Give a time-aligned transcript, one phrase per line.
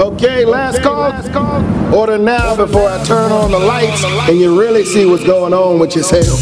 [0.00, 1.10] Okay, last call.
[1.10, 1.94] Last call.
[1.94, 5.78] Order now before I turn on the lights and you really see what's going on
[5.78, 6.40] with yourself.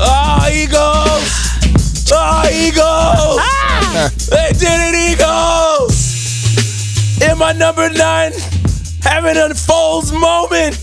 [0.00, 2.08] Oh, Eagles!
[2.10, 3.38] Oh, Eagles!
[3.38, 4.10] Ah.
[4.30, 5.92] they did it, Eagles!
[7.20, 8.32] In my number nine,
[9.02, 10.78] having a Foles moment.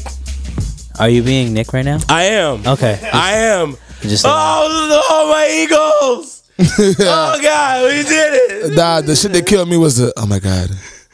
[1.00, 1.98] Are you being Nick right now?
[2.07, 2.61] I am.
[2.68, 3.09] Okay.
[3.11, 3.75] I am.
[4.02, 6.41] Just Oh, oh my Eagles!
[7.00, 8.73] oh God, we did it!
[8.75, 10.70] Nah, the shit that killed me was the oh my god,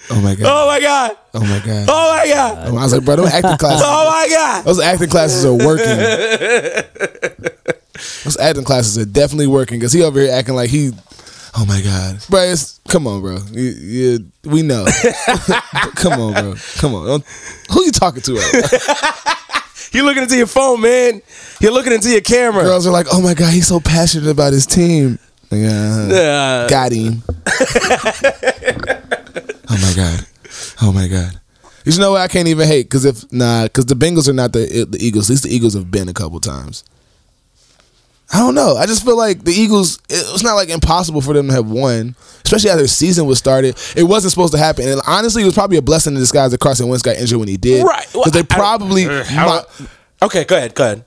[0.09, 1.12] oh my god, Oh my God!
[1.34, 1.85] oh my god.
[1.90, 2.67] Oh my God!
[2.67, 4.66] Oh, I was like, bro, those acting classes, Oh my God!
[4.66, 5.85] those acting classes are working.
[8.23, 10.91] those acting classes are definitely working because he over here acting like he.
[11.55, 12.41] Oh my god, bro!
[12.41, 13.38] It's, come on, bro.
[13.52, 14.85] You, you, we know.
[15.95, 16.55] come on, bro.
[16.76, 17.07] Come on.
[17.07, 17.26] Don't,
[17.71, 18.34] who you talking to?
[19.91, 21.21] You're looking into your phone, man.
[21.59, 22.63] You're looking into your camera.
[22.63, 25.18] Girls are like, oh my god, he's so passionate about his team.
[25.51, 27.23] Yeah, Uh, got him.
[29.70, 30.26] oh my god.
[30.81, 31.39] Oh my god.
[31.85, 32.21] You know what?
[32.21, 35.29] I can't even hate because if nah, because the Bengals are not the the Eagles.
[35.29, 36.84] At least the Eagles have been a couple times.
[38.34, 38.76] I don't know.
[38.76, 39.99] I just feel like the Eagles.
[40.09, 43.37] It was not like impossible for them to have won, especially as their season was
[43.39, 43.77] started.
[43.95, 46.59] It wasn't supposed to happen, and honestly, it was probably a blessing in disguise that
[46.59, 47.85] Carson Wentz got injured when he did.
[47.85, 48.05] Right.
[48.13, 49.04] Well, Because they I- I- probably.
[49.23, 49.65] how-
[50.23, 50.76] okay, go ahead.
[50.76, 51.05] Go ahead.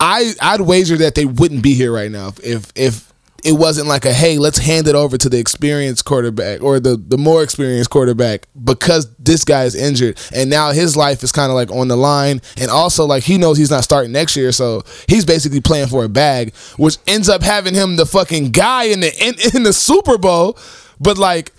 [0.00, 3.11] I I'd wager that they wouldn't be here right now if if, if
[3.44, 6.96] it wasn't like a hey let's hand it over to the experienced quarterback or the
[6.96, 11.50] the more experienced quarterback because this guy is injured and now his life is kind
[11.50, 14.52] of like on the line and also like he knows he's not starting next year
[14.52, 18.84] so he's basically playing for a bag which ends up having him the fucking guy
[18.84, 20.56] in the in, in the Super Bowl
[21.00, 21.52] but like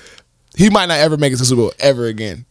[0.55, 2.45] he might not ever make it to Super Bowl ever again.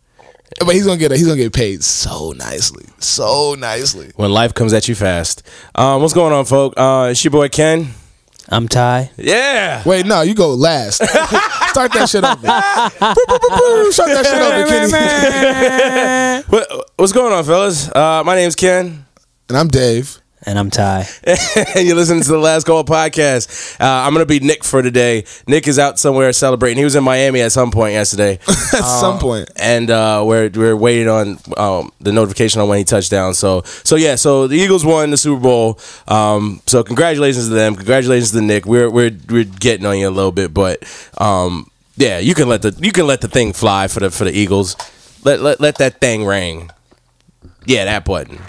[0.61, 4.13] But he's gonna get he's gonna get paid so nicely, so nicely.
[4.17, 5.43] When life comes at you fast.
[5.75, 6.75] Um, what's going on, folk?
[6.77, 7.89] Uh, it's your boy Ken.
[8.49, 9.11] I'm Ty.
[9.17, 9.83] Yeah.
[9.87, 10.97] Wait, no, you go last.
[11.03, 12.37] Start that shit over.
[13.93, 16.43] Start that shit over, Kenny.
[16.49, 17.89] What, what's going on, fellas?
[17.95, 19.07] Uh, my name's Ken.
[19.49, 20.22] and I'm Dave.
[20.45, 21.07] And I'm Ty.
[21.25, 23.81] and you're listening to the Last Call podcast.
[23.81, 25.25] Uh, I'm gonna be Nick for today.
[25.47, 26.79] Nick is out somewhere celebrating.
[26.79, 29.51] He was in Miami at some point yesterday, At some point.
[29.55, 33.35] and uh, we're we're waiting on um, the notification on when he touched down.
[33.35, 35.79] So so yeah, so the Eagles won the Super Bowl.
[36.09, 37.77] Um, so congratulations to them.
[37.77, 38.67] Congratulations to Nick.
[38.67, 40.83] We're we're we're getting on you a little bit, but
[41.19, 44.25] um, yeah, you can let the you can let the thing fly for the for
[44.25, 44.77] the Eagles.
[45.25, 46.71] Let let let that thing ring.
[47.65, 48.41] Yeah, that button.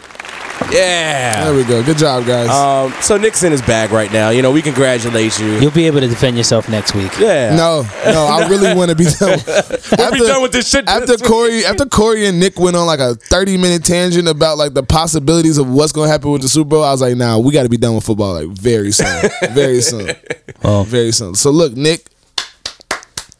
[0.71, 1.43] Yeah.
[1.45, 1.83] There we go.
[1.83, 2.49] Good job, guys.
[2.49, 4.29] Um, so Nick's in his bag right now.
[4.29, 5.47] You know, we congratulate you.
[5.59, 7.11] You'll be able to defend yourself next week.
[7.19, 7.55] yeah.
[7.55, 9.39] no, no, I really want to be done.
[9.97, 10.87] We'll be done with this shit.
[10.87, 11.29] After this week.
[11.29, 14.83] Corey, after Corey and Nick went on like a thirty minute tangent about like the
[14.83, 17.51] possibilities of what's going to happen with the Super Bowl, I was like, nah, we
[17.51, 20.09] got to be done with football like very soon, very soon,
[20.63, 20.83] Oh.
[20.83, 21.35] very soon.
[21.35, 22.07] So look, Nick,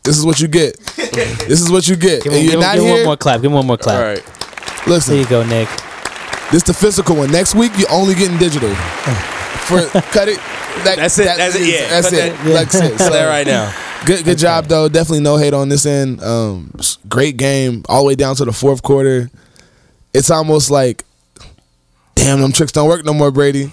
[0.04, 0.78] this is what you get.
[0.80, 2.24] This is what you get.
[2.24, 2.94] Give, and him, you're give, him, not give here.
[2.96, 3.42] one more clap.
[3.42, 3.96] Give him one more clap.
[4.00, 4.88] All right.
[4.88, 5.70] Listen, There you go, Nick.
[6.54, 7.32] This the physical one.
[7.32, 8.70] Next week you're only getting digital.
[9.66, 9.82] For
[10.12, 10.38] cut it.
[10.86, 11.24] That, That's it.
[11.26, 11.62] that That's it.
[11.64, 11.88] is- Yeah.
[11.90, 12.34] That's Cut it.
[12.38, 12.98] that- That's it.
[13.00, 13.74] So, There right now.
[14.06, 14.88] Good good job though.
[14.88, 16.22] Definitely no hate on this end.
[16.24, 16.72] Um
[17.10, 19.32] great game all the way down to the fourth quarter.
[20.14, 21.04] It's almost like
[22.14, 23.72] damn them tricks don't work no more, Brady.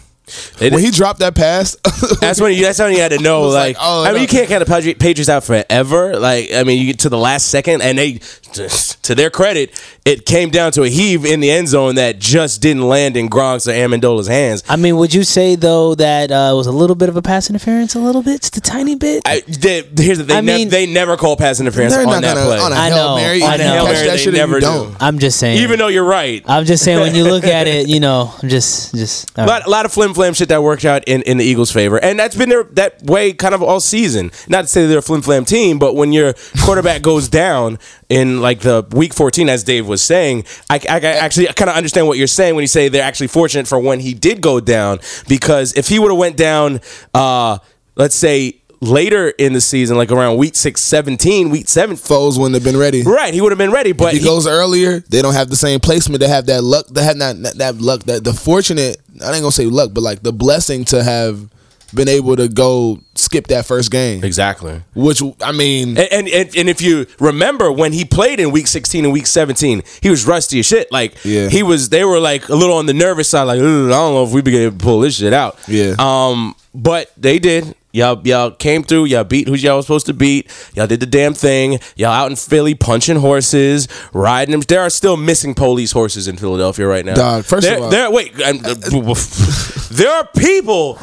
[0.60, 1.76] It- when he dropped that pass,
[2.20, 2.62] That's when you.
[2.62, 3.48] That's when you had to know.
[3.48, 6.16] Like, like, oh, I mean, you can't count the Patriots out forever.
[6.20, 8.20] Like, I mean, you get to the last second, and they,
[8.54, 12.60] to their credit, it came down to a heave in the end zone that just
[12.60, 14.62] didn't land in Gronk's or Amendola's hands.
[14.68, 17.48] I mean, would you say though that uh, was a little bit of a pass
[17.50, 17.94] interference?
[17.94, 19.22] A little bit, just a tiny bit.
[19.24, 20.36] I, they, here's the thing.
[20.36, 22.58] I They, mean- they never call pass interference on not that gonna play.
[22.58, 23.42] on a I know, Mary.
[23.42, 23.84] I you know.
[23.84, 24.66] can Mary, that they never you do.
[24.66, 24.96] don't.
[25.02, 25.58] I'm just saying.
[25.58, 26.42] Even though you're right.
[26.46, 29.30] I'm just saying when you look at it, you know, I'm just just.
[29.38, 31.70] A lot, a lot of flim flam shit that worked out in, in the Eagles'
[31.70, 34.30] favor, and that's been their that way kind of all season.
[34.48, 36.34] Not to say they're a flim flam team, but when your
[36.64, 37.78] quarterback goes down
[38.08, 41.76] in like the week 14, as Dave was saying, I, I, I actually kind of
[41.76, 44.60] understand what you're saying when you say they're actually fortunate for when he did go
[44.60, 46.80] down, because if he would have went down,
[47.14, 47.58] uh,
[47.96, 52.54] let's say later in the season, like around week six, 17, week seven, Foles wouldn't
[52.54, 53.02] have been ready.
[53.02, 55.50] right, he would have been ready, but If he he- goes earlier, they don't have
[55.50, 56.20] the same placement.
[56.20, 56.86] They have that luck.
[56.86, 58.04] They have that that, that luck.
[58.04, 58.96] That the fortunate.
[59.22, 61.46] I ain't gonna say luck, but like the blessing to have
[61.94, 64.22] been able to go skip that first game.
[64.24, 64.82] exactly.
[64.94, 69.04] Which I mean, And, and and if you remember when he played in week 16
[69.04, 70.90] and week 17, he was rusty as shit.
[70.92, 71.48] Like Yeah.
[71.48, 74.24] he was they were like a little on the nervous side, like I don't know
[74.24, 75.58] if we be able to pull this shit out.
[75.68, 75.94] Yeah.
[75.98, 77.74] Um, but they did.
[77.92, 80.48] Y'all y'all came through, y'all beat who y'all was supposed to beat.
[80.76, 81.80] Y'all did the damn thing.
[81.96, 84.60] Y'all out in Philly punching horses, riding them.
[84.60, 87.14] There are still missing police horses in Philadelphia right now.
[87.14, 88.52] Dog, first of there, all- there wait, uh,
[89.90, 91.00] there are people,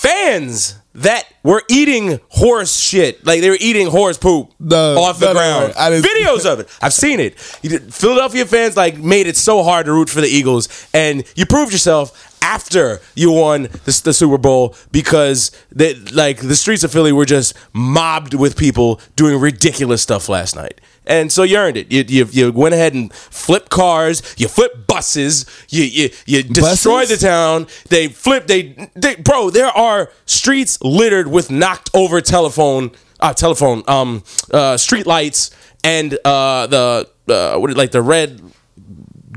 [0.00, 3.24] fans that were eating horse shit.
[3.24, 5.74] Like they were eating horse poop No, off the no, ground.
[5.76, 6.00] no.
[6.02, 6.68] Videos of it.
[6.82, 7.38] I've seen it.
[7.38, 11.72] Philadelphia fans like made it so hard to root for the Eagles, and you proved
[11.72, 17.12] yourself after you won the, the Super Bowl because they, like the streets of Philly
[17.12, 20.80] were just mobbed with people doing ridiculous stuff last night.
[21.06, 21.90] And so you earned it.
[21.90, 24.22] You, you, you went ahead and flipped cars.
[24.36, 25.46] You flipped buses.
[25.68, 27.20] You you, you destroyed Buses?
[27.20, 27.66] the town.
[27.88, 28.48] They flipped.
[28.48, 29.50] They, they bro.
[29.50, 35.50] There are streets littered with knocked over telephone, uh, telephone, um, uh, street lights,
[35.82, 38.40] and uh, the uh, what like the red,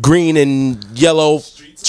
[0.02, 1.42] green, and yellow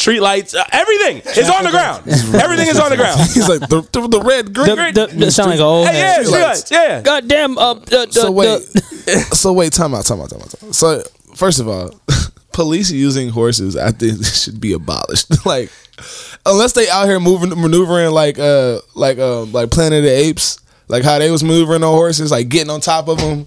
[0.05, 0.55] street lights.
[0.55, 2.07] Uh, everything is on the ground.
[2.35, 3.19] Everything is on the ground.
[3.33, 4.77] He's like the, the, the red green.
[4.77, 6.25] The, the, the sound like a old Hey, yeah, man.
[6.27, 6.71] street lights.
[6.71, 7.01] Yeah.
[7.01, 7.57] Goddamn.
[7.57, 10.69] Uh, the, the, so wait, the- so wait, time out, time out, time out, time
[10.69, 10.75] out.
[10.75, 11.03] So
[11.35, 11.91] first of all,
[12.53, 15.47] police using horses, I think should be abolished.
[15.47, 15.71] like,
[16.45, 20.61] unless they out here moving, maneuvering like, uh, like, um, like Planet of the Apes,
[20.89, 23.47] like how they was maneuvering on horses, like getting on top of them.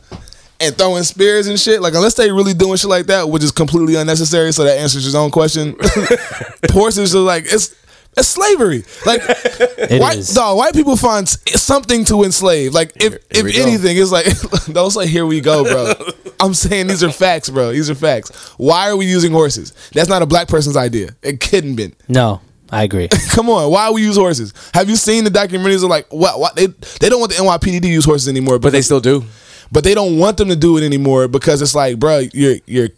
[0.59, 3.51] And throwing spears and shit, like unless they really doing shit like that, which is
[3.51, 4.51] completely unnecessary.
[4.51, 5.75] So that answers his own question.
[6.71, 7.75] Horses are like it's
[8.17, 8.83] it's slavery.
[9.05, 9.21] Like
[10.01, 10.33] white is.
[10.33, 12.73] dog, white people find something to enslave.
[12.73, 13.61] Like if Here if we go.
[13.61, 14.25] anything, it's like
[14.73, 15.93] don't say here we go, bro.
[16.39, 17.71] I'm saying these are facts, bro.
[17.71, 18.31] These are facts.
[18.57, 19.73] Why are we using horses?
[19.93, 21.09] That's not a black person's idea.
[21.21, 21.93] It couldn't been.
[22.07, 23.09] no, I agree.
[23.29, 24.53] Come on, why we use horses?
[24.73, 26.39] Have you seen the documentaries of like what?
[26.39, 29.23] What they they don't want the NYPD to use horses anymore, But they still do.
[29.71, 32.89] But they don't want them to do it anymore because it's like, bro, you're you're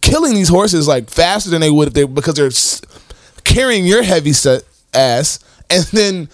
[0.00, 2.50] killing these horses like faster than they would if they because they're
[3.44, 4.62] carrying your heavy set
[4.94, 5.40] ass
[5.70, 6.28] and then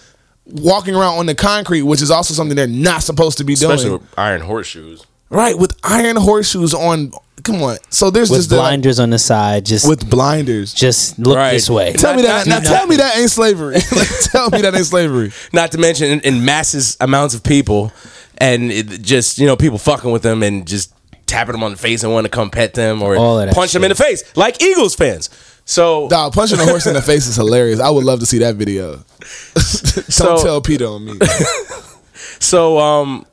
[0.45, 3.85] walking around on the concrete, which is also something they're not supposed to be Especially
[3.85, 3.99] doing.
[4.01, 5.05] with iron horseshoes.
[5.29, 7.11] Right, with iron horseshoes on.
[7.43, 10.73] Come on, so there's With just the, like, blinders on the side, just with blinders.
[10.73, 11.51] just look Right.
[11.51, 11.93] this way.
[11.93, 12.47] Tell me that.
[12.47, 13.75] not- now not- tell me that ain't slavery.
[13.91, 15.31] like, tell me that ain't slavery.
[15.53, 17.91] Not to mention in, in masses amounts of people,
[18.37, 20.93] and it just you know people fucking with them and just
[21.25, 23.55] tapping them on the face and wanting to come pet them or All of that
[23.55, 25.29] punch them in the face like Eagles fans.
[25.65, 27.79] So Dog, punching a horse in the face is hilarious.
[27.79, 28.97] I would love to see that video.
[29.55, 31.13] Don't So- tell Peter on me.
[32.39, 33.25] So um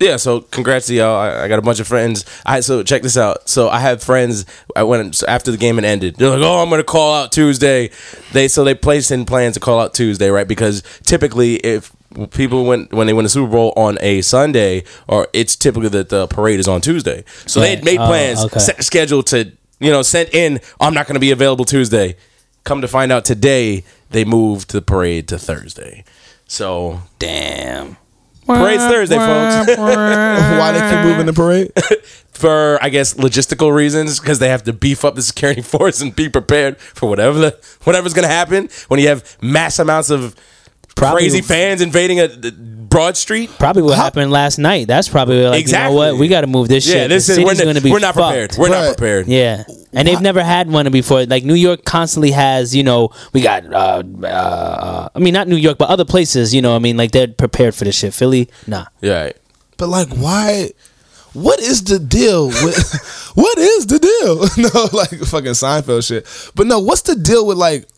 [0.00, 1.16] yeah, so congrats to y'all.
[1.16, 2.24] I, I got a bunch of friends.
[2.44, 3.48] I so check this out.
[3.48, 4.44] So I have friends.
[4.74, 6.16] I went so after the game had ended.
[6.16, 7.90] They're like, "Oh, I'm gonna call out Tuesday."
[8.32, 10.48] They so they placed in plans to call out Tuesday, right?
[10.48, 11.93] Because typically, if
[12.30, 16.08] people went when they win the Super Bowl on a Sunday, or it's typically that
[16.08, 17.24] the parade is on Tuesday.
[17.46, 17.84] So they had Right.
[17.84, 18.58] made Oh, plans, okay.
[18.60, 20.60] set scheduled to you know sent in.
[20.80, 22.16] I'm not gonna be available Tuesday.
[22.64, 26.04] Come to find out today, they moved the parade to Thursday.
[26.46, 27.96] So Damn.
[28.46, 29.76] parade's Thursday, folks.
[29.78, 31.72] Why they keep moving the parade?
[32.32, 36.14] for I guess logistical reasons because they have to beef up the security force and
[36.14, 40.34] be prepared for whatever the, whatever's gonna happen when you have mass amounts of
[40.94, 42.28] Probably- crazy fans invading a,
[42.94, 43.50] Broad Street.
[43.58, 44.86] Probably what happened last night.
[44.86, 45.96] That's probably like Exactly.
[45.96, 46.94] you know what we got to move this shit.
[46.94, 48.28] Yeah, this the is we're, gonna be we're not fucked.
[48.28, 48.56] prepared.
[48.56, 49.26] We're not prepared.
[49.26, 51.26] Yeah, and they've never had one before.
[51.26, 53.64] Like New York constantly has, you know, we got.
[53.66, 56.54] Uh, uh, I mean, not New York, but other places.
[56.54, 58.14] You know, I mean, like they're prepared for this shit.
[58.14, 58.84] Philly, nah.
[59.00, 59.32] Yeah.
[59.76, 60.70] But like, why?
[61.32, 63.32] What is the deal with?
[63.34, 64.36] what is the deal?
[64.72, 66.28] no, like fucking Seinfeld shit.
[66.54, 67.88] But no, what's the deal with like?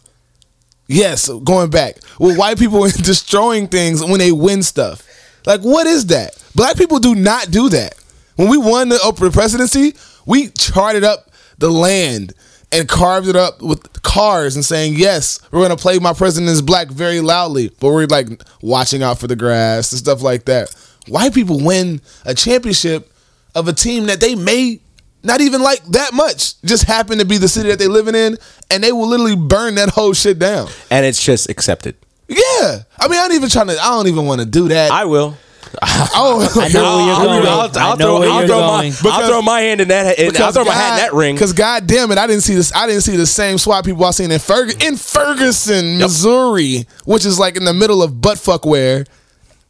[0.89, 5.03] Yes, going back with white people destroying things when they win stuff.
[5.47, 6.43] Like, what is that?
[6.55, 7.95] Black people do not do that.
[8.37, 9.95] When we won the Obama presidency,
[10.27, 12.35] we charted up the land
[12.73, 16.61] and carved it up with cars and saying, "Yes, we're gonna play my president is
[16.61, 18.29] black" very loudly, but we're like
[18.61, 20.69] watching out for the grass and stuff like that.
[21.09, 23.11] White people win a championship
[23.55, 24.81] of a team that they may
[25.27, 28.39] not even like that much, just happen to be the city that they living in,
[28.71, 30.69] and they will literally burn that whole shit down.
[30.91, 31.97] And it's just accepted.
[32.29, 33.79] Yeah, I mean, I ain't even trying to.
[33.79, 34.91] I don't even want to do that.
[34.91, 35.37] I will.
[35.83, 37.47] oh, I know where you're I'll, going.
[37.47, 38.93] I'll, I'll, I know throw, I'll you're my, going.
[39.05, 40.19] I'll throw my hand in that.
[40.19, 41.35] And I'll throw my hat in that ring.
[41.35, 42.75] Because god damn it, I didn't see this.
[42.75, 47.27] I didn't see the same SWAT people I seen in Ferg- in Ferguson, Missouri, which
[47.27, 49.07] is like in the middle of buttfuckware.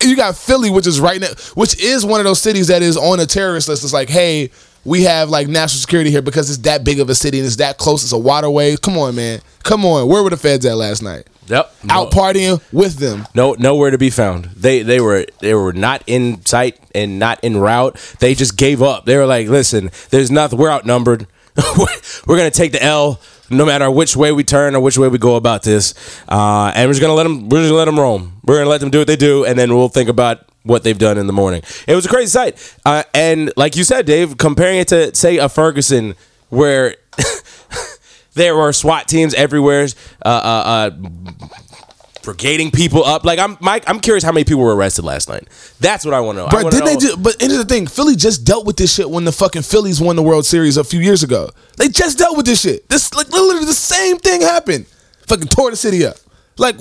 [0.03, 2.97] You got Philly, which is right now, which is one of those cities that is
[2.97, 3.83] on a terrorist list.
[3.83, 4.51] It's like, hey,
[4.87, 7.57] we have like national security here because it's that big of a city and it's
[7.57, 8.03] that close.
[8.05, 8.77] It's a waterway.
[8.77, 9.41] Come on, man.
[9.65, 10.09] Come on.
[10.09, 11.27] Where were the feds at last night?
[11.49, 11.75] Yep.
[11.91, 13.27] Out partying with them.
[13.35, 14.47] No, nowhere to be found.
[14.47, 17.97] They they were they were not in sight and not in route.
[18.21, 19.05] They just gave up.
[19.05, 20.59] They were like, "Listen, there's nothing.
[20.59, 21.27] We're outnumbered.
[22.27, 25.19] we're gonna take the L, no matter which way we turn or which way we
[25.19, 25.95] go about this.
[26.29, 27.49] Uh, and we're just gonna let them.
[27.49, 28.41] We're just gonna let them roam.
[28.45, 30.99] We're gonna let them do what they do, and then we'll think about what they've
[30.99, 31.63] done in the morning.
[31.87, 32.77] It was a crazy sight.
[32.85, 36.15] Uh, and like you said, Dave, comparing it to say a Ferguson
[36.49, 36.97] where.
[38.37, 39.89] There were SWAT teams everywhere.
[40.23, 40.91] Uh, uh, uh,
[42.23, 43.25] for people up.
[43.25, 43.85] Like I'm, Mike.
[43.87, 45.49] I'm curious how many people were arrested last night.
[45.81, 46.49] That's what I want to know.
[46.49, 49.25] Bro, didn't they just, but here's the thing, Philly just dealt with this shit when
[49.25, 51.49] the fucking Phillies won the World Series a few years ago.
[51.77, 52.89] They just dealt with this shit.
[52.89, 54.87] This like literally the same thing happened.
[55.29, 56.17] Fucking tore the city up.
[56.59, 56.77] Like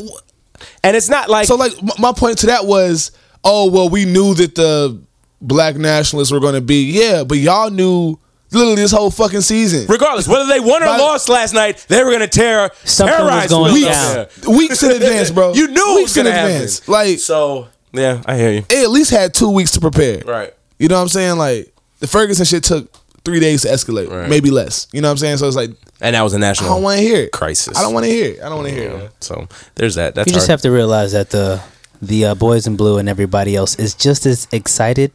[0.84, 3.12] and it's not like so like m- my point to that was,
[3.46, 5.00] oh well, we knew that the
[5.42, 8.18] black nationalists were going to be yeah, but y'all knew
[8.52, 9.86] literally this whole fucking season.
[9.88, 13.14] regardless whether they won or By- lost last night, they were going to tear Something
[13.14, 14.18] was terrorize going Philly down.
[14.20, 14.48] up.
[14.48, 15.54] Weeks in advance, bro.
[15.56, 16.56] You knew it weeks was going in to happen.
[16.56, 16.88] advance.
[16.88, 18.62] Like so, yeah, I hear you.
[18.62, 20.20] they at least had two weeks to prepare.
[20.26, 20.54] Right.
[20.80, 21.38] You know what I'm saying?
[21.38, 22.92] Like the Ferguson shit took
[23.26, 24.30] three days to escalate, Right.
[24.30, 24.88] maybe less.
[24.94, 25.38] You know what I'm saying?
[25.38, 25.72] So it's like
[26.02, 27.32] And that was a national I don't want to hear it.
[27.32, 27.78] crisis.
[27.78, 28.40] I don't want to hear it.
[28.42, 29.12] I don't want to hear You it.
[29.22, 30.16] So there's that.
[30.16, 31.62] That's You just our- have to realize that the
[32.02, 35.12] the uh, boys in blue and everybody else is just as excited.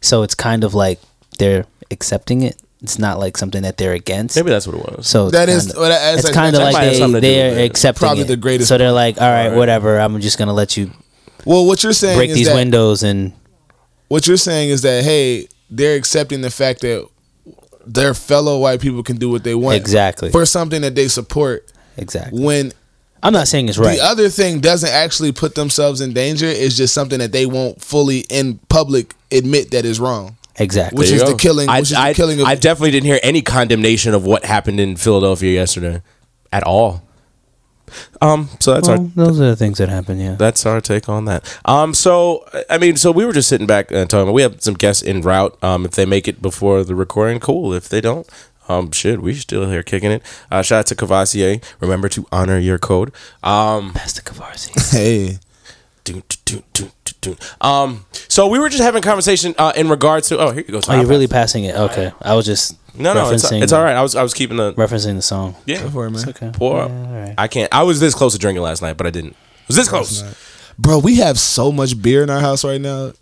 [0.00, 1.00] So it's kind of like
[1.38, 2.56] they're accepting it.
[2.82, 4.36] It's not like something that they're against.
[4.36, 5.06] maybe that's what it was.
[5.06, 7.64] So it's That is- kinda- well, that- it's kind of like they something to they're
[7.64, 8.28] accepting Probably it.
[8.28, 9.56] the greatest So they're like, all right, Right.
[9.56, 9.98] whatever.
[9.98, 10.90] I'm just gonna let you
[11.46, 13.32] Well, what you're saying break is these that windows and
[14.08, 17.06] what you're saying is that hey, they're accepting the fact that
[17.86, 20.30] their fellow white people can do what they want Exactly.
[20.30, 21.66] for something that they support.
[21.96, 22.42] exactly.
[22.42, 22.72] When
[23.24, 23.96] I'm not saying it's right.
[23.98, 27.82] the other thing doesn't actually put themselves in danger, it's just something that they won't
[27.82, 30.36] fully in public admit that is wrong.
[30.56, 30.98] exactly.
[30.98, 31.38] Which There is you the go.
[31.38, 34.44] killing- I, which is the killing of- I definitely didn't hear any condemnation of what
[34.44, 36.02] happened in Philadelphia yesterday,
[36.52, 37.02] at all.
[38.20, 38.48] Um.
[38.60, 40.18] So that's our those are the things that happen.
[40.18, 40.34] Yeah.
[40.36, 41.44] that's our take on that.
[41.64, 44.32] Um, so I mean, so we were just sitting back and talking.
[44.32, 45.56] We have some guests en route.
[45.62, 47.72] Um, if they make it before the recording, cool.
[47.72, 48.26] If they don't,
[48.68, 50.22] um, shit, we still here kicking it.
[50.50, 51.60] Uh, shout out to Courvoisier.
[51.80, 53.12] Remember to honor your code.
[53.42, 54.74] Um, Pass the Courvoisier.
[54.90, 55.38] Hey.
[56.04, 57.36] dun, dun, dun, dun, dun.
[57.60, 60.38] um, so we were just having a conversation uh, in regards to.
[60.38, 60.80] Oh, here you go.
[60.88, 61.74] Oh, you're really passing it?
[61.76, 62.12] Okay.
[62.22, 63.96] I was just No, no, it's, referencing it's all right.
[63.96, 65.56] I was I was keeping the referencing the song.
[65.66, 65.88] yeah.
[65.90, 66.20] for it, man.
[66.20, 66.50] It's okay.
[66.52, 66.90] Pour Yeah, up.
[66.90, 67.34] all right.
[67.38, 67.72] I can't.
[67.72, 69.32] I was this close to drinking last night, but I didn't.
[69.34, 70.22] I was this close.
[70.78, 73.12] Bro, we have so much beer in our house right now.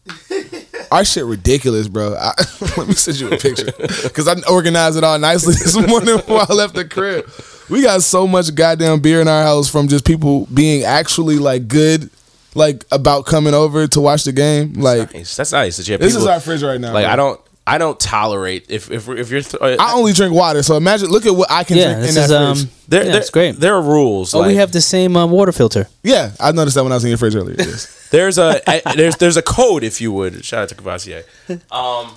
[0.93, 2.15] Our shit ridiculous, bro.
[2.15, 2.35] I,
[2.77, 3.73] let me send you a picture
[4.03, 7.31] because I organized it all nicely this morning before I left the crib.
[7.71, 11.67] We got so much goddamn beer in our house from just people being actually like
[11.67, 12.11] good,
[12.55, 14.75] like about coming over to watch the game.
[14.75, 15.35] Like Nice.
[15.35, 15.79] That's nice.
[15.79, 16.93] That you have this is our fridge right now.
[16.93, 17.13] Like bro.
[17.13, 17.41] I don't.
[17.67, 19.41] I don't tolerate if if if you're.
[19.43, 21.09] Th- uh, I only drink water, so imagine.
[21.11, 22.57] Look at what I can Yeah, drink in this that is um.
[22.57, 22.69] fridge.
[22.89, 23.57] there, yeah, there, it's great.
[23.61, 24.35] There are rules.
[24.35, 25.87] Oh, we have the same um, water filter.
[26.03, 27.55] Yeah, I noticed that when I was in your fridge earlier.
[27.59, 27.99] Yes.
[28.11, 30.45] There's a, a- there's there's a code if you would.
[30.45, 31.23] Shout out to Courvoisier.
[31.71, 32.11] Um,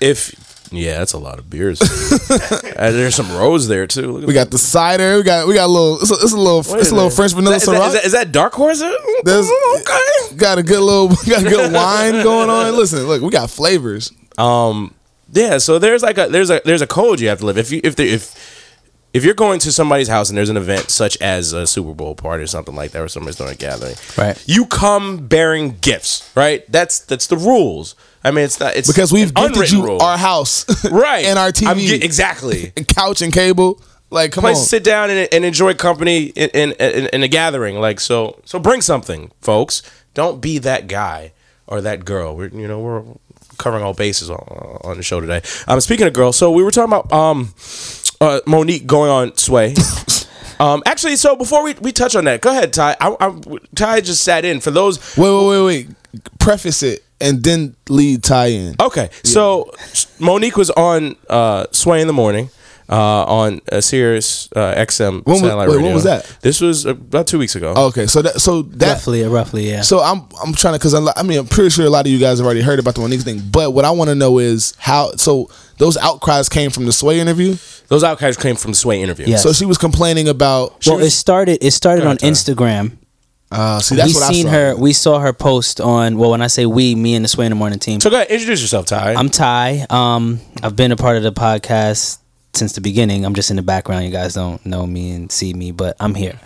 [0.00, 0.34] if
[0.76, 1.80] yeah, that's a lot of beers.
[2.74, 4.10] Uh, there's some rose there too.
[4.10, 5.18] Look at we got the cider.
[5.18, 6.00] We got we got a little.
[6.00, 6.58] It's a, it's a little.
[6.58, 7.08] Wait it's a little.
[7.08, 7.80] French vanilla syrup.
[7.82, 7.92] Is that, Ciroc.
[7.92, 8.80] that, is, that, is that dark horse?
[8.80, 10.36] There's okay.
[10.36, 12.76] got a good little got a good wine going on.
[12.76, 14.12] Listen, look, we got flavors.
[14.36, 14.92] Um,
[15.32, 15.58] yeah.
[15.58, 17.58] So there's like a there's a there's a code you have to live.
[17.58, 18.34] If you if the, if
[19.14, 22.16] if you're going to somebody's house and there's an event such as a Super Bowl
[22.16, 24.42] party or something like that, or somebody's doing a gathering, Right.
[24.46, 26.70] You come bearing gifts, right?
[26.70, 27.94] That's that's the rules.
[28.24, 30.02] I mean, it's not it's Because we've gifted you rule.
[30.02, 32.72] our house, right and our I'm TV, ge- exactly.
[32.76, 33.80] and couch and cable.
[34.10, 34.62] Like, come place on.
[34.62, 37.80] to sit down and, and enjoy company in, in, in, in a gathering.
[37.80, 39.82] Like so, so bring something, folks.
[40.14, 41.32] Don't be that guy
[41.66, 42.36] or that girl.
[42.36, 43.02] We're you know we're
[43.58, 44.38] covering all bases on,
[44.84, 45.42] on the show today.
[45.68, 47.52] Um, speaking of girls, so we were talking about um,
[48.20, 49.74] uh, Monique going on Sway.
[50.60, 52.96] um, actually, so before we, we touch on that, go ahead, Ty.
[53.00, 53.40] I, I,
[53.74, 54.98] Ty just sat in for those.
[55.16, 55.88] Wait, wait, wait, wait.
[56.38, 58.76] Preface it and then lead tie in.
[58.80, 59.70] Okay, so
[60.18, 62.50] Monique was on uh, Sway in the morning.
[62.86, 66.30] Uh, on a Sirius uh, XM When was- satellite wait, when was that?
[66.42, 67.72] This was about two weeks ago.
[67.74, 69.80] Okay, so that so that roughly, roughly, yeah.
[69.80, 72.18] so I'm I'm trying to because I mean I'm pretty sure a lot of you
[72.18, 74.74] guys have already heard about the Monique thing, but what I want to know is
[74.78, 77.56] how so those outcries came from the Sway interview.
[77.88, 79.28] Those outcries came from the Sway interview.
[79.28, 79.42] Yes.
[79.42, 80.86] So she was complaining about.
[80.86, 81.64] well, it started.
[81.64, 82.18] It started on.
[82.18, 82.98] Instagram.
[83.54, 84.56] Uh, see, that's we what seen I saw.
[84.56, 84.76] her.
[84.76, 86.18] We saw her post on.
[86.18, 88.00] Well, when I say we, me and the Sway in the Morning team.
[88.00, 89.14] So go ahead, introduce yourself, Ty.
[89.14, 89.86] I'm Ty.
[89.90, 92.18] Um, I've been a part of the podcast
[92.52, 93.24] since the beginning.
[93.24, 94.04] I'm just in the background.
[94.04, 96.38] You guys don't know me and see me, but I'm here.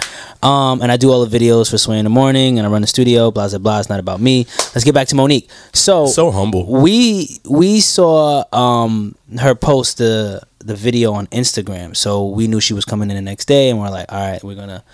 [0.42, 2.82] Um, and I do all the videos for Sway in the Morning, and I run
[2.82, 3.30] the studio.
[3.30, 3.78] Blah blah blah.
[3.80, 4.46] It's not about me.
[4.74, 5.50] Let's get back to Monique.
[5.72, 6.66] So so humble.
[6.66, 12.74] we we saw um her post the the video on Instagram, so we knew she
[12.74, 14.84] was coming in the next day, and we're like, all right, we're gonna,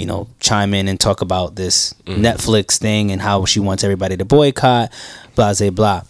[0.00, 4.16] you know, chime in and talk about this Netflix thing and how she wants everybody
[4.16, 4.90] to boycott,
[5.34, 6.02] blah blah blah.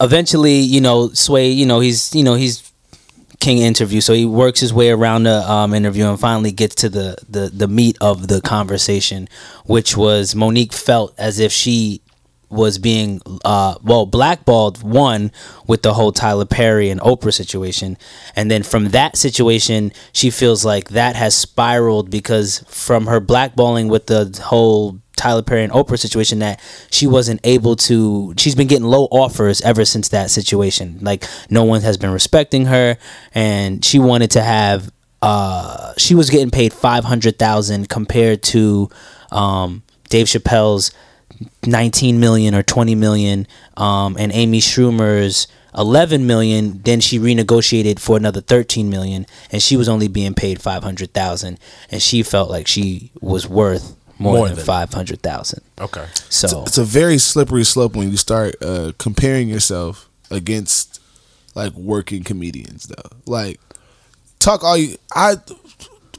[0.00, 2.72] Eventually, you know, Sway, you know, he's you know he's
[3.38, 6.88] king interview, so he works his way around the um, interview and finally gets to
[6.88, 9.28] the, the the meat of the conversation,
[9.64, 12.02] which was Monique felt as if she
[12.52, 15.32] was being uh well blackballed one
[15.66, 17.96] with the whole Tyler Perry and Oprah situation.
[18.36, 23.88] And then from that situation she feels like that has spiraled because from her blackballing
[23.88, 28.66] with the whole Tyler Perry and Oprah situation that she wasn't able to she's been
[28.66, 30.98] getting low offers ever since that situation.
[31.00, 32.98] Like no one has been respecting her.
[33.34, 34.92] And she wanted to have
[35.22, 38.90] uh she was getting paid 500,000 compared to
[39.30, 40.90] um Dave Chappelle's
[41.64, 43.46] 19 million or 20 million
[43.76, 45.46] um, and Amy Schumer's
[45.76, 50.60] 11 million then she renegotiated for another 13 million and she was only being paid
[50.60, 51.58] 500,000
[51.90, 56.04] and she felt like she was worth more, More than, than- 500,000 Okay.
[56.28, 61.00] so it's a very slippery slope when you start uh, comparing yourself against
[61.54, 63.10] like working comedians though.
[63.26, 63.60] Like
[64.38, 65.36] talk all you i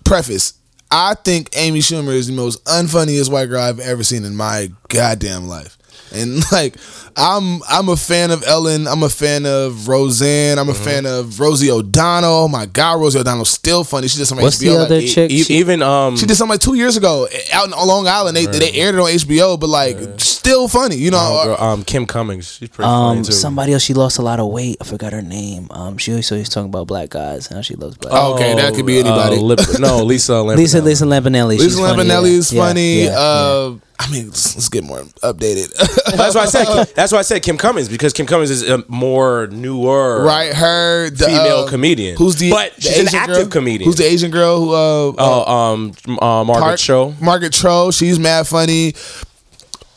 [0.03, 0.53] preface
[0.93, 4.69] i think amy schumer is the most unfunniest white girl i've ever seen in my
[4.89, 5.77] goddamn life.
[6.13, 6.75] And like
[7.17, 10.84] i'm i'm a fan of ellen i'm a fan of roseanne i'm a Mm-hmm.
[10.84, 14.58] fan of rosie o'donnell oh my god rosie o'donnell's still funny she did some what's
[14.58, 16.98] HBO the like- other chick E- She- even um, she did something like two years
[16.98, 18.36] ago out in Long Island.
[18.36, 20.96] They, they aired it on HBO, but like still funny.
[20.96, 22.55] You know, um, girl, um, Kim Cummings.
[22.55, 23.32] She's pretty um funny too.
[23.34, 26.32] somebody else she lost a lot of weight I forgot her name um she always
[26.32, 29.00] always talking about black guys and how she loves black Oh, okay, that could be
[29.00, 29.38] anybody.
[29.38, 30.34] Uh, Lip- no, Lisa.
[30.34, 30.58] Lampanelli.
[30.58, 33.03] Lisa Lisa Lampanelli Lisa she's Lampanelli is Yeah, funny.
[33.03, 33.17] yeah, yeah.
[33.17, 35.72] uh, I mean, let's, let's get more updated.
[36.17, 36.65] That's why I said.
[37.03, 41.10] That's why I said Kim Cummings because Kim Cummings is a more newer, right, her
[41.10, 42.15] the, Female uh, comedian.
[42.15, 43.48] Who's the But the she's an active girl?
[43.48, 43.89] comedian.
[43.89, 44.72] Who's the Asian girl who?
[44.74, 45.13] Uh, uh,
[45.45, 47.13] Oh, um, uh, Margaret Park- Cho.
[47.19, 47.91] Margaret Cho.
[47.91, 48.93] She's mad funny.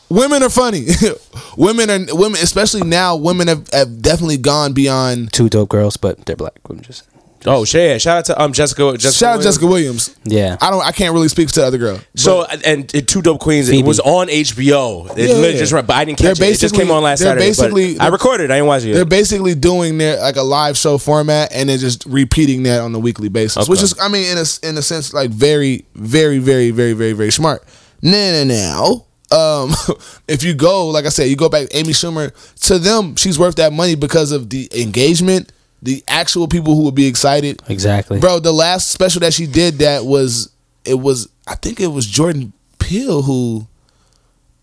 [0.09, 0.87] Women are funny.
[1.57, 3.15] women are women, especially now.
[3.15, 5.33] Women have, have definitely gone beyond.
[5.33, 7.05] two dope girls but they're black I'm just
[7.47, 7.99] Oh, yeah.
[7.99, 8.93] Shout out to um Jessica.
[8.99, 9.45] Jessica Shout out Williams.
[9.45, 10.17] Jessica Williams.
[10.25, 10.85] yeah I don't.
[10.85, 12.01] I can't really speak to the other girl.
[12.17, 13.69] So and, and two dope queens.
[13.69, 15.17] It was on HBO.
[15.17, 15.61] It Yeah, lit- yeah.
[15.61, 16.53] just but I didn't They're catch it.
[16.55, 17.47] It just came on last they're Saturday.
[17.51, 18.51] but basically- I recorded.
[18.51, 18.95] I didn't watch it.
[18.95, 22.95] They're basically doing their like a live show format and then just repeating that on
[22.95, 26.39] a weekly basis, which is, I mean, in a in a sense, like very, very,
[26.39, 27.63] very, very, very, very smart.
[28.03, 29.05] Now, now,
[29.37, 29.75] um,
[30.29, 32.33] if you go, like I said, you go back, Amy Schumer,
[32.67, 35.51] to them, she's worth that money because of the engagement,
[35.83, 37.61] the actual people who would be excited.
[37.69, 40.51] exactly Bro, the last special that she did that was
[40.85, 43.67] it was I think it was Jordan Peele who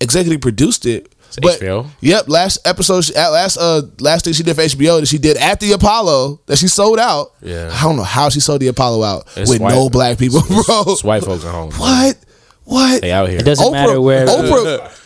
[0.02, 1.10] executive produced it.
[1.41, 1.88] But, HBO?
[2.02, 5.36] Yep, last episode, at last uh last thing she did for HBO that she did
[5.38, 7.32] at the Apollo that she sold out.
[7.41, 7.71] Yeah.
[7.73, 10.41] I don't know how she sold the Apollo out It's with white- no black people,
[10.47, 10.84] bro.
[10.88, 11.71] It's white folks at home.
[11.78, 12.17] What?
[12.65, 13.02] What?
[13.02, 13.39] They out here.
[13.39, 15.03] it doesn't matter where Oprah,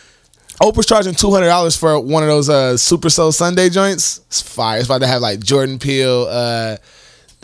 [0.60, 4.18] Oprah's charging two hundred dollars for one of those uh, Super Soul Sunday joints.
[4.26, 4.78] It's fire.
[4.78, 6.76] It's about to have like Jordan Peele, uh,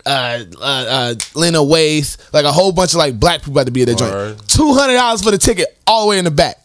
[0.06, 3.72] uh, uh, uh, Lena Waithe, like a whole bunch of like black people about to
[3.72, 4.36] be at that Word.
[4.38, 4.48] joint.
[4.48, 6.56] Two hundred dollars for the ticket, all the way in the back.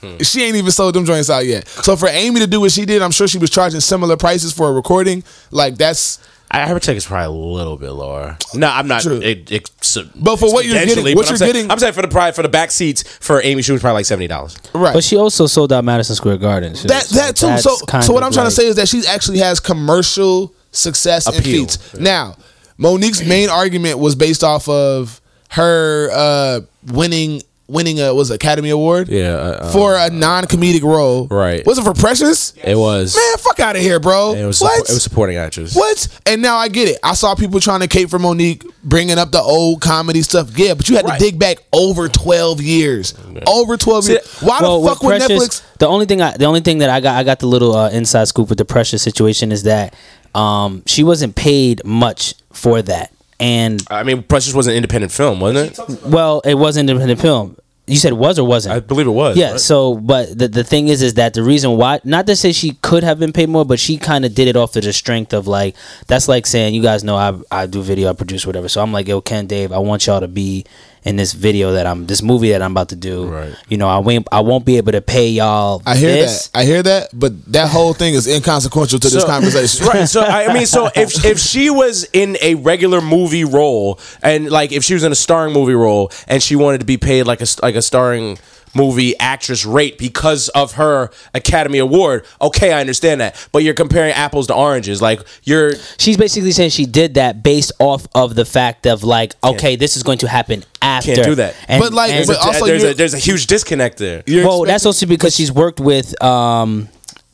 [0.00, 0.18] Hmm.
[0.18, 1.66] She ain't even sold them joints out yet.
[1.68, 4.52] So for Amy to do what she did, I'm sure she was charging similar prices
[4.52, 5.22] for a recording.
[5.50, 6.18] Like that's
[6.54, 8.36] I her check is probably a little bit lower.
[8.54, 9.00] No, I'm not.
[9.02, 9.20] True.
[9.22, 11.94] It, it, so- But for what you're getting- what you're I'm saying, getting- I'm saying
[11.94, 14.56] for the price for the back seats for Amy Schumer's probably like seventy dollars.
[14.74, 14.92] right.
[14.92, 16.74] But she also sold out Madison Square Garden.
[16.74, 17.58] too, that so that too.
[17.58, 21.36] So so what I'm trying to say is that she actually has commercial success and
[21.38, 21.62] Appeal.
[21.62, 21.94] feats.
[21.98, 22.36] Now,
[22.78, 26.60] Monique's main argument was based off of her uh,
[26.92, 31.26] winning winning a was it Academy Award Yeah, uh, for a non comedic role.
[31.28, 31.64] Right.
[31.66, 32.52] Was it for Precious?
[32.62, 33.16] it was.
[33.16, 34.34] Man, fuck out of here, bro.
[34.34, 34.60] it was.
[34.60, 34.78] what?
[34.88, 35.74] It was supporting actress.
[35.74, 36.06] what?
[36.26, 36.98] And now I get it.
[37.02, 40.56] I saw people trying to cape for Monique, bringing up the old comedy stuff.
[40.56, 41.18] Yeah, but you had Right.
[41.18, 43.14] to dig back over twelve years.
[43.46, 44.26] Over twelve See, years.
[44.40, 45.78] Why well, the fuck with would Precious, Netflix?
[45.78, 47.90] The only thing I, the only thing that I got, I got the little uh,
[47.90, 49.94] inside scoop with the Precious situation is that
[50.34, 55.40] um, she wasn't paid much for that, and I mean, Precious was an independent film,
[55.40, 56.02] wasn't it?
[56.04, 57.56] well, it was an independent film.
[57.86, 58.76] You said was or wasn't?
[58.76, 59.36] I believe it was.
[59.36, 59.52] Yeah.
[59.52, 59.60] right?
[59.60, 62.72] So, but the the thing is, is that the reason why, not to say she
[62.82, 65.32] could have been paid more, but she kind of did it off of the strength
[65.32, 65.74] of like
[66.06, 68.68] that's like saying, you guys know I I do video, I produce whatever.
[68.68, 70.64] So I'm like, yo, Ken, Dave, I want y'all to be
[71.04, 73.26] in this video that I'm this movie that I'm about to do.
[73.26, 73.54] Right.
[73.68, 75.82] You know, I won't I won't be able to pay y'all.
[75.84, 76.48] I hear this.
[76.48, 76.58] that.
[76.58, 79.86] I hear that, but that whole thing is inconsequential to this conversation.
[79.86, 80.08] right.
[80.08, 84.72] So I mean, so if if she was in a regular movie role and like
[84.72, 87.40] if she was in a starring movie role and she wanted to be paid like
[87.40, 88.38] a like a starring
[88.74, 93.48] movie actress rate because of her Academy Award, okay, I understand that.
[93.52, 95.02] But you're comparing apples to oranges.
[95.02, 99.34] Like you're She's basically saying she did that based off of the fact of like,
[99.44, 101.14] okay, this is going to happen after.
[101.14, 101.54] Can't do that.
[101.68, 104.22] And, But, like, and- but also there's you're- a there's a huge disconnect there.
[104.26, 106.88] You're well, that's expecting also because she's worked with um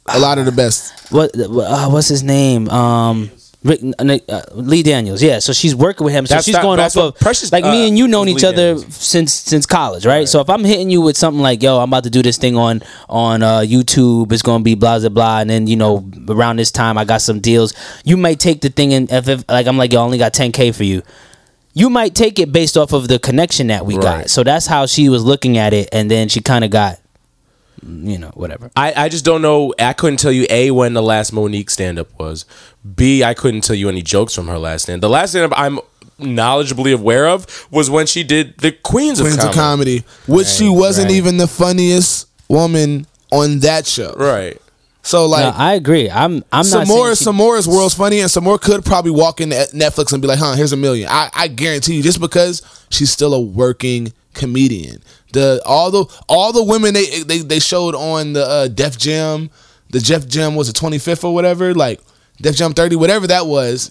[0.06, 1.12] a lot of the best.
[1.12, 3.30] what uh, what's his name um
[3.64, 5.40] Rick, uh, Lee Daniels, yeah.
[5.40, 6.26] So she's working with him.
[6.26, 8.32] So That's she's not- going off of Precious, like uh, me and you known Lee
[8.32, 8.94] each other Daniels.
[8.94, 10.28] since since college, right?
[10.28, 12.56] So if I'm hitting you with something like, "Yo, I'm about to do this thing
[12.56, 14.30] on on uh, YouTube.
[14.32, 17.20] It's gonna be blah blah blah," and then you know around this time I got
[17.20, 17.74] some deals.
[18.04, 20.32] You might take the thing and if, if like I'm like, "Yo, I only got
[20.34, 21.02] 10k for you."
[21.74, 24.30] You might take it based off of the connection that we got.
[24.30, 26.98] So that's how she was looking at it, and then she kind of got,
[27.86, 28.70] you know, whatever.
[28.76, 29.74] I, I just don't know.
[29.78, 32.44] I couldn't tell you a when the last Monique stand up was.
[32.96, 35.02] B I couldn't tell you any jokes from her last stand.
[35.02, 35.80] The last stand up I'm
[36.18, 40.00] knowledgeably aware of was when she did the Queens, Queens of of Comedy.
[40.00, 41.16] Comedy, which she wasn't right.
[41.16, 44.14] even the funniest woman on that show.
[44.16, 44.60] Right.
[45.02, 45.44] So like.
[45.44, 46.10] no, I agree.
[46.10, 46.44] I'm.
[46.52, 49.40] I'm some more, she- some more is world's funny, and some more could probably walk
[49.40, 51.08] into Netflix and be like, "Huh, here's a million.
[51.10, 55.02] I, I guarantee you, just because she's still a working comedian.
[55.32, 59.50] The all the all the women they they, they showed on the uh, Def Jam,
[59.90, 62.00] the Jeff Jam was the 25th or whatever, like
[62.40, 63.90] Def Jam 30, whatever that was.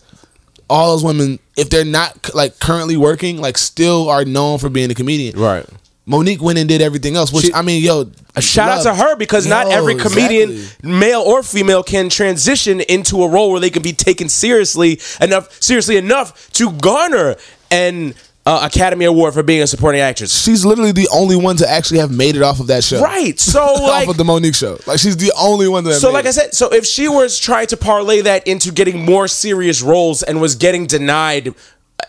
[0.70, 4.92] All those women, if they're not like currently working, like still are known for being
[4.92, 5.40] a comedian.
[5.40, 5.66] Right.
[6.06, 8.96] Monique went and did everything else, which She- I mean, yo, A shout out to
[8.96, 10.90] her because not every comedian, exactly.
[10.92, 15.62] male or female, can transition into a role where they can be taken seriously enough,
[15.62, 17.36] seriously enough to garner
[17.72, 18.14] an
[18.48, 20.42] uh, Academy Award for being a supporting actress.
[20.42, 23.02] She's literally the only one to actually have made it off of that show.
[23.02, 23.38] Right.
[23.38, 24.80] So like, off of the Monique show.
[24.88, 25.96] Like she's the only one that.
[25.96, 26.30] So, made like it.
[26.30, 30.24] I said, so if she was trying to parlay that into getting more serious roles
[30.24, 31.56] and was getting denied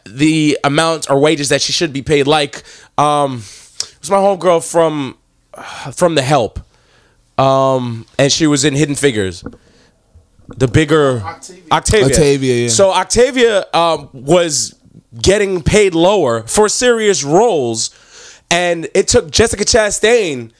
[0.06, 2.62] the amount or wages that she should be paid, like
[2.96, 3.38] um,
[3.80, 5.18] it was my homegirl from
[5.92, 6.60] from The Help,
[7.36, 9.42] um, and she was in Hidden Figures.
[10.56, 11.64] The bigger Octavia.
[11.72, 12.68] Octavia, yeah.
[12.68, 14.77] So Octavia um, was
[15.20, 17.90] getting paid lower for serious roles,
[18.50, 20.52] and it took Jessica Chastain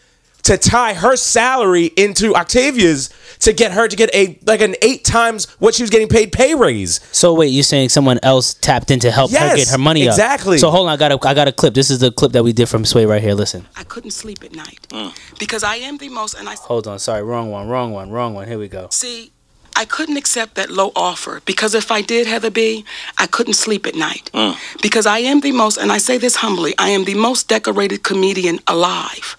[0.44, 5.04] to tie her salary into Octavia's to get her to get a like an eight
[5.04, 7.00] times what she was getting paid pay raise.
[7.12, 10.12] So wait, you're saying someone else tapped in to help her get her money up?
[10.12, 10.58] exactly.
[10.58, 11.74] So hold on, I got a, I got a clip.
[11.74, 13.34] This is the clip that we did from Sway right here.
[13.34, 13.66] Listen.
[13.76, 15.38] I couldn't sleep at night mm.
[15.38, 18.34] because I am the most, and I Hold on, sorry, wrong one, wrong one, wrong
[18.34, 18.48] one.
[18.48, 18.88] Here we go.
[18.90, 19.32] see.
[19.78, 22.84] I couldn't accept that low offer because if I did, Heather B,
[23.16, 24.56] I couldn't sleep at night mm.
[24.82, 28.02] because I am the most, and I say this humbly, I am the most decorated
[28.02, 29.36] comedian alive.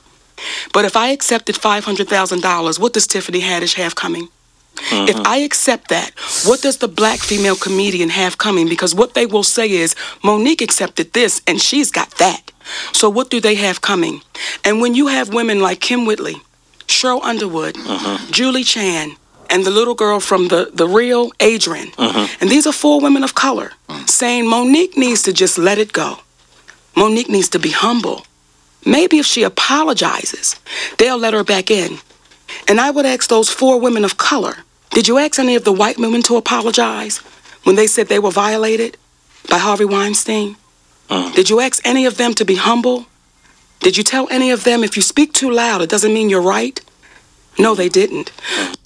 [0.72, 4.30] But if I accepted five hundred thousand dollars, what does Tiffany Haddish have coming?
[4.78, 5.28] If mm-hmm.
[5.28, 6.12] I accept that,
[6.46, 8.70] what does the black female comedian have coming?
[8.70, 12.54] Because what they will say is, Monique accepted this and she's got that.
[12.94, 14.22] So what do they have coming?
[14.64, 16.38] And when you have women like Kym Whitley,
[16.88, 18.32] Sheryl Underwood, mm-hmm.
[18.32, 19.18] Julie Chan,
[19.50, 22.42] and the little girl from the, the real Adrian, mm-hmm.
[22.42, 24.10] and these are four women of color, mm.
[24.10, 26.20] saying Monique needs to just let it go.
[26.96, 28.26] Monique needs to be humble.
[28.86, 30.56] Maybe if she apologizes,
[30.98, 31.98] they'll let her back in.
[32.68, 34.58] And I would ask those four women of color
[34.92, 37.18] did you ask any of the white women to apologize
[37.64, 38.98] when they said they were violated
[39.48, 40.56] by Harvey Weinstein?
[41.10, 41.34] Mm.
[41.34, 43.06] Did you ask any of them to be humble?
[43.80, 46.42] Did you tell any of them if you speak too loud, it doesn't mean you're
[46.42, 46.82] right?
[47.58, 48.32] No, they didn't.
[48.56, 48.79] Mm.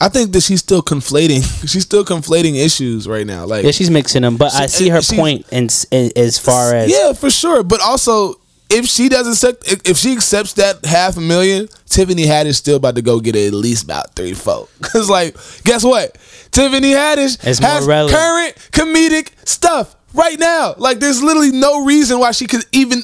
[0.00, 1.42] I think that she's still conflating.
[1.68, 3.44] She's still conflating issues right now.
[3.46, 6.90] Like Yeah, she's mixing them, but I see her point in, in, as far as
[6.90, 7.64] yeah, for sure.
[7.64, 8.36] But also,
[8.70, 12.94] if she doesn't accept, if- she accepts that half a million, Tiffany Haddish still about
[12.94, 14.68] to go get at least about three, four.
[14.82, 15.34] Cause like,
[15.64, 16.16] guess what?
[16.52, 20.74] Tiffany Haddish It's has current comedic stuff right now.
[20.78, 23.02] Like, there's literally no reason why she could even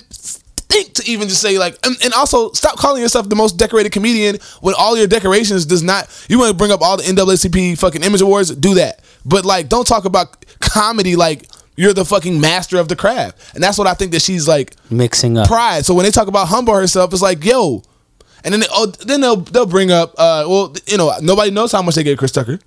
[0.69, 3.93] think to even just say like, and, and also stop calling yourself the most decorated
[3.93, 6.09] comedian when all your decorations does not.
[6.29, 8.51] You want to bring up all the NAACP fucking image awards?
[8.55, 11.49] Do that, but like, don't talk about comedy like.
[11.77, 14.77] You're the fucking master of the craft, and that's what I think that she's like
[14.93, 15.49] mixing up.
[15.49, 15.85] pride.
[15.85, 17.83] So when they talk about humble herself, it's like, yo.
[18.45, 21.73] And then they, oh, then they'll they'll bring up, uh, well, you know, nobody knows
[21.73, 22.61] how much they get Chris Tucker.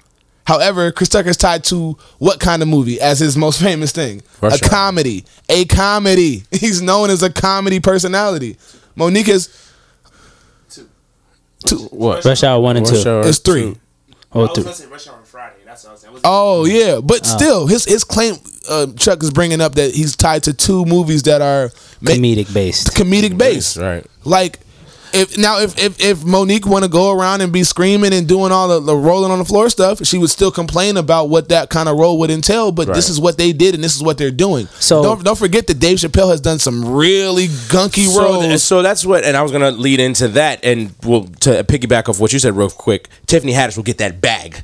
[0.47, 4.21] However, Chris Tucker is tied to what kind of movie as his most famous thing?
[4.41, 4.69] Rush a Hour.
[4.69, 6.43] comedy, a comedy.
[6.51, 8.55] He's known as a comedy personality.
[8.95, 9.49] Monique is
[10.69, 10.87] two.
[11.65, 11.77] Two.
[11.91, 12.23] What?
[12.23, 13.09] Rush Hour one and Rush two.
[13.09, 13.73] Hour is three.
[13.73, 13.79] two.
[14.31, 14.63] Oh, three.
[14.87, 15.55] Rush Hour on Friday.
[15.65, 16.15] That's what I was saying.
[16.23, 18.35] Oh yeah, but still, his his claim,
[18.69, 22.53] uh, Chuck is bringing up that he's tied to two movies that are ma- comedic
[22.53, 22.95] based.
[22.95, 23.75] comedic based.
[23.75, 24.05] Right.
[24.23, 24.59] Like
[25.17, 28.51] if now if if, if Monique want to go around and be screaming and doing
[28.51, 31.69] all the, the rolling on the floor stuff, she would still complain about what that
[31.69, 32.71] kind of role would entail.
[32.71, 34.67] But this is what they did and this is what they're doing.
[34.79, 38.45] So- don't don't forget that Dave Chappelle has done some really gunky So, roles.
[38.45, 42.07] th- so that's what, and I was gonna lead into that, and we'll to piggyback
[42.09, 43.07] off what you said real quick.
[43.25, 44.63] Tiffany Haddish will get that bag.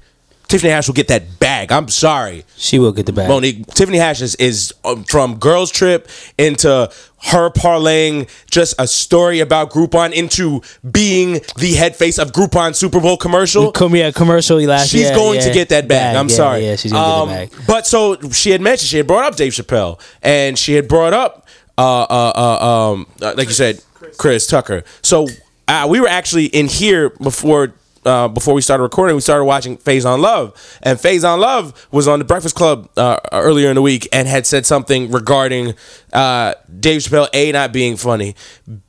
[0.53, 1.71] Tiffany Haddish will get that bag.
[1.71, 2.45] I'm sorry.
[2.57, 3.27] She will get the bag.
[3.27, 6.91] Monique Tiffany Haddish is, is um, from Girls Trip into
[7.23, 10.61] her parlaying just a story about Groupon into
[10.91, 13.71] being the head face of Groupon Super Bowl commercial.
[13.71, 14.89] Come yeah, commercial last.
[14.91, 15.47] She's yeah, going yeah.
[15.47, 16.15] to get that bag.
[16.15, 16.65] I'm yeah, sorry.
[16.67, 17.65] Yeah, she's gonna Um, get the bag.
[17.65, 21.13] But so she had mentioned she had brought up Dave Chappelle and she had brought
[21.13, 21.47] up
[21.79, 23.81] uh uh, uh um uh, like you said
[24.19, 24.83] Chris Tucker.
[25.01, 25.27] So
[25.67, 27.73] uh, we were actually in here before.
[28.05, 32.19] Uh, before we started recording, we started watching Faizon Love, and Faizon Love was on
[32.19, 35.73] the Breakfast Club uh, earlier in the week and had said something regarding
[36.11, 38.35] uh, Dave Chappelle a not being funny,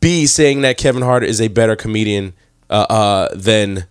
[0.01, 2.35] b saying that Kevin Hart is a better comedian
[2.71, 3.87] uh, uh, than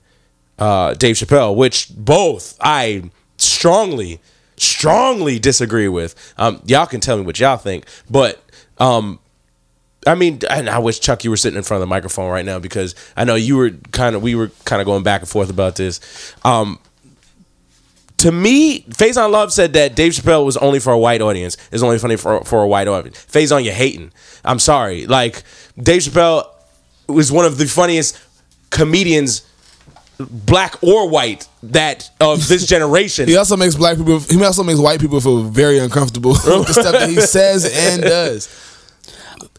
[0.60, 4.20] uh, Dave Chappelle, which both I strongly,
[4.58, 6.34] strongly disagree with.
[6.38, 8.44] Um, y'all can tell me what y'all think, but
[8.78, 9.20] um,
[10.06, 12.46] I mean, and I wish Chuck you were sitting in front of the microphone right
[12.46, 15.30] now because I know you were kind of we were kind of going back and
[15.30, 16.00] forth about this.
[16.44, 16.80] Um,
[18.18, 21.58] to me, Faizon Love said that Dave Chappelle was only for a white audience.
[21.72, 23.26] Is only funny for for a white audience.
[23.26, 24.12] Faizon, you hating.
[24.46, 25.06] I'm sorry.
[25.06, 25.44] Like
[25.78, 26.48] Dave Chappelle
[27.08, 28.18] was one of the funniest
[28.70, 29.46] comedians,
[30.20, 33.28] black or white, that of this generation.
[33.28, 34.20] He also makes black people.
[34.20, 38.02] He also makes white people feel very uncomfortable with the stuff that he says and
[38.02, 38.73] does.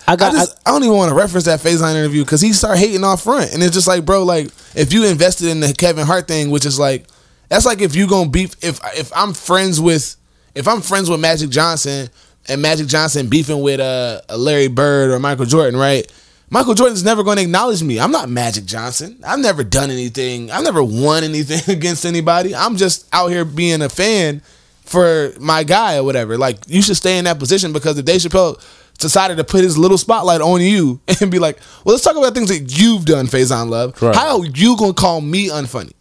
[0.06, 0.32] I I got.
[0.32, 3.22] just I, don't even want to reference that Faizon interview because he started hating off
[3.22, 6.50] front, and it's just like, bro, like if you invested in the Kevin Hart thing,
[6.50, 7.06] which is like,
[7.48, 8.54] that's like if you gonna beef.
[8.62, 10.16] If if I'm friends with
[10.54, 12.08] if I'm friends with Magic Johnson
[12.48, 16.10] and Magic Johnson beefing with uh, a Larry Bird or Michael Jordan, right?
[16.50, 17.98] Michael Jordan's never going to acknowledge me.
[17.98, 19.18] I'm not Magic Johnson.
[19.26, 20.50] I've never done anything.
[20.50, 22.54] I've never won anything against anybody.
[22.54, 24.42] I'm just out here being a fan
[24.84, 26.36] for my guy or whatever.
[26.36, 28.62] Like you should stay in that position because if Dave Chappelle
[28.98, 32.34] decided to put his little spotlight on you and be like, well, let's talk about
[32.34, 34.00] things that you've done, Faizon Love.
[34.00, 34.14] Right.
[34.14, 35.92] How you gonna call me unfunny?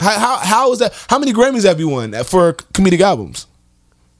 [0.00, 0.92] How, how how is that?
[1.08, 3.46] How many Grammys have you won for comedic albums?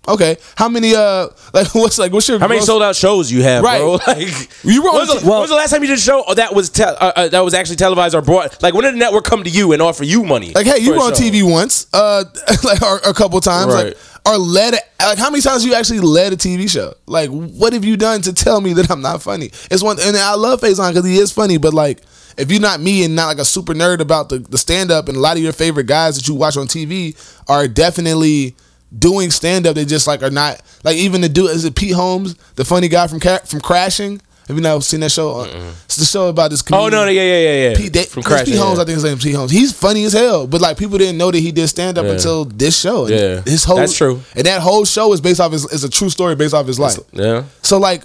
[0.09, 0.95] Okay, how many?
[0.97, 3.79] Uh, like what's like what's your How many sold out shows you have, Right.
[3.79, 3.93] bro?
[4.07, 4.29] Like
[4.65, 6.25] You were on When was, the, when was the last time you did a show
[6.35, 8.61] that was te- uh, uh, that was actually televised or brought?
[8.63, 10.53] Like when did the network come to you and offer you money?
[10.55, 11.21] Like, hey, you were on show?
[11.23, 12.25] TV once, uh,
[12.65, 13.87] like or, a couple times, Right.
[13.87, 14.75] like, or led.
[14.75, 16.95] a- Like, how many times you actually led a TV show?
[17.07, 19.53] Like, what have you done to tell me that I'm not funny?
[19.71, 22.01] It's one, and I love Faizon because he is funny, but like,
[22.39, 25.07] if you're not me and not like a super nerd about the, the stand up,
[25.09, 27.15] and a lot of your favorite guys that you watch on TV
[27.49, 28.57] are definitely
[28.99, 31.95] doing stand up, they just like are not like even the dude is it Pete
[31.95, 34.21] Holmes, the funny guy from from Crashing.
[34.49, 35.41] Have you not seen that show?
[35.43, 36.65] Uh, it's the show about this.
[36.73, 37.77] Oh no, no, yeah, yeah, yeah, yeah.
[37.77, 38.45] Pete, Da- from Crash.
[38.45, 39.53] Pete Holmes, I think his name is Pete Holmes.
[39.53, 42.13] He's funny as hell, but like people didn't know that he did stand up Yeah.
[42.13, 43.07] until this show.
[43.07, 43.41] And Yeah.
[43.43, 44.21] his whole That's true.
[44.35, 46.79] And that whole show is based off his is a true story based off his
[46.81, 46.99] life.
[47.13, 47.45] Yeah.
[47.63, 48.03] So like,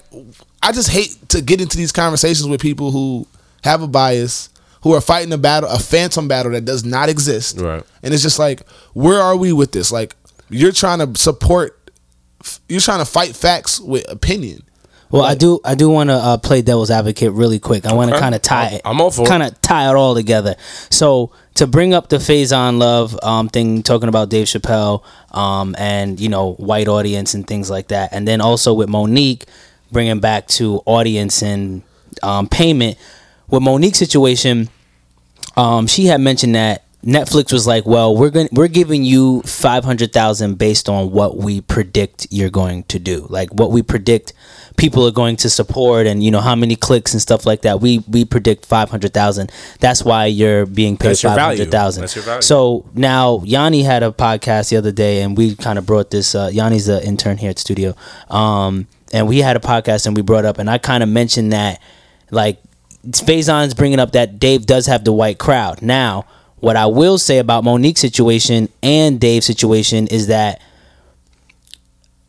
[0.61, 3.25] I just hate to get into these conversations with people who
[3.63, 4.49] have a bias,
[4.83, 7.59] who are fighting a battle, a phantom battle that does not exist.
[7.59, 7.83] Right.
[8.03, 8.61] And it's just like,
[8.93, 9.91] where are we with this?
[9.91, 10.15] Like,
[10.49, 11.91] you're trying to support,
[12.69, 14.63] you're trying to fight facts with opinion.
[15.09, 15.61] Well, I do.
[15.63, 17.85] I do want to uh, play devil's advocate really quick.
[17.85, 18.21] I want to Okay.
[18.21, 18.81] kind of tie it.
[18.83, 19.25] I'm all for.
[19.25, 20.55] Kind of tie it all together.
[20.89, 26.19] So to bring up the Faizon Love um, thing, talking about Dave Chappelle um, and
[26.19, 29.45] you know white audience and things like that, and then also with Monique
[29.93, 31.83] bringing back to audience and
[32.21, 32.97] um, payment.
[33.49, 34.67] With Monique's situation,
[35.55, 39.85] um, she had mentioned that Netflix was like, "Well, we're going we're giving you five
[39.85, 44.33] hundred thousand based on what we predict you're going to do, like what we predict
[44.77, 47.79] people are going to support, and you know how many clicks and stuff like that.
[47.79, 49.51] We we predict five hundred thousand.
[49.79, 51.57] That's why you're being paid That's your five value.
[51.59, 52.01] hundred thousand.
[52.01, 52.41] That's your value.
[52.41, 56.33] So now Yanni had a podcast the other day, and we kind of brought this.
[56.33, 57.95] Uh, Yanni's the intern here at the studio,
[58.29, 61.53] um, and we had a podcast, and we brought up, and I kind of mentioned
[61.53, 61.79] that,
[62.31, 62.59] like,
[63.07, 65.81] Faizon's bringing up that Dave does have the white crowd.
[65.81, 66.25] Now,
[66.59, 70.61] what I will say about Monique's situation and Dave's situation is that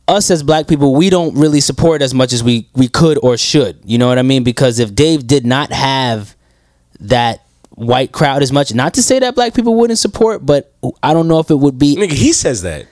[0.07, 3.37] us as black people, we don't really support as much as we, we could or
[3.37, 3.79] should.
[3.85, 4.43] You know what I mean?
[4.43, 6.35] Because if Dave did not have
[7.01, 11.13] that white crowd as much, not to say that black people wouldn't support, but I
[11.13, 11.97] don't know if it would be.
[11.97, 12.87] Nigga, he says that.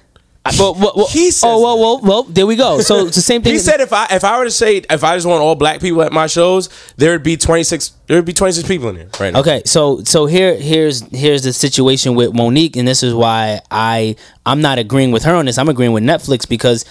[0.58, 2.80] Well, well, well, He says oh well, well, well, there we go.
[2.80, 3.52] So it's the same thing.
[3.52, 5.80] He said if I if I were to say if I just want all black
[5.80, 8.88] people at my shows, there would be twenty six there would be twenty six people
[8.90, 9.40] in there right now.
[9.40, 14.16] Okay, so so here here's here's the situation with Monique, and this is why I
[14.44, 15.58] I'm not agreeing with her on this.
[15.58, 16.84] I'm agreeing with Netflix because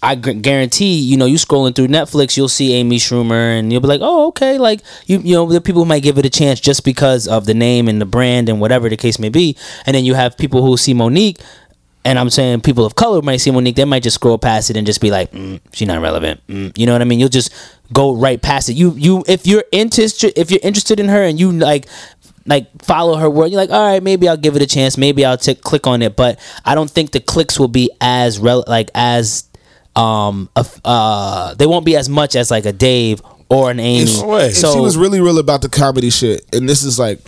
[0.00, 3.88] I guarantee you know you scrolling through Netflix, you'll see Amy Schumer, and you'll be
[3.88, 6.84] like, oh okay, like you you know the people might give it a chance just
[6.84, 10.04] because of the name and the brand and whatever the case may be, and then
[10.04, 11.40] you have people who see Monique.
[12.08, 14.78] And I'm saying people of color might see Monique, they might just scroll past it
[14.78, 16.72] and just be like, mm, "She's not relevant." Mm.
[16.74, 17.20] You know what I mean?
[17.20, 17.52] You'll just
[17.92, 18.76] go right past it.
[18.76, 21.86] You, you, if you're interested, if you're interested in her and you like
[22.46, 23.48] like follow her word.
[23.48, 24.96] You're like, all right, maybe I'll give it a chance.
[24.96, 26.16] Maybe I'll t- click on it.
[26.16, 29.44] But I don't think the clicks will be as rel- like as
[29.94, 34.06] um uh, uh they won't be as much as like a Dave or an Amy.
[34.54, 37.20] So she was really real about the comedy shit, and this is like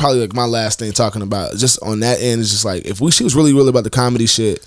[0.00, 1.54] probably like my last thing talking about.
[1.56, 3.90] Just on that end, it's just like if we she was really real about the
[3.90, 4.66] comedy shit,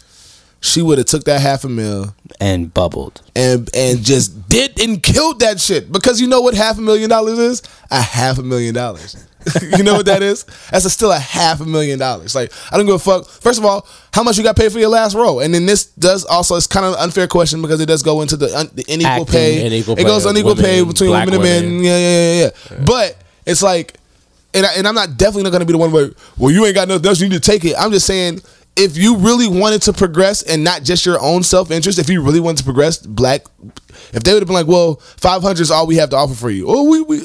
[0.62, 3.22] she would have took that half a mil and bubbled.
[3.36, 7.10] and and just did and killed that shit because you know what half a million
[7.10, 9.28] dollars is a half a million dollars.
[9.78, 10.46] you know what that is?
[10.72, 12.34] That's a, still a half a million dollars.
[12.34, 13.28] Like I don't give a fuck.
[13.28, 15.41] First of all, how much you got paid for your last role?
[15.41, 18.22] And then this does also it's kind of an unfair question because it does go
[18.22, 19.65] into the, un, the unequal Acting, pay.
[19.65, 21.84] unequal it goes unequal pay between women and men.
[21.84, 22.86] Yeah, yeah, yeah, yeah.
[22.86, 23.98] But it's like,
[24.54, 26.76] and I, and I'm not definitely not gonna be the one where well you ain't
[26.76, 27.76] got nothing else you need to take it.
[27.78, 28.42] I'm just saying.
[28.76, 32.24] If you really wanted to progress and not just your own self interest, if you
[32.24, 33.44] really wanted to progress, black,
[34.13, 36.50] if they would have been like, "Well, 500 is all we have to offer for
[36.50, 37.18] you," or we, we,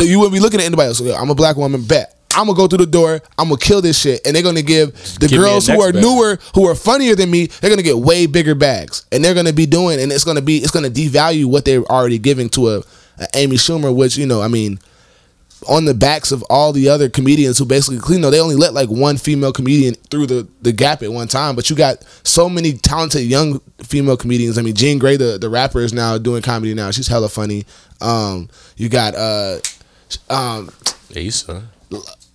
[0.00, 0.98] you wouldn't be looking at anybody else.
[0.98, 3.22] I'm a black woman, bet I'm gonna go through the door.
[3.38, 6.02] I'm gonna kill this shit, and they're gonna give the give girls who are bag.
[6.02, 9.54] newer, who are funnier than me, they're gonna get way bigger bags, and they're gonna
[9.54, 12.78] be doing, and it's gonna be, it's gonna devalue what they're already giving to a,
[13.18, 14.78] a Amy Schumer, which you know, I mean,
[15.68, 18.74] on the backs of all the other comedians who basically, you know, they only let
[18.74, 21.56] like one female comedian through the, the gap at one time.
[21.56, 24.58] But you got so many talented young female comedians.
[24.58, 26.90] I mean, Jean Grae, the, the rapper, is now doing comedy now.
[26.90, 27.64] She's hella funny.
[28.00, 29.58] Um, you got uh,
[30.28, 30.70] um,
[31.14, 31.68] Issa.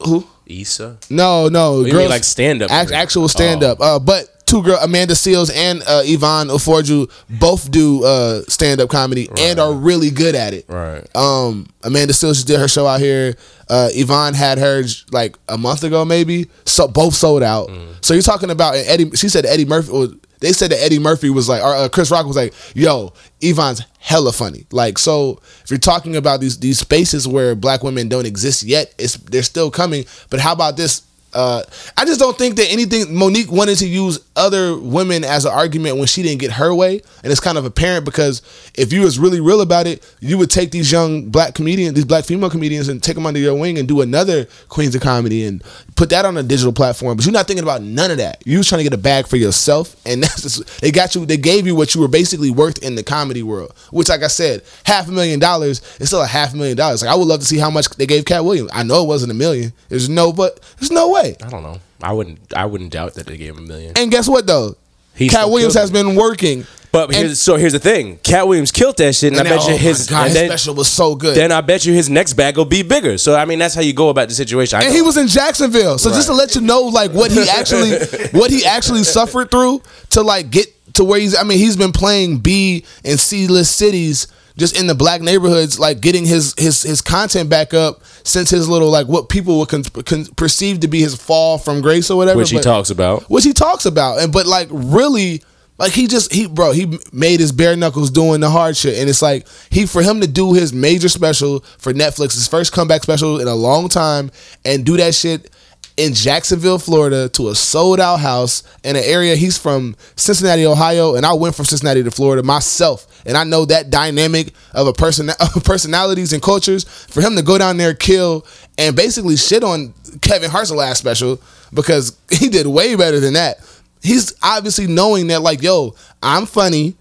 [0.03, 0.27] who?
[0.47, 0.97] Issa.
[1.09, 2.71] No, no, mean, like stand-up?
[2.71, 3.79] act- actual stand up.
[3.79, 8.89] Uh, but two girl, Amanda Seales and uh, Yvonne Orji, both do uh, stand up
[8.89, 10.65] comedy and are really good at it.
[10.67, 11.03] Right.
[11.15, 13.35] Um, Amanda Seales just did her show out here.
[13.69, 16.47] Uh, Yvonne had hers like a month ago, maybe.
[16.65, 17.71] So both sold out.
[18.01, 19.11] So you're talking about Eddie.
[19.11, 19.91] She said Eddie Murphy.
[19.91, 23.13] Was, they said that Eddie Murphy was like, or uh, Chris Rock was like, "Yo,
[23.39, 28.09] Yvonne's hella funny." Like, so if you're talking about these these spaces where black women
[28.09, 30.03] don't exist yet, it's they're still coming.
[30.29, 31.03] But how about this?
[31.33, 31.63] Uh,
[31.97, 35.97] I just don't think that anything Mo'Nique wanted to use other women as an argument
[35.97, 38.41] when she didn't get her way, and it's kind of apparent because
[38.75, 42.05] if you was really real about it, you would take these young black comedians, these
[42.05, 45.45] black female comedians, and take them under your wing and do another Queens of Comedy
[45.45, 45.63] and
[45.95, 47.15] put that on a digital platform.
[47.15, 48.41] But you're not thinking about none of that.
[48.45, 51.25] You was trying to get a bag for yourself, and that's just, they got you.
[51.25, 54.27] They gave you what you were basically worth in the comedy world, which, like I
[54.27, 57.01] said, half a million dollars is still a half million dollars.
[57.01, 58.71] Like I would love to see how much they gave Katt Williams.
[58.73, 59.73] I know it wasn't a million.
[59.89, 61.20] There's no, but there's no way.
[61.21, 61.79] I don't know.
[62.01, 62.39] I wouldn't.
[62.55, 63.93] I wouldn't doubt that they gave him a million.
[63.97, 64.75] And guess what though?
[65.15, 66.65] He Katt Williams has been working.
[66.91, 69.61] But here's, so here's the thing: Katt Williams killed that shit, and, And I bet
[69.61, 71.37] now- you oh his, God, his then, special was so good.
[71.37, 73.17] then I bet you his next bag will be bigger.
[73.17, 74.77] So I mean, that's how you go about the situation.
[74.77, 75.97] I and know- he was in Jacksonville.
[75.97, 77.91] So just to let you know, like what he actually,
[78.37, 79.81] what he actually suffered through
[80.11, 81.33] to like get to where he's.
[81.35, 85.79] I mean, he's been playing B and C list cities just in the black neighborhoods,
[85.79, 89.69] like getting his his his content back up since his little like what people would
[89.69, 92.37] con- con- perceive to be his fall from grace or whatever.
[92.37, 93.23] which he but- talks about.
[93.29, 95.43] which he talks about, and but like really.
[95.77, 99.09] Like he just he bro he made his bare knuckles doing the hard shit and
[99.09, 103.01] it's like he for him to do his major special for Netflix his first comeback
[103.01, 104.29] special in a long time
[104.63, 105.49] and do that shit
[105.97, 111.15] in Jacksonville Florida to a sold out house in an area he's from Cincinnati Ohio
[111.15, 113.07] and I went from Cincinnati to Florida myself.
[113.25, 116.83] And I know that dynamic of a person of personalities and cultures.
[116.83, 118.45] For him to go down there kill
[118.77, 121.41] and basically shit on Kevin Hart's last special
[121.73, 123.59] because he did way better than that.
[124.01, 126.95] He's obviously knowing that like yo i'm funny.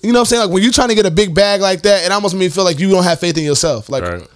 [0.00, 0.42] You know what i'm saying?
[0.44, 2.48] Like when you're trying to get a big bag like that it almost makes me
[2.54, 3.88] feel like you don't have faith in yourself.
[3.88, 4.28] Like Right.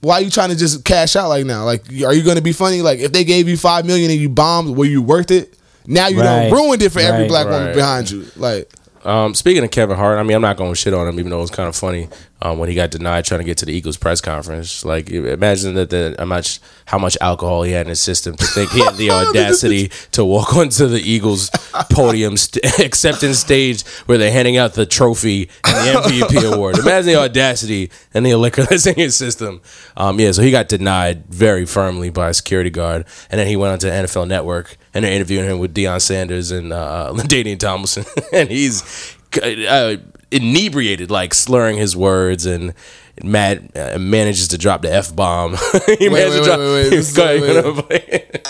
[0.00, 1.64] Why are you trying to just cash out like now?
[1.64, 2.82] Like are you going to be funny?
[2.82, 5.54] Like if they gave you five million and you bombed were you worth it?
[5.86, 6.48] Now you Right.
[6.50, 7.28] done ruined it for every Right.
[7.28, 8.26] black woman behind you.
[8.36, 8.70] Like
[9.04, 11.30] Um, speaking of Kevin Hart, I mean, I'm not going to shit on him, even
[11.30, 12.08] though it was kind of funny
[12.42, 14.84] um, when he got denied trying to get to the Eagles press conference.
[14.84, 18.44] Like, imagine that the how much how much alcohol he had in his system to
[18.44, 21.50] think he had the audacity to walk onto the Eagles
[21.90, 26.78] podium st- acceptance stage where they're handing out the trophy and the MVP award.
[26.78, 29.60] Imagine the audacity and the liquor that's in his system.
[29.96, 33.56] Um, yeah, so he got denied very firmly by a security guard, and then he
[33.56, 38.04] went onto NFL Network and they're interviewing him with Deion Sanders and uh, LaDainian Tomlinson,
[38.32, 39.96] and he's uh,
[40.30, 42.74] inebriated, like slurring his words and.
[43.22, 45.52] Mad uh, manages to drop the f bomb.
[45.98, 46.58] he manages to wait, drop.
[46.58, 47.12] wait, wait, wait.
[47.12, 48.44] Go ahead, Wait, you know, play it.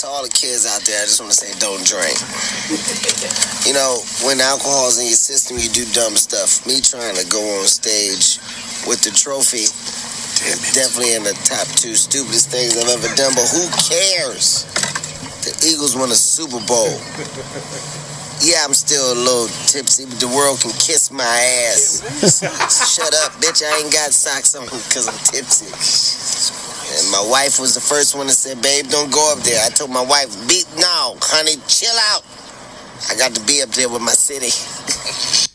[0.00, 2.16] to all the kids out there, I just want to say don't drink.
[3.68, 6.64] You know, when alcohol's in your system, you do dumb stuff.
[6.66, 8.40] Me trying to go on stage
[8.88, 9.68] with the trophy,
[10.72, 14.64] definitely in the top two stupidest things I've ever done, but who cares?
[15.44, 16.88] The Eagles won a Super Bowl.
[18.40, 22.00] Yeah, I'm still a little tipsy, but the world can kiss my ass.
[22.96, 23.62] Shut up, bitch.
[23.62, 25.68] I ain't got socks on because I'm tipsy.
[25.68, 29.60] And my wife was the first one that said, babe, don't go up there.
[29.64, 32.24] I told my wife, beat now, honey, chill out.
[33.12, 34.48] I got to be up there with my city.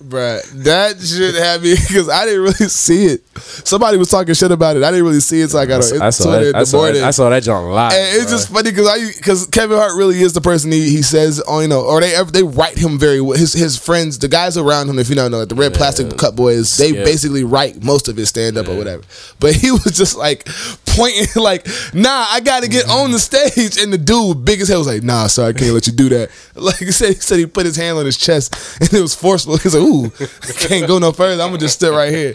[0.00, 3.22] Bruh, that shit had me because I didn't really see it.
[3.40, 4.82] Somebody was talking shit about it.
[4.82, 6.48] I didn't really see it, so I got on I saw Twitter that.
[6.50, 6.94] in I the saw morning.
[7.00, 7.06] that.
[7.06, 7.92] I saw that John live.
[7.92, 8.32] And it's bro.
[8.32, 11.62] just funny because I because Kevin Hart really is the person he, he says on
[11.62, 13.36] you know or they they write him very well.
[13.38, 16.16] His his friends the guys around him if you don't know like the Red Plastic
[16.18, 17.04] Cup Boyz they Yeah.
[17.04, 19.02] basically write most of his stand up or whatever.
[19.38, 20.46] But he was just like
[20.86, 24.68] pointing like nah I got to get on the stage and the dude big as
[24.68, 26.30] hell was like nah sorry I can't let you do that.
[26.60, 29.14] Like he said he said he put his hand on his chest and it was
[29.14, 29.56] forceful.
[29.56, 31.42] He's like ooh I can't go no further.
[31.42, 32.34] I'm gonna just sit right here.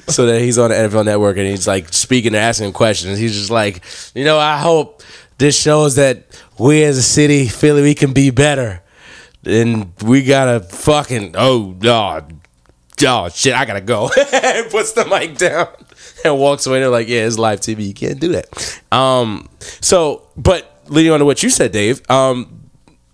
[0.08, 3.18] so that he's on the NFL Network and he's like speaking and asking questions.
[3.18, 3.82] He's just like,
[4.14, 5.02] you know, I hope
[5.38, 6.24] this shows that
[6.58, 8.82] we as a city that we can be better.
[9.44, 12.20] And we gotta fucking oh no,
[13.06, 14.10] oh shit, I gotta go.
[14.32, 15.68] and puts the mic down
[16.24, 16.80] and walks away.
[16.80, 17.86] They're like, yeah, it's live TV.
[17.86, 18.82] You can't do that.
[18.92, 22.60] Um, so, but leading on to what you said, Dave, um,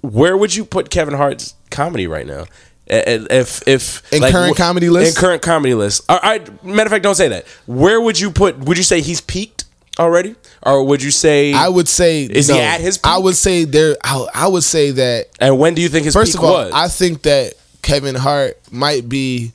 [0.01, 2.47] where would you put Kevin Hart's comedy right now?
[2.87, 5.16] If if In current wh- comedy list?
[5.16, 6.03] in current comedy list.
[6.09, 7.47] All right, matter of fact, don't say that.
[7.66, 8.59] Where would you put?
[8.59, 9.64] Would you say he's peaked
[9.99, 11.53] already, or would you say?
[11.53, 13.97] I would say Is he at his I would say there.
[14.05, 16.53] I, I would say that And when do you think his First peak of all,
[16.64, 16.72] was?
[16.72, 19.53] I think that Kevin Hart might be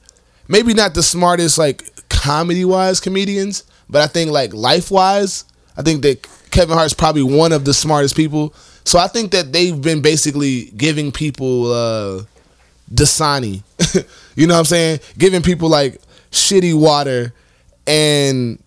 [0.47, 5.45] maybe not the smartest like comedy wise comedians, but I think like life wise,
[5.77, 8.53] I think that Kevin Hart's probably one of the smartest people.
[8.83, 12.23] So I think that they've been basically giving people uh
[12.93, 13.63] Dasani.
[14.35, 14.99] you know what I'm saying?
[15.17, 17.33] Giving people like shitty water
[17.87, 18.61] and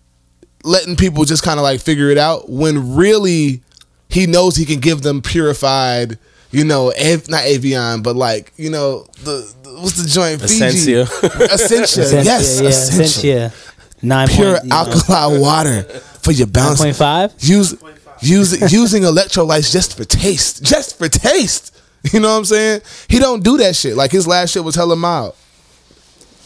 [0.63, 3.61] letting people just kind of like figure it out when really
[4.09, 6.17] he knows he can give them purified,
[6.51, 10.41] you know, Av- not Avion, but like, you know, the, the what's the joint?
[10.41, 10.63] Fiji.
[10.65, 11.01] Essentia.
[11.01, 11.51] Essentia.
[11.53, 13.03] Essentia, yes, yeah, Essentia.
[13.47, 13.53] Essentia.
[14.01, 16.81] Nine Pure point, you know, alkaline water for your balance.
[16.81, 17.47] 9.5?
[17.47, 17.75] Use,
[18.21, 20.63] use, using electrolytes just for taste.
[20.63, 21.74] Just for taste.
[22.13, 22.81] You know what I'm saying?
[23.09, 23.95] He don't do that shit.
[23.95, 25.35] Like his last shit was hella mild.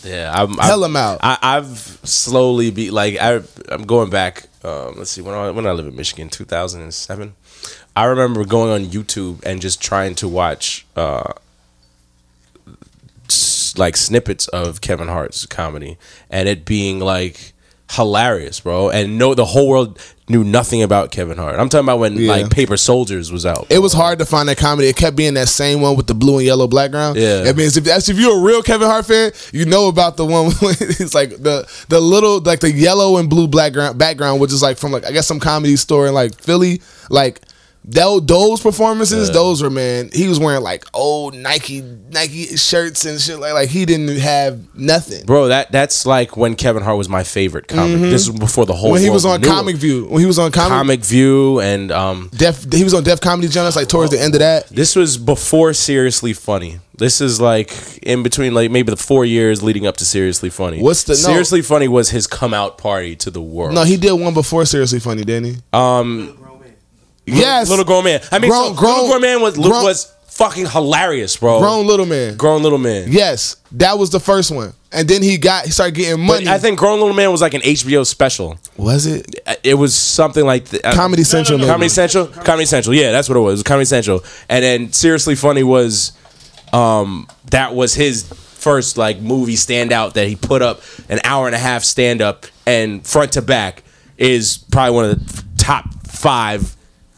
[0.03, 1.19] yeah, I'm, I'm Hell 'em out.
[1.21, 1.67] I, I've
[2.03, 4.45] slowly be like I I'm going back.
[4.63, 7.33] Um, let's see when I when I live in Michigan, 2007.
[7.95, 11.33] I remember going on YouTube and just trying to watch uh,
[13.77, 15.97] like snippets of Kevin Hart's comedy,
[16.29, 17.53] and it being like
[17.91, 18.89] hilarious, bro.
[18.89, 19.99] And no, the whole world
[20.29, 21.59] knew nothing about Kevin Hart.
[21.59, 22.31] I'm talking about when Yeah.
[22.31, 23.65] like Paper Soldiers was out.
[23.69, 24.87] It was hard to find that comedy.
[24.87, 27.17] It kept being that same one with the blue and yellow background.
[27.17, 27.41] Yeah.
[27.43, 30.25] That means if that's if you're a real Kevin Hart fan, you know about the
[30.25, 34.61] one it's like the the little like the yellow and blue background background, which is
[34.61, 36.81] like from like I guess some comedy store in like Philly.
[37.09, 37.41] Like
[37.89, 40.09] tho- those performances, those were man.
[40.13, 43.39] He was wearing like old Nike Nike shirts and shit.
[43.39, 45.25] Like like he didn't have nothing.
[45.25, 47.99] Bro, that that's like when Kevin Hart was my favorite comic.
[48.01, 48.93] This was before the whole Mm-hmm.
[48.93, 49.53] when he was on knew him.
[49.53, 53.03] Comic View, when he was on Comic, Comic View and um Def, he was on
[53.03, 54.67] Def Comedy Jonas like towards the end of that.
[54.69, 56.79] this was before Seriously Funny.
[56.97, 57.71] This is like
[58.03, 60.81] in between like maybe the 4 years leading up to Seriously Funny.
[60.81, 61.15] What's the- no.
[61.15, 63.73] Seriously Funny was his come out party to the world.
[63.73, 65.57] No, he did one before Seriously Funny, didn't he?
[65.71, 66.35] um
[67.33, 68.21] yes, Little Grown Man.
[68.31, 71.59] I mean Grown- so grown- Little Grown Man was grown- was fucking hilarious, bro.
[71.59, 72.37] grown little man.
[72.37, 73.11] Grown Little Man.
[73.11, 76.47] Yes, that was the first one, and then he got he started getting But money.
[76.47, 78.57] I think Grown Little Man was like an HBO special.
[78.77, 81.57] was it It was something like the, uh, Comedy Central?
[81.57, 81.69] maybe.
[81.69, 82.95] Comedy Central, Comedy Central.
[82.95, 83.51] Yeah, that's what it was.
[83.51, 84.23] It was Comedy Central.
[84.47, 86.13] And then Seriously Funny was,
[86.71, 91.55] um, that was his first like movie standout that he put up an hour and
[91.55, 93.83] a half stand up and front to back
[94.17, 96.75] is probably one of the top five.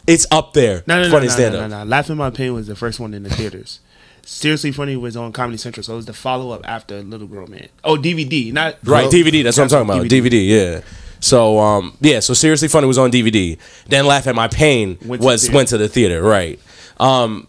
[0.08, 0.84] It's up there.
[0.88, 1.70] No, no, no, funny no, no, up.
[1.70, 1.84] no, no.
[1.86, 3.80] Laugh at My Pain was the first one in the theaters.
[4.24, 7.48] Seriously Funny was on Comedy Central, so it was the follow up after Little Girl
[7.48, 7.70] Man.
[7.84, 9.44] Oh, DVD, not Right, DVD.
[9.44, 10.06] That's what I'm talking about.
[10.08, 10.30] DVD.
[10.30, 10.48] DVD.
[10.76, 10.82] yeah.
[11.20, 12.20] So um, yeah.
[12.20, 13.58] So seriously, funny was on DVD.
[13.88, 15.56] Then laugh at my pain Went to was theater.
[15.56, 16.22] went to the theater.
[16.22, 16.60] Right.
[17.00, 17.48] Um,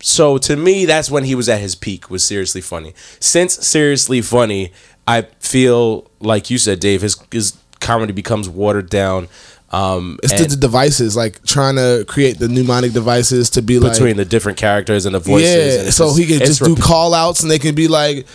[0.00, 2.10] so to me, that's when he was at his peak.
[2.10, 2.94] Was seriously funny.
[3.20, 4.72] Since seriously funny,
[5.06, 9.28] I feel like you said, Dave, his his comedy becomes watered down.
[9.74, 13.92] Um, It's the, the devices, like trying to create the mnemonic devices to be like
[13.92, 15.74] between the different characters and the voices.
[15.76, 17.88] yeah, and so just- he can it's just do call outs and they can be
[17.88, 18.26] like,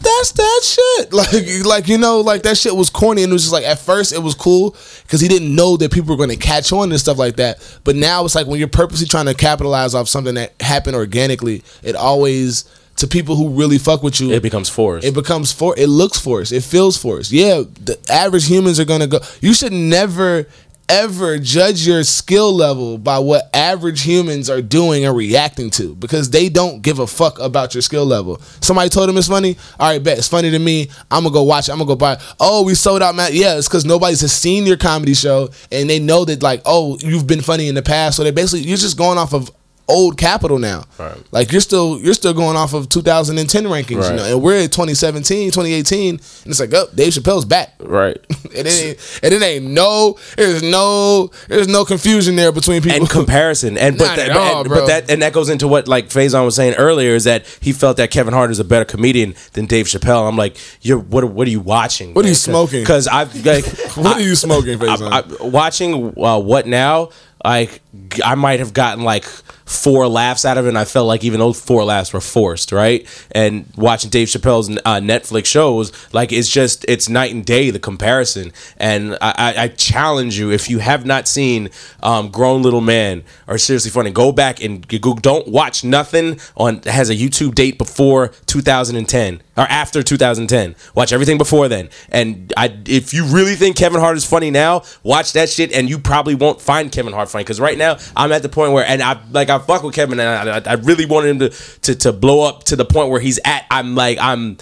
[0.00, 1.12] that's that shit.
[1.12, 3.78] Like, like you know, like that shit was corny and it was just like at
[3.78, 6.90] first it was cool because he didn't know that people were going to catch on
[6.90, 7.58] and stuff like that.
[7.84, 11.62] But now it's like when you're purposely trying to capitalize off something that happened organically,
[11.82, 12.64] it always
[12.96, 15.06] to people who really fuck with you, It becomes forced.
[15.06, 16.50] it becomes for it looks forced.
[16.52, 17.30] It feels forced.
[17.30, 19.20] Yeah, the average humans are gonna go.
[19.42, 20.46] You should never
[20.88, 26.30] ever judge your skill level by what average humans are doing and reacting to because
[26.30, 28.40] they don't give a fuck about your skill level.
[28.60, 29.56] Somebody told them it's funny.
[29.78, 30.88] All right, bet it's funny to me.
[31.10, 31.68] I'm gonna go watch.
[31.68, 31.72] it.
[31.72, 32.14] I'm gonna go buy.
[32.14, 32.20] it.
[32.40, 33.30] Oh, we sold out, man.
[33.32, 36.98] Yeah, it's because nobody's has seen your comedy show and they know that like, oh,
[37.00, 38.16] you've been funny in the past.
[38.16, 39.50] So they basically you're just going off of
[39.88, 40.84] old capital now.
[40.98, 41.16] Right.
[41.30, 44.10] Like you're still you're still going off of 2010 rankings, Right.
[44.10, 47.74] you know, and we're at 2017, 2018, and it's like, oh, Dave Chappelle's back.
[47.80, 48.18] Right.
[48.56, 53.00] And it ain't, and it ain't no, there's no, there's no confusion there between people.
[53.00, 54.78] and comparison and but Not that, at all, and- bro.
[54.80, 57.72] but that and that goes into what like Faizon was saying earlier is that he
[57.74, 60.26] felt that Kevin Hart is a better comedian than Dave Chappelle.
[60.26, 61.24] I'm like, you're what?
[61.24, 62.14] What are you watching?
[62.14, 62.80] What are you smoking?
[62.80, 63.66] Because I've like,
[63.96, 67.10] what are you smoking, I, I, watching uh, what now?
[67.46, 67.80] Like
[68.24, 69.24] I might have gotten like
[69.66, 72.72] four laughs out of it, and I felt like even those four laughs were forced,
[72.72, 73.06] right?
[73.30, 77.78] And watching Dave Chappelle's uh, Netflix shows, like it's just it's night and day the
[77.78, 78.52] comparison.
[78.78, 81.70] And I, I, I challenge you if you have not seen
[82.02, 84.84] um, Grown Little Man or Seriously Funny, go back and
[85.22, 90.76] don't watch nothing on has a YouTube date before 2010 or after 2010.
[90.94, 91.88] Watch everything before then.
[92.10, 95.88] And I, if you really think Kevin Hart is funny now, watch that shit, and
[95.88, 97.44] you probably won't find Kevin Hart funny.
[97.44, 100.18] Because right now, I'm at the point where, and I like I fuck with Kevin,
[100.20, 101.48] and I, I, I really wanted him to,
[101.82, 103.64] to to blow up to the point where he's at.
[103.70, 104.58] I'm like I'm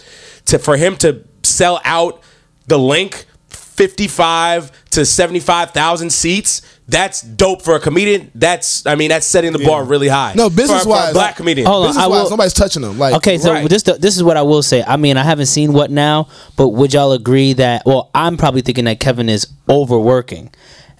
[0.46, 2.20] to for him to sell out
[2.66, 6.62] the Linc 55 to 75,000 seats.
[6.86, 8.30] That's dope for a comedian.
[8.34, 10.34] That's I mean that's setting the bar really high.
[10.36, 11.66] no, business for a wise, black comedian.
[11.66, 12.98] Hold on, business wise, nobody's touching them.
[12.98, 13.68] Like, Okay, so Right.
[13.68, 14.84] this this is what I will say.
[14.86, 17.82] I mean, I haven't seen what now, but would y'all agree that?
[17.86, 20.50] Well, I'm probably thinking that Kevin is overworking,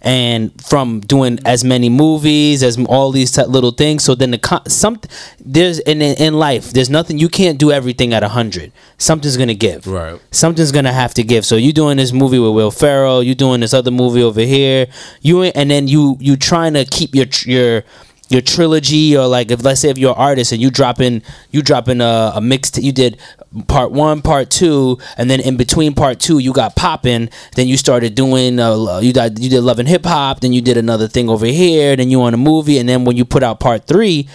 [0.04, 4.04] and from doing as many movies as all these t- little things.
[4.04, 5.00] So then the con- some
[5.40, 8.72] there's in in life there's nothing you can't do everything at hundred.
[8.98, 9.86] Something's gonna give.
[9.86, 10.20] Right.
[10.30, 11.44] Something's gonna have to give.
[11.46, 14.86] So you doing this movie with Will Ferrell, you doing this other movie over here,
[15.22, 17.84] you and then you you trying to keep your your
[18.34, 21.22] your trilogy or like if let's say if you're an artist and you drop in
[21.50, 23.16] you drop in a, a mixed you did
[23.68, 27.76] part one part two and then in between part two you got popping then you
[27.76, 31.06] started doing uh, you did you did love and hip hop then you did another
[31.08, 33.86] thing over here then you on a movie and then when you put out part
[33.86, 34.28] three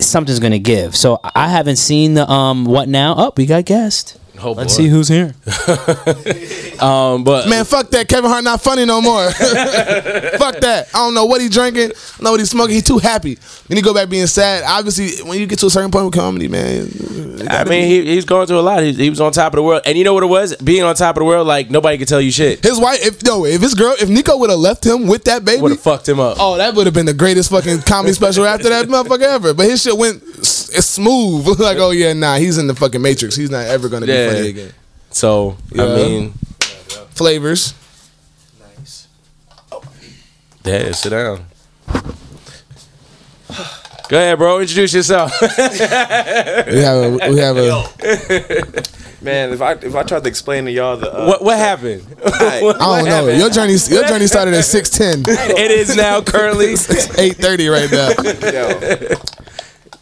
[0.00, 0.96] something's gonna give.
[0.96, 3.14] So i haven't seen the um what now.
[3.16, 4.82] Oh we got guest Oh, let's boy.
[4.84, 5.34] see who's here
[6.80, 8.08] Um, but man, fuck that.
[8.08, 9.30] Kevin Hart not funny no more.
[9.30, 10.88] fuck that.
[10.92, 11.84] I don't know what he drinking.
[11.84, 12.74] I don't know what he's smoking.
[12.74, 13.36] He too happy.
[13.68, 14.64] Then he go back being sad.
[14.66, 16.88] Obviously, when you get to a certain point with comedy, man.
[17.48, 18.82] I mean, be- he, he's going through a lot.
[18.82, 20.56] He, he was on top of the world, and you know what it was?
[20.56, 22.62] Being on top of the world, like nobody could tell you shit.
[22.62, 23.04] his wife.
[23.06, 25.70] If no, if his girl, if Nico would have left him with that baby, Would
[25.72, 26.36] have fucked him up.
[26.40, 29.54] Oh, that would have been the greatest fucking comedy special after that motherfucker ever.
[29.54, 31.46] But his shit went s- it's smooth.
[31.60, 33.36] like, oh yeah, nah, he's in the fucking Matrix.
[33.36, 34.23] He's not ever gonna Yeah.
[34.23, 34.72] be funny again.
[35.10, 35.84] So Yeah.
[35.84, 36.34] I mean,
[37.10, 37.74] Flavors.
[38.60, 39.06] Nice.
[40.64, 41.44] Yeah, sit down.
[44.08, 44.60] Go ahead, bro.
[44.60, 45.32] Introduce yourself.
[45.40, 48.82] We have a we have a
[49.22, 52.04] Man, if I if I tried to explain to y'all the uh, what what happened?
[52.26, 53.28] I don't know.
[53.28, 55.22] Your journey your journey started at six ten.
[55.26, 56.72] it is now currently.
[57.16, 58.10] Eight thirty right now.
[58.52, 59.16] yo,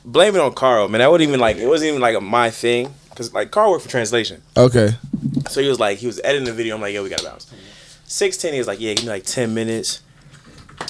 [0.05, 0.99] blame it on Carl, man.
[0.99, 3.91] That wasn't even like it wasn't even like my thing because like Carl worked for
[3.91, 4.91] translation, Okay.
[5.49, 6.75] so he was like he was editing the video.
[6.75, 7.53] I'm like, yo, we gotta bounce.
[8.07, 10.01] Six ten, he was like, yeah, give me like ten minutes.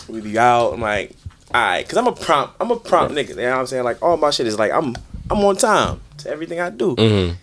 [0.09, 0.73] We be out.
[0.73, 1.15] I'm like,
[1.55, 2.55] all right, because I'm a prompt.
[2.61, 3.31] I'm a prompt nigga.
[3.31, 3.85] You know what I'm saying?
[3.85, 4.95] Like all my shit is like I'm
[5.31, 6.97] I'm on time to everything I do.
[6.97, 7.37] Mhm.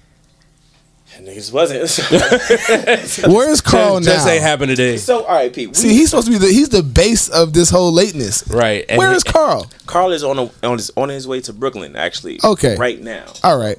[1.18, 1.90] And niggas wasn't.
[3.34, 4.32] Where's Carl Just now?
[4.32, 4.98] ain't happened today.
[4.98, 5.70] so all right, Pete.
[5.70, 8.48] we- See, he's supposed to be the he's the base of this whole lateness.
[8.48, 8.86] Right.
[8.88, 9.68] and Where he- is Carl?
[9.88, 12.40] Carl is on a, on his on his way to Brooklyn actually.
[12.44, 12.76] Okay.
[12.76, 13.26] Right now.
[13.44, 13.78] All right.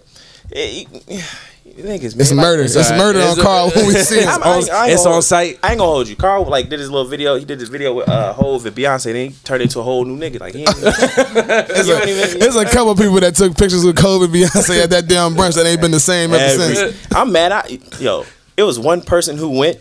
[0.55, 0.87] You-
[1.77, 2.63] you niggas, man, It's like- murder.
[2.65, 2.99] It's, all right.
[2.99, 4.27] murder It's on a- Carl when we see It's.
[4.27, 4.49] I'm- I
[4.87, 5.59] I It's gonna- on site.
[5.63, 6.17] I ain't gonna hold you.
[6.17, 7.37] Carl like did his little video.
[7.37, 9.05] He did this video with uh Hov and Beyonce.
[9.05, 10.41] Then he turned into a whole new nigga.
[10.41, 10.77] Like he ain't,
[11.69, 14.83] There's you a, even- there's a couple people that took pictures with Kobe and Beyonce
[14.85, 17.07] at that damn brunch that ain't been the same ever Every- since.
[17.15, 17.53] I'm mad.
[17.53, 18.25] I yo,
[18.57, 19.79] it was one person who went.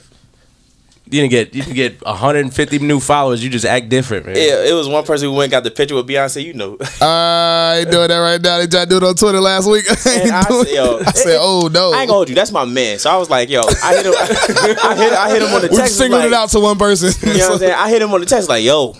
[1.11, 3.43] You didn't get you didn't get 150 new followers.
[3.43, 4.35] You just act different, man.
[4.35, 6.43] Yeah, it was one person who went and got the picture with Beyonce.
[6.43, 8.59] You know, ah, I ain't doing that right now.
[8.59, 9.85] They tried to do it on Twitter last week.
[9.89, 11.93] I, And I doing- said, yo, I said, oh no.
[11.93, 12.35] I ain't gonna hold you.
[12.35, 12.99] That's my man.
[12.99, 14.13] So I was like, yo, I hit him.
[14.15, 15.97] I hit, I hit him on the we text.
[15.97, 17.11] singled like, it out to one person.
[17.27, 17.73] You know what I'm saying?
[17.73, 18.95] I hit him on the text like, yo,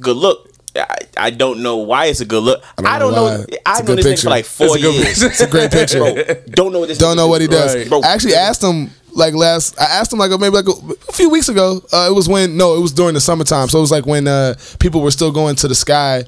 [0.00, 0.50] good look.
[0.74, 2.62] I, I don't know why it's a good look.
[2.78, 3.38] I don't, know know.
[3.40, 3.44] why.
[3.48, 5.22] It's I've a known good this nigga for like four It's a good years.
[5.22, 5.98] It's a great picture.
[6.00, 6.98] Bro, don't know what this.
[6.98, 7.74] Don't know what he does.
[7.74, 7.88] Right.
[7.88, 9.78] Bro, I actually asked him like last.
[9.80, 11.80] I asked him like maybe like a, a few weeks ago.
[11.92, 13.68] Uh, it was when no, it was during the summertime.
[13.68, 16.24] So it was like when uh, people were still going to the sky,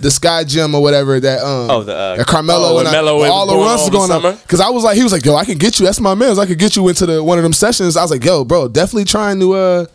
[0.00, 1.40] the sky gym or whatever that.
[1.42, 2.92] Um, Oh, the, uh, that Carmelo oh, and I-
[3.28, 4.36] all the going runs on going on.
[4.36, 5.86] Because I was like, he was like, yo, I can get you.
[5.86, 6.38] That's my man.
[6.38, 7.96] I could get you into the one of them sessions.
[7.96, 9.86] I was like, yo, bro, definitely trying to uh,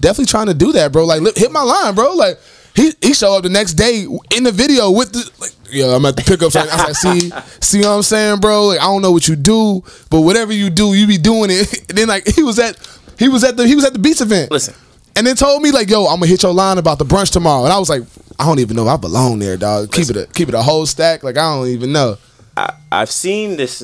[0.00, 1.04] definitely trying to do that, bro.
[1.04, 2.12] Like, li- hit my line, bro.
[2.14, 2.38] Like,
[2.74, 6.04] he he showed up the next day in the video with the like, yo, I'm
[6.06, 6.52] at the pickup.
[6.52, 8.66] So I was like, see, see what I'm saying, bro?
[8.66, 11.84] Like, I don't know what you do, but whatever you do, you be doing it.
[11.88, 12.76] And then like he was at
[13.18, 14.50] he was at the he was at the beats event.
[14.50, 14.74] Listen.
[15.14, 17.64] And then told me like, yo, I'm gonna hit your line about the brunch tomorrow.
[17.64, 18.02] And I was like,
[18.38, 19.92] I don't even know if I belong there, dog.
[19.92, 21.22] Keep it a keep it a whole stack.
[21.22, 22.18] Like I don't even know.
[22.56, 23.82] I, I've seen this.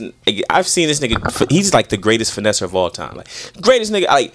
[0.50, 1.50] I've seen this nigga.
[1.50, 3.16] He's like the greatest finesser of all time.
[3.16, 3.28] Like
[3.60, 4.08] greatest nigga.
[4.08, 4.34] Like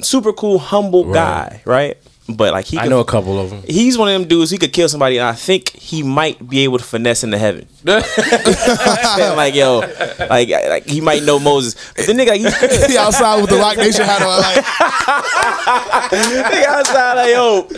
[0.00, 1.62] super cool, humble guy.
[1.64, 1.96] Right.
[2.26, 3.62] But like he, I could- know a couple of them.
[3.66, 4.50] He's one of them dudes.
[4.50, 7.68] He could kill somebody, and I think he might be able to finesse into heaven.
[7.84, 9.80] like yo,
[10.30, 11.74] like like he might know Moses.
[11.94, 14.40] But the nigga, like, he's He outside with the Roc Nation hat on.
[14.40, 14.64] Like,
[16.10, 17.68] nigga outside like yo,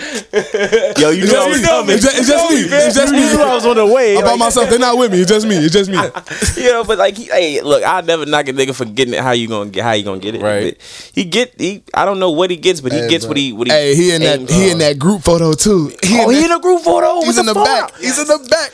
[0.99, 1.95] yo, you know I was coming.
[1.97, 2.57] It's just, it's just me.
[2.61, 3.19] It's just me.
[3.31, 4.17] You knew I was on the way.
[4.17, 4.71] I'm by Like, myself.
[4.71, 5.21] They're not with me.
[5.23, 5.57] It's just me.
[5.57, 5.97] It's just me.
[6.63, 9.21] you know, but like, he, hey, look, I never knock a nigga for getting it.
[9.21, 9.83] How you gonna get?
[9.85, 10.43] How you gonna get it?
[10.43, 10.75] Right.
[10.79, 11.61] But he get.
[11.61, 11.83] He.
[11.95, 13.31] I don't know what he gets, but he Hey, gets bro.
[13.31, 13.53] what he.
[13.53, 13.73] What he.
[13.73, 15.89] Hey, he in that aims he in that group photo too.
[16.03, 17.19] He Oh, in he that- in a group photo.
[17.21, 17.65] He's with in the fuck?
[17.93, 18.01] back.
[18.01, 18.73] He's in the back.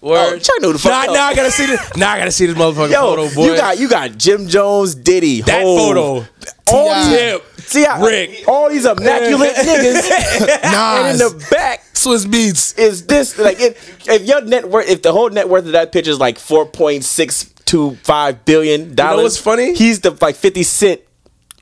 [0.00, 0.92] Oh, Chuck know the fuck.
[0.92, 1.10] Now, up.
[1.14, 1.96] now I gotta see this.
[1.96, 3.46] Now I gotta see this motherfucking Yo, photo, boy.
[3.46, 6.26] you got you got Jim Jones, Diddy, that Hov, photo.
[6.70, 7.16] all T.I.
[7.16, 7.44] Tip.
[7.62, 8.44] See how Rick.
[8.46, 10.10] all these immaculate niggas,
[10.62, 12.78] and in the back Swizz Beatz.
[12.78, 15.90] is this like if, if your net worth, if the whole net worth of that
[15.92, 19.74] picture is like four point six two five billion dollars, what's funny?
[19.74, 21.00] He's the like fifty cent.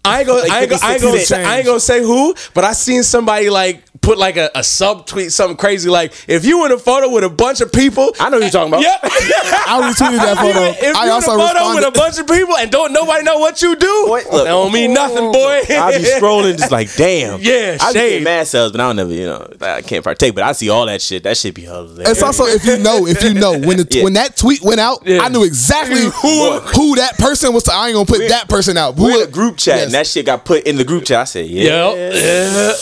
[0.06, 2.02] I ain't gonna, I ain't gonna, I ain't 56 gonna, say, I ain't gonna say
[2.02, 6.44] who, but I seen somebody like put like a, a subtweet, something crazy like, if
[6.46, 8.82] you in a photo with a bunch of people, I know who you're talking about.
[8.82, 9.00] Yep.
[9.02, 10.86] I retweeted that If you- photo.
[10.90, 13.24] If I you also in a photo with a bunch of people and don't nobody
[13.24, 15.62] know what you do, Boy, that don't mean nothing, boy.
[15.68, 17.40] I be scrolling just like damn.
[17.40, 18.08] Yeah, I be shade.
[18.10, 20.34] getting mad selves, but I don't never, you know, I can't partake.
[20.36, 21.24] But I see all that shit.
[21.24, 22.08] That shit be hilarious.
[22.08, 24.04] It's also if you know, if you know when the Yeah.
[24.04, 25.22] when that tweet went out, Yeah.
[25.22, 27.68] I knew exactly who who that person was.
[27.68, 28.94] I ain't gonna put that person out.
[28.96, 29.84] We're Who- in a group chat, Yes.
[29.86, 31.18] and that shit got put in the group chat.
[31.20, 31.92] I said, yeah.
[31.92, 32.14] Yep.
[32.14, 32.72] Yeah.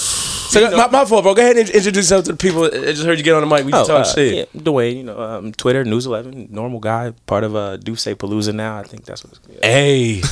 [0.55, 1.35] So my, my fault, bro.
[1.35, 2.65] Go ahead and introduce yourself to the people.
[2.65, 3.65] I just heard you get on the mic.
[3.67, 4.35] We Oh, can talk uh, shit.
[4.55, 8.55] yeah, Dwayne, you know, um, Twitter, News 11, normal guy, part of uh, D'USSÉ Palooza
[8.55, 8.79] now.
[8.79, 9.67] I think that's what it's yeah.
[9.67, 10.23] Hey,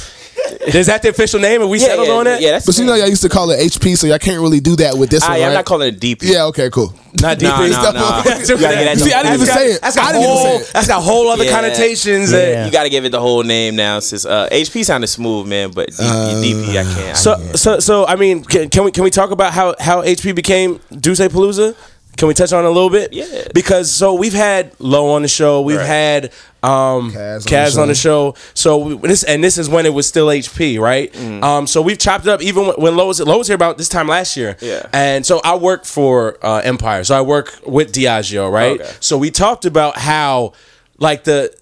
[0.74, 1.60] is that the official name?
[1.60, 2.40] And we settled yeah, on that?
[2.40, 4.60] Yeah, that's But you know, y'all used to call it HP, so y'all can't really
[4.60, 5.30] do that with this one.
[5.32, 5.40] I, one.
[5.42, 5.54] am right?
[5.54, 6.22] not calling it DP.
[6.22, 6.44] Yeah.
[6.46, 6.70] Okay.
[6.70, 6.94] Cool.
[7.20, 7.42] Not DP.
[7.72, 8.22] Nah, nah, nah.
[8.24, 9.80] You gotta get that See, I didn't even That's say got- it.
[9.82, 10.44] That's got I didn't even whole.
[10.44, 10.70] say it.
[10.72, 11.50] That's got whole other Yeah.
[11.50, 12.32] connotations.
[12.32, 12.38] Yeah.
[12.38, 13.98] that- You got to give it the whole name now.
[14.00, 16.98] Since uh, HP sounded smooth, man, but DP, DP I can't.
[16.98, 17.58] I So, can't.
[17.58, 20.78] so, so, I mean, can, can we can we talk about how how HP became
[20.90, 21.74] D'USSÉ Palooza?
[22.16, 23.12] Can we touch on it a little bit?
[23.12, 23.48] Yeah.
[23.54, 25.86] Because so we've had Low on the show, we've Right.
[25.86, 26.24] had
[26.62, 28.34] um, Kaz on Kaz, the on the show.
[28.54, 31.12] So we, this and this is when it was still HP, right?
[31.12, 31.42] Mm.
[31.42, 33.78] Um, so we've chopped it up even when, when Low was Low was here about
[33.78, 34.56] this time last year.
[34.60, 34.86] Yeah.
[34.92, 38.80] And so I work for uh, Empire, so I work with Diageo, right?
[38.80, 38.92] Okay.
[39.00, 40.52] So we talked about how
[40.98, 41.52] like the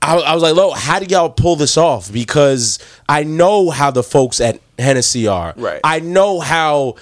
[0.00, 2.10] I, I was like, Lo, how do y'all pull this off?
[2.12, 5.52] Because I know how the folks at Hennessy are.
[5.56, 5.80] Right.
[5.84, 6.96] I know how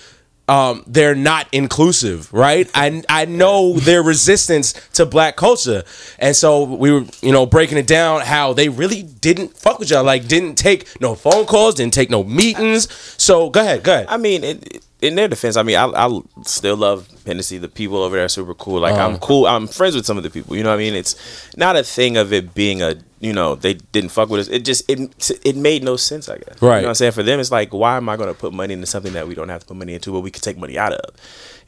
[0.48, 2.70] um, they're not inclusive, right?
[2.74, 5.82] I I know their resistance to black culture,
[6.18, 9.90] and so we were, you know, breaking it down how they really didn't fuck with
[9.90, 12.92] y'all, like didn't take no phone calls, didn't take no meetings.
[13.20, 14.06] So go ahead, go ahead.
[14.08, 17.58] I mean, it, in their defense, I mean, I, I still love Hennessy.
[17.58, 18.80] The people over there are super cool.
[18.80, 19.06] Like, Uh-huh.
[19.08, 19.46] I'm cool.
[19.46, 20.56] I'm friends with some of the people.
[20.56, 20.94] You know what I mean?
[20.94, 21.14] It's
[21.56, 24.48] not a thing of it being a, you know, they didn't fuck with us.
[24.48, 26.62] It just, it, it made no sense, I guess.
[26.62, 26.76] Right.
[26.76, 27.12] You know what I'm saying?
[27.12, 29.34] For them, it's like, why am I going to put money into something that we
[29.34, 31.14] don't have to put money into, but we could take money out of?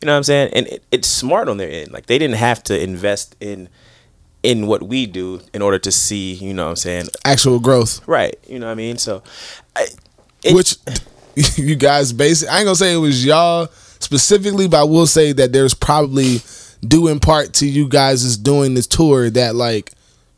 [0.01, 0.53] You know what I'm saying?
[0.55, 1.93] And it, it's smart on their end.
[1.93, 3.69] Like, they didn't have to invest in
[4.45, 7.09] in what we do in order to see, you know what I'm saying?
[7.25, 8.39] Actual growth, Right.
[8.47, 8.97] You know what I mean?
[8.97, 9.23] So,
[9.75, 9.89] I,
[10.45, 10.77] it- which
[11.57, 12.47] you guys base.
[12.47, 13.69] I ain't gonna say it was y'all
[14.01, 16.41] specifically, but I will say that there's probably
[16.87, 19.93] due in part to you guys is doing this tour that like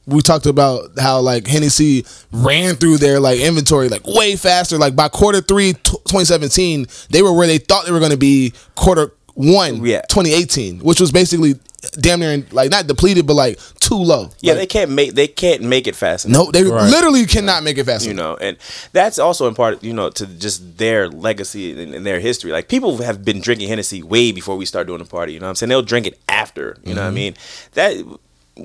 [0.06, 4.78] we talked about how like Hennessy ran through their like inventory like way faster.
[4.78, 8.16] Like by quarter three, t- 2017, they were where they thought they were going to
[8.16, 10.02] be quarter one, Yeah.
[10.08, 11.54] 2018, which was basically
[11.98, 14.30] damn near like not depleted, but like too low.
[14.40, 16.46] yeah, Like, they can't make they can't make it fast enough.
[16.46, 18.04] no, they literally cannot make it fast.
[18.04, 18.40] you enough.
[18.40, 18.56] know and
[18.92, 22.68] that's also in part you know to just their legacy and, and their history like
[22.68, 25.50] people have been drinking hennessy way before we start doing the party you know what
[25.50, 27.14] i'm saying they'll drink it after you know what i mm-hmm.
[27.14, 27.34] mean
[27.72, 27.96] that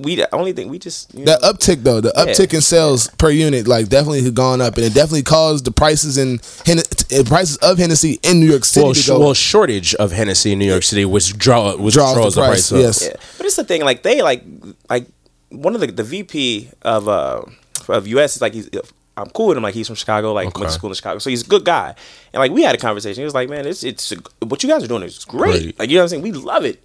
[0.02, 2.26] we the only thing we just you That know, uptick though, the Yeah.
[2.26, 5.72] uptick in sales per unit, like definitely had gone up, and it definitely caused the
[5.72, 6.82] prices in Hen-
[7.26, 10.60] prices of Hennessy in New York City well, to sh- well, shortage of Hennessy in
[10.60, 12.80] New York City, which draw which Draws draws, the the, price, price, up.
[12.86, 13.04] yes.
[13.04, 13.16] yeah.
[13.38, 14.44] but it's the thing like they like
[14.90, 15.08] like
[15.50, 17.42] one of the the vp of uh
[17.88, 18.70] of us is like he's
[19.18, 19.64] I'm cool with him.
[19.64, 20.34] Like he's from Chicago.
[20.34, 21.96] Like went to school in Chicago, so he's a good guy.
[22.34, 23.22] And like we had a conversation.
[23.22, 25.52] He was like, "Man, it's it's what you guys are doing is great.
[25.62, 25.80] Great.
[25.80, 26.22] Like you know what I'm saying.
[26.24, 26.84] We love it."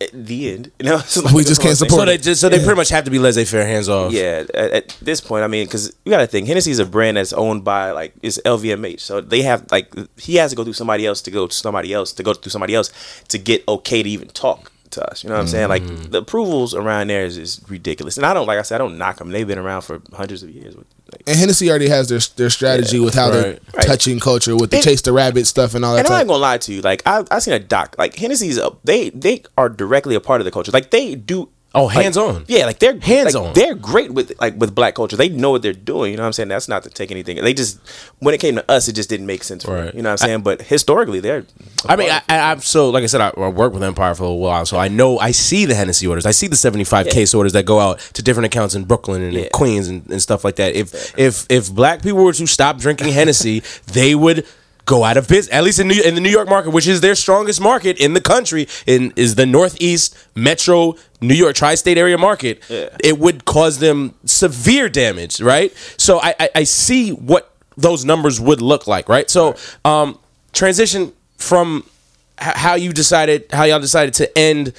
[0.00, 1.88] At the end, you know, it's like We just can't one thing.
[1.88, 4.12] support So they just, so they pretty much have to be laissez faire, hands off.
[4.12, 7.18] Yeah, at, at this point, I mean, because you got to think Hennessy's a brand
[7.18, 10.72] that's owned by like it's LVMH, so they have like he has to go through
[10.72, 12.90] somebody else to go to somebody else to go through somebody else
[13.28, 15.22] to get okay to even talk to us.
[15.22, 15.68] You know what I'm saying?
[15.68, 16.10] Like Mm-hmm.
[16.10, 18.98] the approvals around there is, is ridiculous, and I don't like I said I don't
[18.98, 19.30] knock them.
[19.30, 20.74] They've been around for hundreds of years.
[20.76, 23.60] Like, And Hennessy already has their their strategy with how they're Right.
[23.74, 23.86] Right.
[23.86, 26.00] touching culture with the And- chase the rabbit stuff and all that.
[26.06, 26.80] and I'm not gonna lie to you.
[26.82, 27.94] Like I I seen a doc.
[27.98, 30.72] Like Hennessy's a, they they are directly a part of the culture.
[30.72, 31.48] Like they do.
[31.72, 32.44] Oh, like- hands-on.
[32.48, 33.52] Yeah, like they're Hands like, on.
[33.54, 35.14] They're great with like with black culture.
[35.16, 36.10] They know what they're doing.
[36.10, 36.48] You know what I'm saying?
[36.48, 37.36] That's not to take anything.
[37.36, 37.78] They just
[38.18, 39.64] when it came to us, it just didn't make sense.
[39.64, 39.84] For Right.
[39.86, 40.40] them, You know what I'm saying?
[40.42, 41.44] but historically, they're.
[41.88, 44.24] I mean, I, I, I'm so like I said, I, I worked with Empire for
[44.24, 46.26] a while, so I know I see the Hennessy orders.
[46.26, 49.36] I see the 75 case orders that go out to different accounts in Brooklyn and
[49.36, 50.74] in Queens and, and stuff like that.
[50.74, 54.44] If if if black people were to stop drinking Hennessy, they would
[54.90, 55.54] go out of business.
[55.54, 58.12] At least in, New, in the New York market, which is their strongest market in
[58.12, 62.62] the country, in is the Northeast Metro New York tri-state area market.
[62.68, 62.88] Yeah.
[63.02, 65.72] It would cause them severe damage, right?
[65.96, 69.30] So I, I, I see what those numbers would look like, right?
[69.30, 70.18] So um,
[70.52, 71.84] transition from
[72.40, 74.72] h- how you decided how y'all decided to end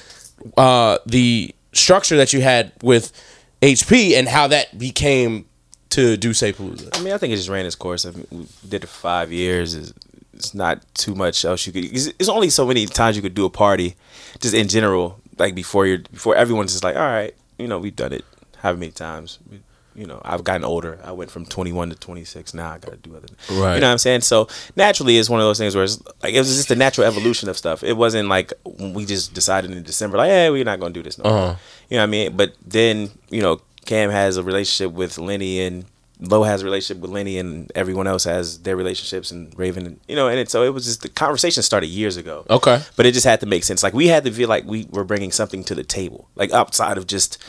[0.57, 3.14] uh, the structure that you had with
[3.62, 5.45] HP and how that became
[5.91, 6.97] to D'USSÉ Palooza.
[6.97, 8.05] I mean, I think it just ran its course.
[8.05, 9.76] I mean, we did it for five years.
[9.76, 9.93] It's,
[10.42, 11.86] it's not too much else you could.
[11.86, 13.96] It's, only so many times you could do a party,
[14.39, 15.20] just in general.
[15.38, 18.26] Like before you're before everyone's just like, all right, you know, we've done it
[18.58, 19.39] how many times.
[19.50, 19.62] We,
[19.94, 21.00] you know, I've gotten older.
[21.04, 22.54] I went from 21 to 26.
[22.54, 23.28] Now I got to do other.
[23.28, 23.60] things.
[23.60, 23.76] Right.
[23.76, 24.22] You know what I'm saying?
[24.22, 27.06] So naturally, it's one of those things where it's like it was just a natural
[27.06, 27.84] evolution of stuff.
[27.84, 31.18] It wasn't like we just decided in December, like, hey, we're not gonna do this
[31.18, 31.39] no more.
[31.39, 31.56] Uh-huh.
[31.89, 32.38] You know what I mean?
[32.38, 35.86] But then, you know, Cam has a relationship with Lenny and
[36.22, 39.99] Lowe has a relationship with Lenny and everyone else has their relationships and Raven and
[40.07, 42.45] you know, and it, so it was just the conversation started years ago.
[42.49, 42.82] Okay.
[42.95, 43.82] But it just had to make sense.
[43.82, 46.30] Like we had to feel like we were bringing something to the table.
[46.36, 47.43] Like outside of just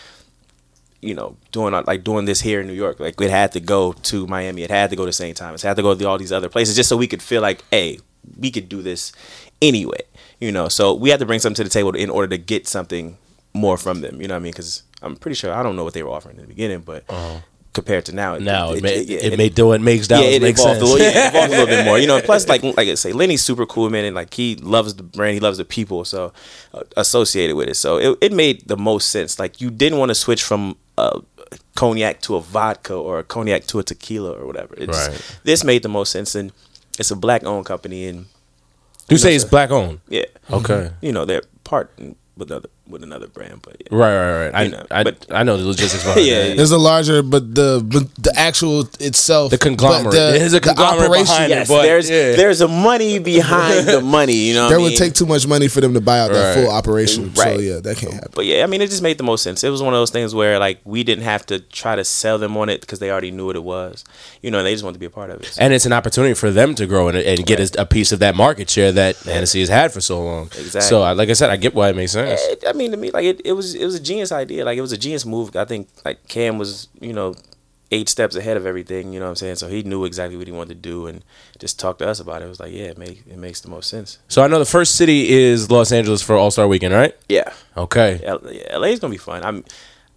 [1.02, 3.00] you know, doing like doing this here in New York.
[3.00, 4.62] Like it had to go to Miami.
[4.62, 5.36] It had to go to St.
[5.36, 5.64] Thomas.
[5.64, 7.64] It had to go to all these other places just so we could feel like,
[7.70, 7.98] hey,
[8.38, 9.12] we could do this
[9.60, 10.00] anyway.
[10.40, 12.68] You know, so we had to bring something to the table in order to get
[12.68, 13.18] something
[13.52, 14.20] more from them.
[14.20, 14.52] You know what I mean?
[14.52, 17.04] Because I'm pretty sure I don't know what they were offering in the beginning, but
[17.08, 17.40] uh-huh.
[17.72, 18.36] Compared to now.
[18.38, 20.80] Now it, made, yeah, it, made do it makes dollars yeah, it make sense.
[20.80, 21.98] a little, yeah, it evolved a little bit more.
[21.98, 24.94] You know, plus like like I say, Lenny's super cool man, and like he loves
[24.94, 26.32] the brand, he loves the people, so
[26.74, 27.76] uh, associated with it.
[27.76, 29.38] So it, it made the most sense.
[29.38, 31.20] Like you didn't want to switch from a
[31.74, 34.74] cognac to a vodka or a cognac to a tequila or whatever.
[34.76, 35.38] It's, Right.
[35.44, 36.52] This made the most sense, and
[36.98, 38.26] it's a black owned company, and
[39.08, 40.00] you say it's black owned.
[40.08, 40.90] yeah, Okay.
[41.00, 41.90] you know they're part
[42.36, 43.86] with other with another brand, but yeah.
[43.96, 44.54] Right, right, right.
[44.54, 46.54] I, You know, I, but- I know the logistics behind Yeah, yeah.
[46.54, 50.12] There's a larger, but the but the actual itself, The conglomerate.
[50.12, 52.34] the- There's a the conglomerate behind it, but- there's yeah.
[52.36, 54.34] there's a money behind the money.
[54.34, 54.98] You know, what There I would mean?
[54.98, 57.34] take too much money for them to buy out that full operation.
[57.34, 58.32] So yeah, that can't happen.
[58.34, 59.62] But yeah, I mean, it just made the most sense.
[59.64, 62.38] It was one of those things where like we didn't have to try to sell
[62.38, 64.04] them on it because they already knew what it was.
[64.42, 65.56] You know, and they just wanted to be a part of it.
[65.58, 68.18] And it's an opportunity for them to grow and, and get a, a piece of
[68.18, 70.46] that market share that Hennessy has had for so long.
[70.46, 70.80] Exactly.
[70.82, 72.40] So, like I said, I get why it makes sense.
[72.42, 74.64] It- I mean, to me, like it, it was it was a genius idea.
[74.64, 75.54] Like it was a genius move.
[75.56, 77.34] I think like Cam was, you know,
[77.90, 79.12] eight steps ahead of everything.
[79.12, 79.56] You know what I'm saying?
[79.56, 81.22] So he knew exactly what he wanted to do and
[81.58, 82.46] just talked to us about it.
[82.46, 84.18] It was like, yeah, it make it makes the most sense.
[84.28, 87.14] So, I know the first city is Los Angeles for All Star Weekend, right?
[87.28, 87.52] Yeah.
[87.76, 88.20] Okay.
[88.24, 89.44] L- yeah, LA is gonna be fun.
[89.44, 89.64] I'm.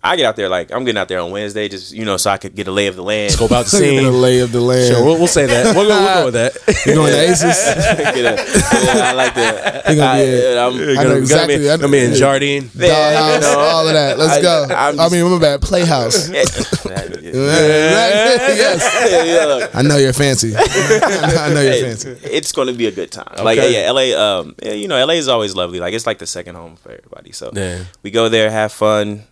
[0.05, 2.29] I get out there like I'm getting out there on Wednesday, just you know, so
[2.29, 3.29] I could get a lay of the land.
[3.31, 4.21] Let's go about the Look at the scene.
[4.21, 4.93] lay of the land.
[4.93, 5.75] Sure, we'll, we'll say that.
[5.75, 6.85] We'll go, we'll go with that.
[6.85, 7.65] You going to Aces?
[7.97, 9.83] Get a- yeah, I like that.
[9.85, 11.69] Gonna be I, a- I'm, I know exactly.
[11.71, 12.69] I know- I mean, Jardine.
[12.75, 12.87] Yeah,
[13.35, 14.17] you Dollhouse, know, all of that.
[14.19, 14.63] Let's I- go.
[14.69, 16.29] I'm I just- mean, remember that Playhouse.
[16.29, 16.43] yeah,
[17.25, 19.27] yes.
[19.27, 20.53] yeah, look, I know you're fancy.
[20.55, 22.09] I know you're hey, fancy.
[22.23, 23.43] it's going to be a good time.
[23.43, 23.73] Like, Okay.
[23.83, 25.79] yeah, LA, um, yeah, you know, LA is always lovely.
[25.79, 27.31] Like, it's like the second home for everybody.
[27.31, 27.83] So Yeah.
[28.03, 29.23] we go there, have fun,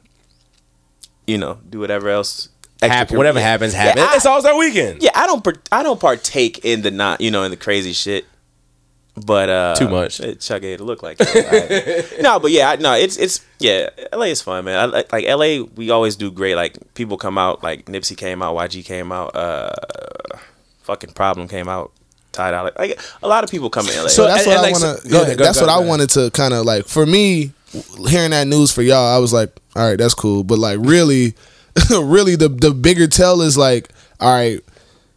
[1.27, 2.49] you know, do whatever else.
[2.81, 4.03] Hap- extracurricular- whatever happens, happens.
[4.03, 5.01] Yeah, I- it's All Star Weekend.
[5.01, 8.25] yeah, I don't, I don't partake in the not, you know, in the crazy shit.
[9.15, 10.19] But uh Too much.
[10.19, 12.17] It, Chuck it look like it.
[12.23, 13.89] No, but yeah, no, it's it's yeah.
[14.11, 14.75] LA is fun, man.
[14.79, 16.55] I, like like LA, we always do great.
[16.55, 19.71] Like people come out, like Nipsey came out, YG came out, uh,
[20.81, 21.91] fucking Problem came out,
[22.31, 22.71] Ty Dolla.
[22.75, 24.07] Like a lot of people come in LA.
[24.07, 25.09] So that's and- what and I like, want to.
[25.09, 25.87] go ahead, that's go what I ahead.
[25.87, 26.87] wanted to kind of like.
[26.87, 27.51] For me,
[28.07, 30.43] hearing that news for y'all, I was like, all right, that's cool.
[30.43, 31.33] But like, really,
[31.89, 34.59] really, the the bigger tell is like, all right,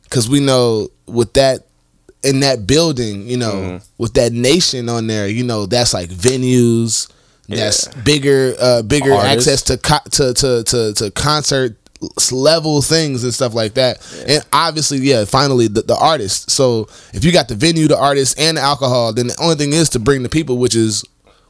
[0.04, 1.66] because we know with that
[2.24, 3.84] in that building, you know, Mm-hmm.
[3.98, 7.10] with that nation on there, you know, that's like venues.
[7.48, 8.02] That's Yeah.
[8.02, 9.46] bigger, uh, bigger Artists.
[9.48, 11.76] access to, co- to to to to concert
[12.32, 13.98] level things and stuff like that.
[14.26, 16.50] And obviously, yeah, finally the, the artist.
[16.50, 19.72] So if you got the venue, the artist, and the alcohol, then the only thing
[19.72, 21.04] is to bring the people, which is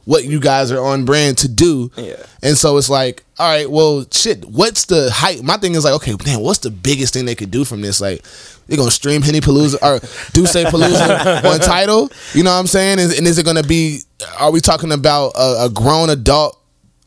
[0.07, 1.91] what you guys are on brand to do.
[1.97, 2.15] Yeah.
[2.41, 5.43] And so it's like, all right, well, shit, what's the hype?
[5.43, 7.99] My thing is like, okay, man, what's the biggest thing they could do from this?
[7.99, 8.25] Like,
[8.67, 9.99] they're gonna stream Henny Palooza or
[10.31, 12.09] D'USSÉ Palooza on Tidal.
[12.33, 12.99] You know what I'm saying?
[12.99, 13.99] Is, and is it gonna be?
[14.39, 16.57] Are we talking about a, a grown adult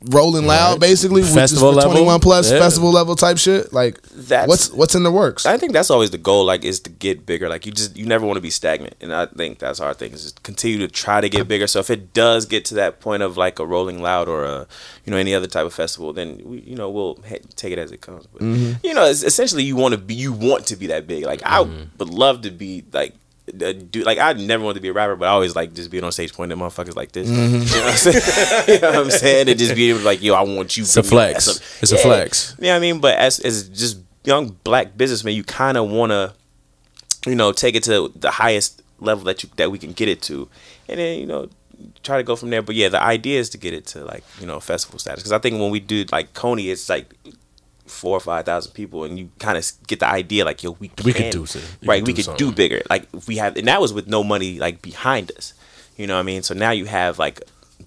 [0.07, 0.81] rolling loud, Right.
[0.81, 1.93] basically, which is Festival for level?
[1.93, 2.59] 21 plus Yeah.
[2.59, 3.73] festival level type shit?
[3.73, 5.45] Like, That's- what's what's in the works?
[5.45, 7.49] I think that's always the goal, like, is to get bigger.
[7.49, 10.13] Like, you just you never want to be stagnant, and I think that's our thing
[10.13, 11.67] is just continue to try to get bigger.
[11.67, 14.67] So if it does get to that point of like a Rolling Loud or a
[15.05, 17.79] you know any other type of festival, then we you know we'll ha- take it
[17.79, 18.27] as it comes.
[18.27, 18.73] But mm-hmm.
[18.83, 21.25] you know, it's, essentially, you want to be you want to be that big.
[21.25, 21.85] Like, I mm-hmm.
[21.99, 23.15] would love to be like.
[23.55, 25.91] A dude, like I never wanted to be a rapper, but I always like just
[25.91, 27.29] being on stage pointing at motherfuckers like this.
[27.29, 27.55] Mm-hmm.
[27.55, 28.65] You, know what I'm saying?
[28.69, 29.49] you know what I'm saying?
[29.49, 30.83] And just being like, yo, I want you.
[30.83, 31.49] It's a flex.
[31.49, 31.83] ass up.
[31.83, 32.57] It's a flex.
[32.59, 36.35] Yeah, I mean, but as as just young black businessmen, you kind of want to,
[37.27, 40.23] you know, take it to the highest level that you that we can get it
[40.23, 40.49] to,
[40.89, 41.49] and then you know
[42.03, 42.63] try to go from there.
[42.63, 45.33] But yeah, the idea is to get it to like you know festival status because
[45.33, 47.15] I think when we do like Coney, it's like
[47.91, 50.89] four or five thousand people, and you kind of get the idea like yo, we
[50.89, 52.83] can, We could do you right, we could do bigger.
[52.89, 55.55] Like if we have, and that was with no money like behind us.
[55.97, 56.43] You know what I mean?
[56.43, 57.43] So now you have like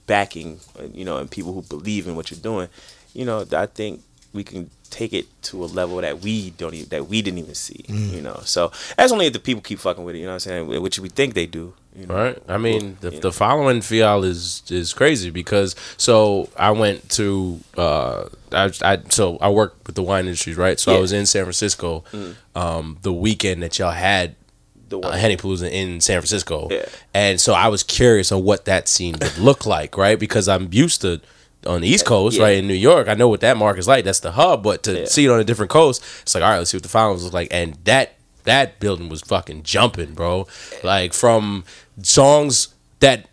[0.06, 0.60] backing,
[0.94, 2.70] you know, and people who believe in what you're doing.
[3.14, 4.02] You know, I think
[4.34, 7.56] we can take it to a level that we don't even that we didn't even
[7.56, 7.84] see.
[7.88, 8.14] Mm.
[8.14, 10.20] You know, so that's only if the people keep fucking with it.
[10.20, 10.82] You know what I'm saying?
[10.82, 11.74] Which we think they do.
[11.96, 12.16] You know?
[12.16, 12.38] Right.
[12.48, 13.20] I mean, the, Yeah.
[13.20, 19.38] the following fial is is crazy because so I went to uh I, I so
[19.42, 20.80] I work with the wine industries, right?
[20.80, 22.04] So I was in San Francisco
[22.56, 24.36] um the weekend that y'all had
[24.90, 25.12] The uh.
[25.12, 26.68] Henny Palooza in San Francisco.
[26.70, 26.86] Yeah.
[27.14, 30.20] And so I was curious on what that scene would look like, right?
[30.20, 31.20] Because I'm used to
[31.66, 32.44] on the East Coast, Yeah.
[32.44, 34.04] right in New York, I know what that market's like.
[34.06, 35.06] That's the hub, but to Yeah.
[35.06, 37.24] see it on a different coast, it's like, all right, let's see what the finals
[37.24, 37.48] look like.
[37.52, 40.46] And that that building was fucking jumping, bro.
[40.84, 41.64] Like from
[42.02, 42.68] songs
[43.00, 43.28] that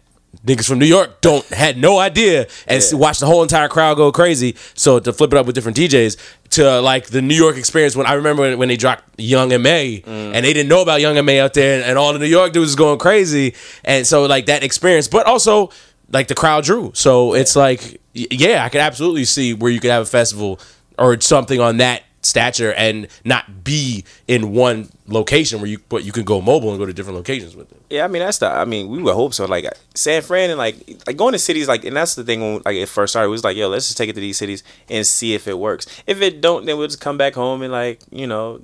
[0.46, 2.96] niggas from New York don't had no idea and Yeah.
[2.96, 4.54] watch the whole entire crowd go crazy.
[4.74, 6.16] So to flip it up with different DJs
[6.50, 10.02] to like the New York experience when I remember when, when they dropped Young M.A
[10.06, 10.32] Mm.
[10.34, 12.52] and they didn't know about Young M.A out there and, and all the New York
[12.52, 13.54] dudes was going crazy
[13.84, 15.70] and so like that experience but also
[16.12, 16.92] like the crowd drew.
[16.94, 20.60] So it's like yeah, I could absolutely see where you could have a festival
[20.98, 26.12] or something on that stature and not be in one location where you but you
[26.12, 27.82] can go mobile and go to different locations with it.
[27.90, 28.46] Yeah, I mean that's the.
[28.46, 29.46] I mean, we would hope so.
[29.46, 32.62] Like San Fran and like like going to cities like, and that's the thing when
[32.64, 33.28] like it first started.
[33.28, 35.58] It was like, yo, let's just take it to these cities and see if it
[35.58, 35.86] works.
[36.06, 38.60] If it don't, then we'll just come back home and like you know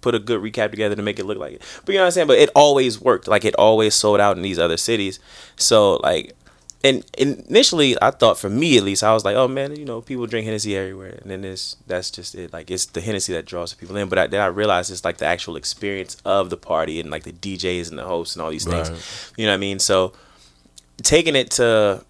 [0.00, 1.62] put a good recap together to make it look like it.
[1.84, 2.26] But you know what I'm saying.
[2.26, 3.28] But it always worked.
[3.28, 5.20] Like it always sold out in these other cities.
[5.56, 6.34] So like.
[6.84, 10.00] And initially, I thought for me at least, I was like, "Oh man, you know,
[10.00, 12.52] people drink Hennessy everywhere," and then this, that's just it.
[12.52, 14.08] Like it's the Hennessy that draws the people in.
[14.08, 17.24] But I, then I realized it's like the actual experience of the party and like
[17.24, 18.90] the DJs and the hosts and all these things.
[18.90, 19.32] Right.
[19.36, 19.78] You know what I mean?
[19.78, 20.12] So
[21.02, 22.04] taking it to,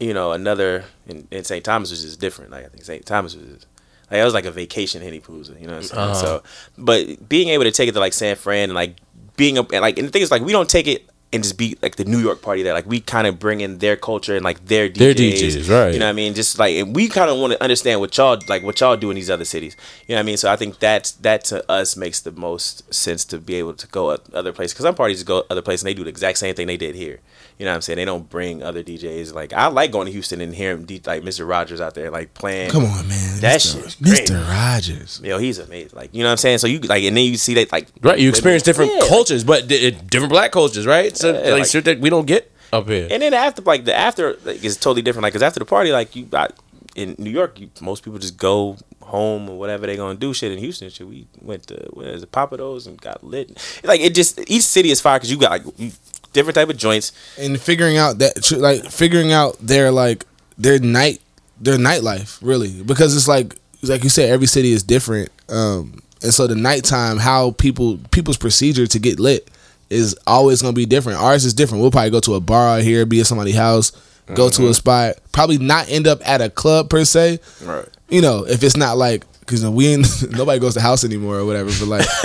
[0.00, 1.64] you know, another in, in St.
[1.64, 2.50] Thomas was just different.
[2.50, 3.06] Like I think St.
[3.06, 3.66] Thomas was
[4.10, 6.00] like it was like a vacation Henny Palooza, you know what I'm saying?
[6.02, 6.14] Uh-huh.
[6.14, 6.42] So
[6.76, 8.96] but being able to take it to like San Fran and like
[9.36, 11.56] being a, and like and the thing is like we don't take it and just
[11.56, 12.74] be like the New York party there.
[12.74, 14.94] Like we kind of bring in their culture and like their DJs.
[14.98, 15.92] Their DJs, right.
[15.92, 16.34] You know what I mean?
[16.34, 19.10] Just like and we kind of want to understand what y'all like what y'all do
[19.10, 19.76] in these other cities.
[20.06, 20.36] You know what I mean?
[20.36, 23.86] So I think that's that to us makes the most sense to be able to
[23.88, 26.54] go other places because some parties go other places and they do the exact same
[26.54, 27.20] thing they did here.
[27.58, 27.96] You know what I'm saying?
[27.98, 29.34] They don't bring other DJs.
[29.34, 31.48] Like I like going to Houston and hearing D- like Mr.
[31.48, 32.70] Rogers out there like playing.
[32.70, 33.40] Come on, man.
[33.40, 33.82] That Mr.
[33.82, 34.28] shit's great.
[34.28, 34.48] Mr.
[34.48, 35.20] Rogers.
[35.22, 35.96] Yo, he's amazing.
[35.96, 36.58] Like you know what I'm saying?
[36.58, 39.06] So you like and then you see that like Right, you experience different Yeah.
[39.08, 41.16] cultures, but di- different black cultures, right?
[41.16, 43.06] So Yeah, like, like- shit that we don't get up here.
[43.10, 45.24] And then after, like the after, like, is totally different.
[45.24, 46.54] Like, cause after the party, like you got
[46.94, 50.32] in New York, you, most people just go home or whatever they're gonna do.
[50.32, 51.06] Shit in Houston, shit.
[51.06, 53.58] We went to what is it, Pappadeaux and got lit.
[53.84, 55.92] Like it just each city is fire because you got like you,
[56.32, 57.12] different type of joints.
[57.38, 60.24] and figuring out that like figuring out their like
[60.58, 61.20] their night
[61.60, 62.82] their nightlife really.
[62.82, 67.18] Because it's like like you said every city is different um and so the nighttime
[67.18, 69.48] how people people's procedure to get lit
[69.90, 71.18] is always gonna be different.
[71.18, 71.82] Ours is different.
[71.82, 73.92] We'll probably go to a bar out here be at somebody's house
[74.34, 77.84] go to a spot probably not end up at a club per se Right.
[78.08, 81.44] you know if it's not like because we ain't nobody goes to house anymore or
[81.44, 82.06] whatever but like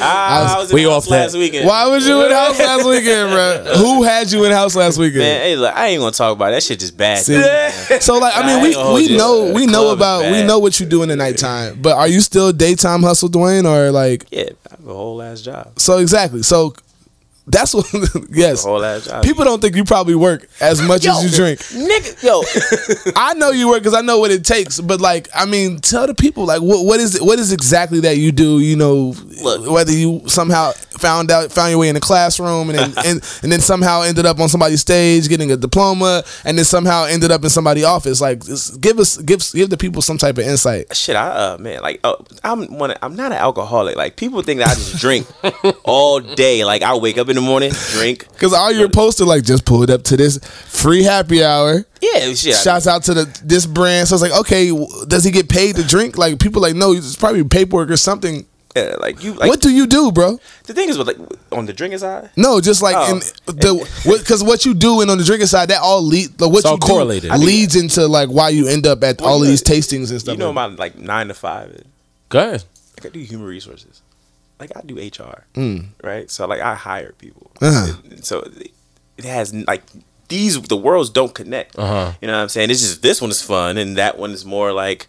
[0.00, 1.38] Ah, I was in we the off last that.
[1.38, 1.66] weekend.
[1.66, 5.20] why was you in house last weekend bro who had you in house last weekend
[5.20, 6.56] Man, hey, look, I ain't gonna talk about it.
[6.56, 6.62] that.
[6.62, 7.18] Shit just bad.
[7.18, 7.40] See?
[8.00, 10.42] So like I mean I we ain't gonna hold we know we know about we
[10.42, 13.90] know what you do in the nighttime, but are you still daytime hustle, Dwayne, or
[13.90, 15.78] like Yeah, I have a whole ass job.
[15.78, 16.42] so exactly?
[16.42, 16.74] So
[17.46, 17.86] that's what
[18.30, 18.64] yes.
[18.64, 19.08] A whole ass.
[19.22, 21.60] People don't think you probably work as much as you drink.
[21.60, 25.44] nigga, yo, I know you work because I know what it takes, but like I
[25.46, 28.58] mean, tell the people like what what is it, what is exactly that you do?
[28.58, 29.70] You know, Look.
[29.70, 33.52] whether you somehow found out found your way in the classroom, and then and, and
[33.52, 37.44] then somehow ended up on somebody's stage getting a diploma, and then somehow ended up
[37.44, 38.20] in somebody's office.
[38.20, 38.42] Like,
[38.80, 40.96] give us give give the people some type of insight.
[40.96, 42.94] Shit, I uh man, like uh, I'm one.
[43.02, 43.94] I'm not an alcoholic.
[43.94, 45.26] Like people think that I just drink
[45.84, 46.64] all day.
[46.64, 48.26] Like I wake up in the morning, drink.
[48.32, 51.84] Because all your posts are like just pulled up to this free happy hour.
[52.02, 52.54] Yeah, shit.
[52.54, 54.08] I Shouts out to the this brand.
[54.08, 54.70] So it's like, okay,
[55.06, 56.18] does he get paid to drink?
[56.18, 58.44] Like people like, no, it's probably paperwork or something.
[58.76, 59.32] Yeah, like you.
[59.32, 60.38] Like, what do you do, bro?
[60.64, 61.16] The thing is, with like
[61.50, 63.12] on the drinking side, No, just like Oh.
[63.14, 66.52] in the because what, you do and on the drinking side, that all lead like
[66.52, 67.30] what all you do correlated.
[67.38, 70.20] leads into like why you end up at Well, all of these know- tastings and
[70.20, 70.34] stuff.
[70.34, 71.70] you know, like my like nine to five.
[71.70, 71.84] is-
[72.28, 72.64] Go ahead.
[72.98, 74.02] Like I do human resources.
[74.58, 75.86] Like I do HR, Mm.
[76.02, 76.30] right?
[76.30, 77.50] So like I hire people.
[77.60, 77.94] Uh-huh.
[78.10, 78.70] And so it-
[79.18, 79.82] it has like
[80.28, 81.78] these the worlds don't connect.
[81.78, 82.12] Uh-huh.
[82.20, 82.70] You know what I'm saying?
[82.70, 85.06] It's just this one is fun and that one is more like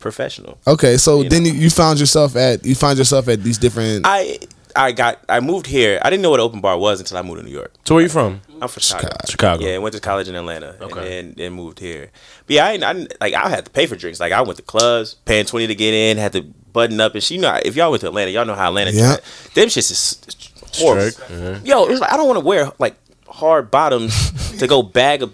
[0.00, 0.58] professional.
[0.66, 1.50] Okay, so You then know.
[1.50, 4.04] you, you found yourself at you find yourself at these different.
[4.06, 4.38] I
[4.76, 5.98] I got I moved here.
[6.02, 7.72] I didn't know what open bar was until I moved to New York.
[7.84, 8.40] So where you from?
[8.60, 9.08] I'm from Chicago.
[9.28, 9.64] Chicago.
[9.64, 11.18] Yeah, went to college in Atlanta Okay.
[11.18, 12.10] and then, then moved here.
[12.46, 14.20] But yeah, I, didn't- I didn't, like I had to pay for drinks.
[14.20, 16.42] Like I went to clubs, paying twenty to get in, had to
[16.72, 18.92] button up, and she you know if y'all went to Atlanta, y'all know how Atlanta.
[18.92, 19.16] Yeah.
[19.54, 20.50] Them shits is is
[20.80, 21.10] horrible.
[21.10, 21.66] Strict, mm-hmm.
[21.66, 22.96] Yo, it's like I don't want to wear like
[23.28, 25.30] hard bottoms to go bag a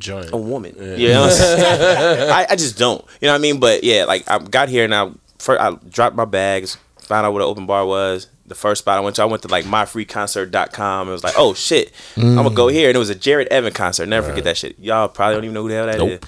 [0.00, 0.30] Joint.
[0.32, 0.74] a woman.
[0.98, 2.30] You know, what I'm saying?
[2.30, 3.02] I, I just don't.
[3.20, 3.60] You know what I mean?
[3.60, 7.32] But yeah, like I got here and I first I dropped my bags, found out
[7.32, 8.26] what an open bar was.
[8.46, 11.08] The first spot I went to, I went to like myfreeconcert.com.
[11.08, 13.72] It was like, oh shit, I'm gonna go here, and it was a Jared Evan
[13.72, 14.06] concert.
[14.06, 14.78] Never forget that shit.
[14.78, 16.20] Y'all probably don't even know who the hell that is.
[16.20, 16.26] Nope.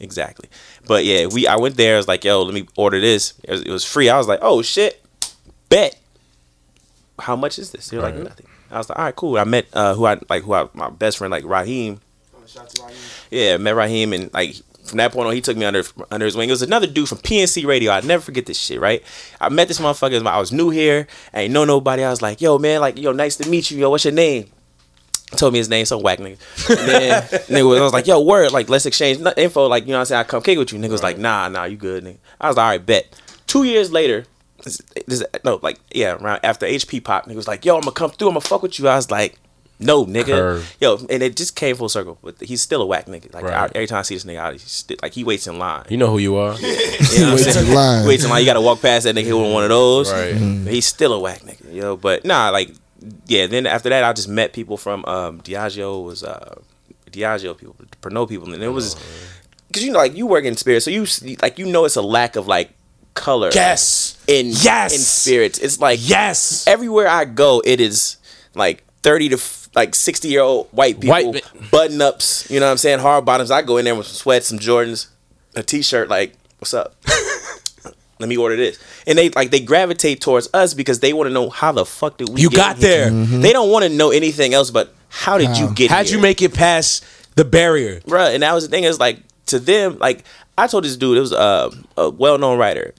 [0.00, 0.48] Exactly.
[0.86, 1.94] But yeah, we I went there.
[1.94, 3.34] I was like, yo, let me order this.
[3.44, 4.08] It was, it was free.
[4.08, 5.04] I was like, oh shit,
[5.68, 5.98] bet.
[7.20, 7.88] How much is this?
[7.88, 8.46] They're like nothing.
[8.70, 9.38] I was like, all right, cool.
[9.38, 12.00] I met uh, who I like, who I my best friend like Raheem.
[13.30, 16.36] Yeah, met Raheem, and like from that point on, he took me under under his
[16.36, 16.48] wing.
[16.48, 17.92] It was another dude from PNC Radio.
[17.92, 18.80] I'd never forget this shit.
[18.80, 19.02] Right?
[19.40, 20.24] I met this motherfucker.
[20.26, 21.06] I was new here.
[21.32, 22.04] I ain't know nobody.
[22.04, 23.78] I was like, yo, man, like, yo, nice to meet you.
[23.78, 24.50] Yo, what's your name?
[25.36, 26.38] Told me his name, some whack nigga.
[26.68, 29.66] And then nigga was, I was like, yo, word, like, let's exchange info.
[29.66, 30.20] Like, you know what I'm saying?
[30.20, 30.78] I come kick with you.
[30.78, 32.18] Nigga was like, nah, nah, you good, nigga.
[32.40, 33.20] I was like, all right, bet.
[33.46, 34.26] Two years later,
[34.62, 37.92] this, this, no, like, yeah, around after HP pop, nigga was like, yo, I'm gonna
[37.92, 38.28] come through.
[38.28, 38.88] I'm gonna fuck with you.
[38.88, 39.38] I was like,
[39.80, 40.26] no, nigga.
[40.26, 40.76] Curve.
[40.80, 42.18] Yo, and it just came full circle.
[42.22, 43.32] But he's still a whack nigga.
[43.34, 43.54] Like Right.
[43.54, 45.84] I- every time I see this nigga out, he's still, like he waits in line.
[45.88, 46.54] You know who you are.
[47.14, 48.06] You know what I'm Waits in line.
[48.06, 48.40] Waits in line.
[48.40, 50.10] You gotta walk past that nigga with one of those.
[50.12, 50.34] Right.
[50.68, 51.96] He's still a whack nigga, yo.
[51.96, 52.72] But nah, like
[53.26, 53.46] yeah.
[53.46, 56.56] Then after that, I just met people from um, Diageo was uh,
[57.10, 58.96] Diageo people, Pernod people, and it was
[59.68, 61.96] because you know like you work in spirit, so you s- like you know it's
[61.96, 62.70] a lack of like
[63.14, 63.50] color.
[63.54, 64.16] Yes.
[64.26, 64.92] In Yes.
[64.94, 66.64] in spirits, it's like Yes.
[66.66, 68.16] everywhere I go, it is
[68.54, 72.50] like thirty to f- like sixty year old white people, White button ups.
[72.50, 73.00] You know what I'm saying?
[73.00, 73.50] Hard bottoms.
[73.50, 75.08] I go in there with some sweats, some Jordans,
[75.54, 76.08] a t shirt.
[76.08, 76.94] Like, what's up?
[78.20, 81.34] Let me order this, and they like they gravitate towards us because they want to
[81.34, 83.10] know how the fuck did we You get got here?
[83.10, 83.40] there.
[83.40, 86.16] They don't want to know anything else but how did you get How'd here?
[86.16, 87.04] you make it past
[87.34, 88.00] the barrier?
[88.00, 90.24] Bruh, and that was the thing is like to them, like
[90.56, 92.94] I told this dude, it was uh, a well known writer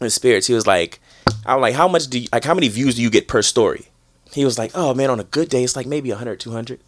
[0.00, 0.46] in spirits.
[0.46, 0.98] He was like,
[1.44, 3.88] I'm like, how much do you like how many views do you get per story?
[4.32, 6.80] He was like, Oh man, on a good day it's like maybe 100, 200.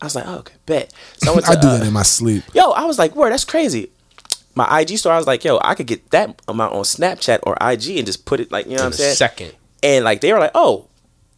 [0.00, 0.92] I was like, oh, okay, bet.
[1.18, 2.42] So I, went to, I do uh, that in my sleep.
[2.54, 3.90] Yo, I was like, word, that's crazy.
[4.56, 7.56] My IG story, I was like, yo, I could get that amount on Snapchat or
[7.60, 9.14] IG and just put it like, you know what I'm a saying?
[9.14, 9.52] second.
[9.82, 10.88] And like they were like, oh,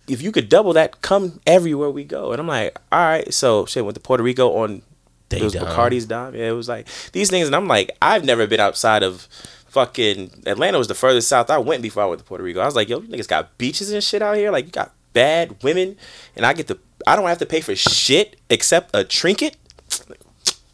[0.08, 2.32] if you could double that, come everywhere we go.
[2.32, 3.32] And I'm like, all right.
[3.32, 4.82] So shit, went to Puerto Rico on
[5.28, 5.66] They it was dime.
[5.66, 6.34] Bacardi's dime.
[6.34, 9.28] Yeah, it was like these things, and I'm like, I've never been outside of
[9.68, 10.78] fucking Atlanta.
[10.78, 12.60] Was the furthest south I went before I went to Puerto Rico.
[12.60, 14.50] I was like, yo, you niggas got beaches and shit out here.
[14.50, 15.96] Like you got bad women,
[16.36, 19.56] and I get to, I don't have to pay for shit except a trinket.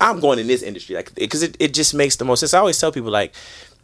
[0.01, 2.55] I'm going in this industry, like, because it, it just makes the most sense.
[2.55, 3.35] I always tell people like,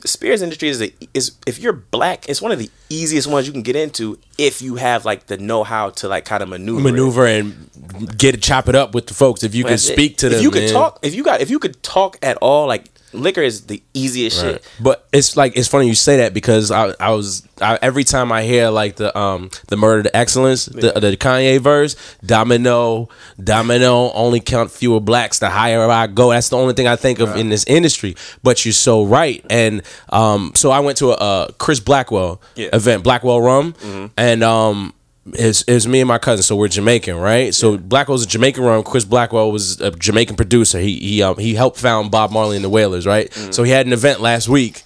[0.01, 3.47] the spirits industry is a, is if you're black, it's one of the easiest ones
[3.47, 6.49] you can get into if you have like the know how to like kind of
[6.51, 6.81] maneuver.
[6.81, 6.93] it.
[6.93, 9.43] Maneuver and get it, chop it up with the folks.
[9.43, 9.93] If you That's it.
[9.95, 10.73] speak to them, If you could man.
[10.73, 14.43] talk, if you got, if you could talk at all, like liquor is the easiest
[14.43, 14.55] Right.
[14.55, 14.65] shit.
[14.81, 18.31] But it's like it's funny you say that because I, I was I, every time
[18.33, 23.09] I hear like the um the murder to excellence the, the Kanye verse Domino
[23.43, 26.31] Domino only count fewer blacks the higher I go.
[26.31, 28.17] That's the only thing I think of in this industry.
[28.43, 29.45] But you're so right.
[29.49, 32.69] And um so I went to a, uh Chris Blackwell Yeah.
[32.73, 33.75] event Blackwell Rum.
[34.17, 34.93] And um
[35.35, 37.55] it's, it's me and my cousin, so we're Jamaican, right?
[37.55, 38.83] So Blackwell's a Jamaican rum.
[38.85, 40.79] Chris Blackwell was a Jamaican producer.
[40.79, 43.33] He he um, he helped found Bob Marley and the Wailers, right?
[43.51, 44.83] So he had an event last week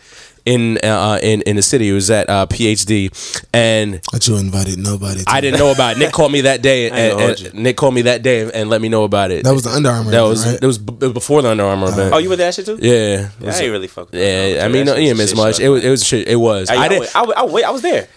[0.46, 1.90] in uh, in in the city.
[1.90, 3.10] It was at uh, PhD,
[3.52, 5.22] and But you invited nobody.
[5.24, 5.98] To I didn't know about it.
[5.98, 8.70] Nick called me that day, and, ain't and- Nick called me that day and, and
[8.70, 9.44] let me know about it.
[9.44, 10.58] That was the Under Armour That was right?
[10.62, 12.14] it was b- before the Under Armour event.
[12.14, 12.78] Oh, you with that shit too?
[12.80, 14.10] yeah, Yeah, was- I ain't really fuck.
[14.10, 14.64] With yeah.
[14.64, 15.56] I mean, That no, shit yeah, was as much.
[15.58, 15.64] show.
[15.64, 16.28] It was it was shit.
[16.28, 16.70] It was.
[16.70, 17.14] I, I I, didn't.
[17.16, 18.08] I, went- I, I was there.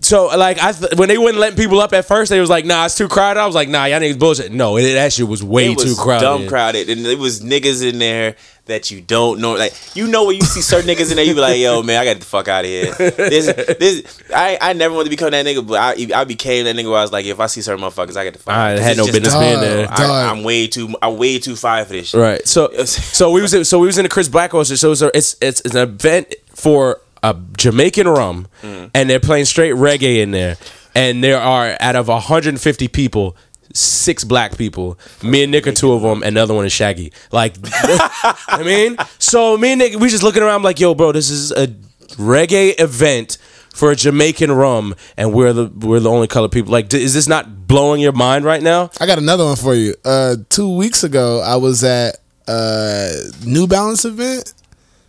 [0.00, 2.64] So like I th- when they wouldn't let people up at first, they was like,
[2.64, 5.28] "Nah, it's too crowded." I was like, "Nah, y'all niggas bullshit." No, it, that shit
[5.28, 6.24] was way it was too crowded.
[6.24, 9.54] dumb crowded, and it was niggas in there that you don't know.
[9.54, 12.00] Like you know when you see certain niggas in there, you be like, "Yo, man,
[12.00, 13.46] I got the fuck out of here." This,
[13.78, 16.88] this, I, I never wanted to become that nigga, but I, I became that nigga
[16.90, 18.54] where I was like, if I see certain motherfuckers, I got the fuck.
[18.54, 18.78] I out.
[18.78, 19.86] had This no is just business not- being there.
[19.90, 22.20] I, I'm way too, I'm way too fine for this shit.
[22.20, 22.46] Right.
[22.48, 24.78] So so we was in, so we was in the Chris Black Oyster.
[24.78, 28.90] So it's a, it's, it's it's an event for a Jamaican rum, Mm.
[28.94, 30.56] and they're playing straight reggae in there.
[30.94, 33.36] And there are out of 150 people,
[33.72, 34.98] six black people.
[35.22, 37.12] Me and Nick are two of them, and the other one is Shaggy.
[37.30, 41.30] Like, I mean, so me and Nick, we just looking around like, yo, bro, this
[41.30, 41.68] is a
[42.16, 43.38] reggae event.
[43.74, 46.72] For a Jamaican rum, and we're the we're the only colored people.
[46.72, 48.90] Like, d- is this not blowing your mind right now?
[49.00, 49.94] I got another one for you.
[50.04, 52.16] Uh, two weeks ago, I was at
[52.48, 53.10] uh
[53.44, 54.52] New Balance event.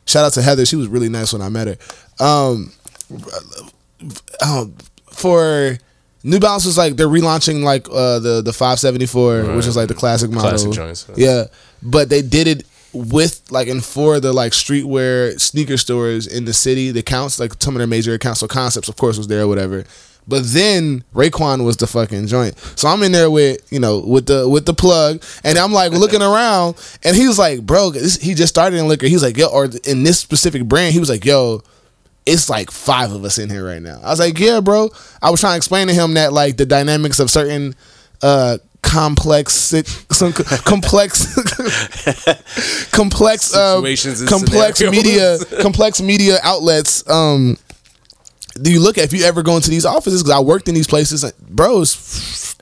[0.10, 0.66] Shout out to Heather.
[0.66, 1.78] She was really nice when I met her.
[2.20, 2.74] Um,
[4.46, 4.76] um
[5.12, 5.78] for
[6.24, 9.94] New Balance was like they're relaunching like uh the the 574, which is like the
[9.94, 10.50] classic model.
[10.50, 11.06] Classic joints.
[11.16, 11.46] Yeah,
[11.84, 16.46] but they did it with like in four of the like streetwear sneaker stores in
[16.46, 16.90] the city.
[16.92, 18.40] The accounts like some of their major accounts.
[18.40, 19.86] So Concepts, of course, was there or whatever.
[20.30, 22.58] But then Raekwon was the fucking joint.
[22.78, 25.92] So I'm in there with you know with the with the plug, and I'm like
[25.92, 29.38] looking around, and he was like, "Bro, this, he just started in liquor." He's like,
[29.38, 31.62] "Yo," or in this specific brand, he was like, "Yo."
[32.26, 34.00] It's like five of us in here right now.
[34.04, 34.90] I was like, yeah, bro.
[35.20, 37.74] I was trying to explain to him that like the dynamics of certain
[38.22, 39.54] uh complex
[40.12, 40.34] some
[40.66, 41.34] complex
[42.92, 43.82] complex uh,
[44.28, 44.92] complex scenarios.
[44.92, 47.58] media complex media outlets um
[48.62, 50.22] do you look at if you ever go into these offices?
[50.24, 51.96] Because I worked in these places bro it's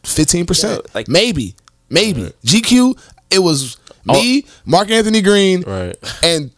[0.03, 1.55] 15% Yeah, like- maybe
[1.89, 2.31] maybe.
[2.45, 2.97] GQ
[3.29, 5.95] it was me Mark Anthony Green Right.
[6.23, 6.51] and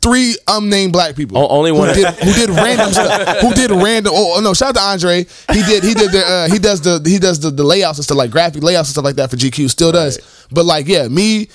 [0.00, 3.70] three unnamed black people O- only one- who did, who did random stuff who did
[3.70, 5.24] random oh, oh, no shout out to Andre.
[5.52, 8.04] He did he did the uh, he does the he does the, the layouts and
[8.04, 10.18] stuff like graphic layouts and stuff like that for GQ still does.
[10.50, 11.48] But like yeah me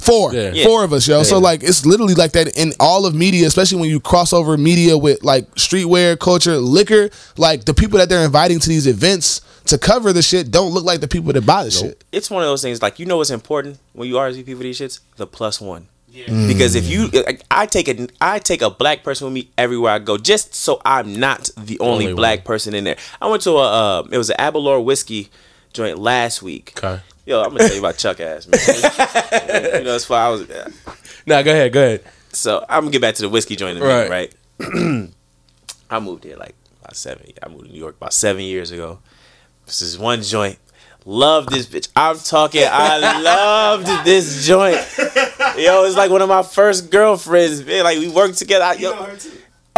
[0.00, 0.52] four Yeah.
[0.52, 0.64] Yeah.
[0.64, 3.80] four of us yo so like it's literally like that in all of media especially
[3.80, 8.24] when you cross over media with like streetwear culture liquor like the people that they're
[8.24, 11.64] inviting to these events to cover the shit don't look like the people that buy
[11.64, 14.56] the shit it's one of those things like you know what's important when you RSVP
[14.56, 16.24] for these shits the plus one yeah.
[16.48, 19.92] because if you like, I take a I take a black person with me everywhere
[19.92, 22.46] I go just so I'm not the only, Only black one.
[22.46, 25.28] person in there I went to a uh, it was an Aberlour whiskey
[25.72, 27.00] joint last week Okay.
[27.30, 28.60] Yo I'm gonna tell you about Chuck ass man
[29.78, 30.46] you know it's why I was
[31.26, 32.04] Nah, go ahead, go ahead.
[32.32, 34.34] so I'm gonna get back to the whiskey joint in a minute, Right.
[34.60, 35.10] right?
[35.90, 37.26] I moved here like about seven.
[37.42, 39.00] I moved to New York about seven years ago.
[39.66, 40.58] This is one joint.
[41.04, 41.88] Love this bitch.
[41.96, 42.62] I'm talking.
[42.66, 44.76] I loved this joint.
[45.56, 47.64] Yo, it's like one of my first girlfriends.
[47.64, 47.84] Man.
[47.84, 48.64] Like we worked together.
[48.64, 48.92] I, yo,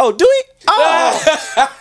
[0.02, 0.52] oh, do we?
[0.68, 1.22] Oh,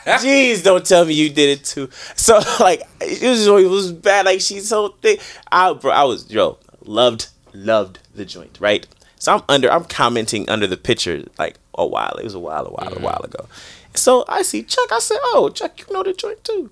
[0.06, 0.64] jeez!
[0.64, 1.90] Don't tell me you did it too.
[2.16, 4.26] So like it was it was bad.
[4.26, 5.22] Like she's so thick.
[5.52, 8.58] I bro, I was yo loved loved the joint.
[8.60, 8.88] Right.
[9.18, 9.72] So I'm under.
[9.72, 12.16] I'm commenting under the picture like a while.
[12.18, 13.04] It was a while, a while, a mm-hmm.
[13.04, 13.46] while ago.
[13.94, 14.92] So I see Chuck.
[14.92, 16.72] I said, "Oh, Chuck, you know the joint too."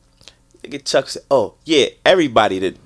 [0.63, 2.79] Nigga Chuck said, "Oh yeah, everybody did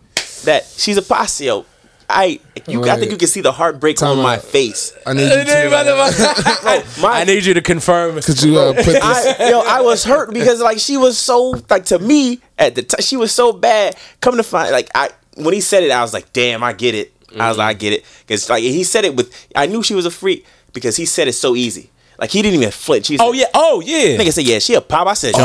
[0.43, 1.65] that she's a pasio."
[2.09, 4.93] I you I think you can see the heartbreak Time on my face.
[5.05, 8.19] I need you to uh, My, I need you to confirm.
[8.21, 9.03] could you uh, put this
[9.39, 12.83] I, yo, I was hurt because like she was so like to me at the
[12.83, 13.95] time she was so bad.
[14.21, 16.95] Come to find like I when he said it, I was like, damn, I get
[16.95, 17.13] it.
[17.39, 19.95] I was like, I get it because like he said it with I knew she
[19.95, 21.89] was a freak because he said it so easy.
[22.19, 23.07] Like he didn't even flinch.
[23.07, 24.17] He said, Oh yeah, oh yeah.
[24.17, 25.07] Nigga said, yeah, she a pop.
[25.07, 25.39] I said, yo,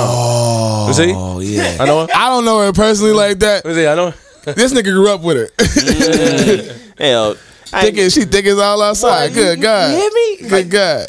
[0.87, 2.03] Was oh yeah I know.
[2.05, 2.11] him.
[2.15, 3.77] I don't know her personally like that Was?
[3.79, 4.11] I know.
[4.11, 4.19] him.
[4.45, 6.93] This nigga grew up with it.
[6.99, 7.35] hell,
[7.67, 9.33] thinking she think it's all outside.
[9.33, 9.93] Good God.
[9.93, 10.37] You hear me?
[10.49, 11.09] Good Like, God.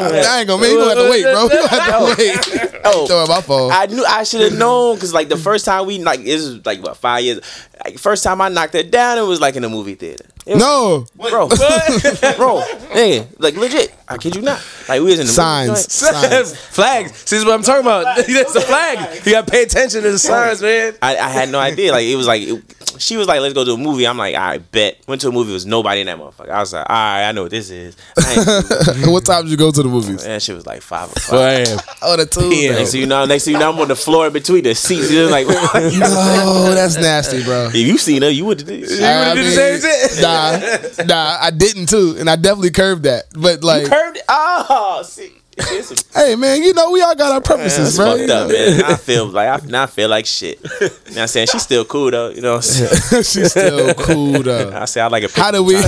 [0.00, 1.42] I ain't gonna man, you gonna have to wait, bro.
[1.44, 3.06] You gonna have to oh.
[3.06, 3.10] wait.
[3.10, 3.70] oh, my phone.
[3.72, 6.64] I knew I should have known because like the first time we like it was
[6.64, 7.40] like what five years.
[7.84, 10.24] Like first time I knocked her down, it was like in a movie theater.
[10.48, 11.48] It was- no bro,
[12.36, 13.94] bro, hey, like legit.
[14.08, 14.62] I kid you not.
[14.88, 15.68] Like we was in the signs.
[15.68, 16.56] Movie Signs.
[16.56, 17.10] flags.
[17.12, 18.16] See, this is what I'm talking about.
[18.26, 19.26] That's a flag.
[19.26, 20.94] You gotta pay attention to the signs, man.
[21.02, 21.92] I, I had no idea.
[21.92, 22.64] Like it was like it,
[22.98, 25.32] she was like, "Let's go to a movie." I'm like, "I bet." Went to a
[25.32, 25.48] movie.
[25.48, 26.48] There was nobody in that motherfucker.
[26.50, 27.96] I was like, "All right, I know what this is."
[29.08, 30.24] What time did you go to the movies?
[30.24, 31.30] And she was like five o'clock.
[31.64, 31.78] Damn.
[32.02, 32.70] Oh, the Tuesday.
[32.70, 34.74] Next thing you know, next thing you know, I'm on the floor in between the
[34.74, 35.10] seats.
[35.10, 35.46] You're like,
[35.92, 37.66] No, that's nasty, bro.
[37.68, 39.02] if you seen her, you would have did.
[39.02, 40.22] I did the same shit?
[40.22, 43.24] Nah, nah, I didn't too, and I definitely curved that.
[43.34, 44.22] But like, Curved it.
[44.28, 45.32] Oh, see.
[45.60, 48.16] It's a- hey man, you know we all got our purposes, That's bro.
[48.18, 48.82] fucked up, man.
[48.84, 50.58] I feel like I now I feel like shit.
[50.62, 51.46] You know what I'm saying?
[51.48, 52.30] She's still cool though.
[52.30, 53.22] You know what I'm saying?
[53.24, 54.70] She's still cool though.
[54.74, 55.74] I say I like a How do we?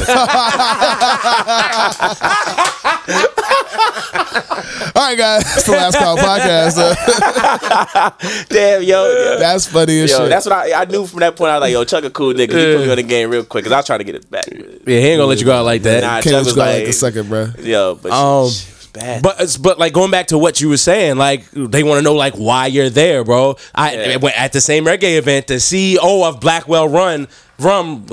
[4.93, 5.45] All right, guys.
[5.45, 6.77] That's the last call podcast.
[6.79, 8.11] Uh,
[8.49, 9.39] Damn, yo.
[9.39, 10.29] that's funny as Yo, shit.
[10.29, 11.51] that's what I, I knew from that point.
[11.51, 12.53] I was like, yo, Chuck a cool nigga.
[12.53, 14.31] He put me on the game real quick because I was trying to get it
[14.31, 14.47] back.
[14.51, 16.03] Yeah, he ain't gonna let you go out like that.
[16.03, 17.49] Nah, Can't Chuck let was you go like, like a sucker, bro.
[17.61, 19.23] yo, but Um, shit, shit was bad.
[19.23, 22.15] But but like going back to what you were saying, like they want to know
[22.15, 23.57] like why you're there, bro.
[23.75, 24.17] I Yeah.
[24.17, 28.07] went at the same reggae event, the CEO of Blackwell Run Rum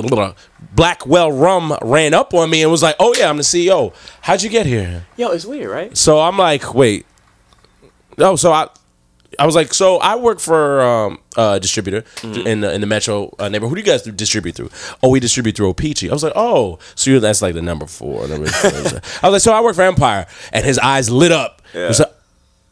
[0.75, 3.93] Blackwell Rum ran up on me and was like, "Oh yeah, I'm the CEO.
[4.21, 5.97] How'd you get here?" yo, it's weird, right?
[5.97, 7.05] So I'm like, "Wait,
[8.17, 8.67] no." So I.
[9.39, 12.47] I was like, so I work for um, a distributor Mm-hmm.
[12.47, 13.77] in the in the metro uh, neighborhood.
[13.77, 14.69] Who do you guys distribute through?
[15.03, 16.09] Oh, we distribute through Opici.
[16.09, 18.27] I was like, oh, so you're that's like the number four.
[18.27, 18.71] Number four.
[19.23, 21.61] I was like, so I work for Empire, and his eyes lit up.
[21.73, 22.11] He was like,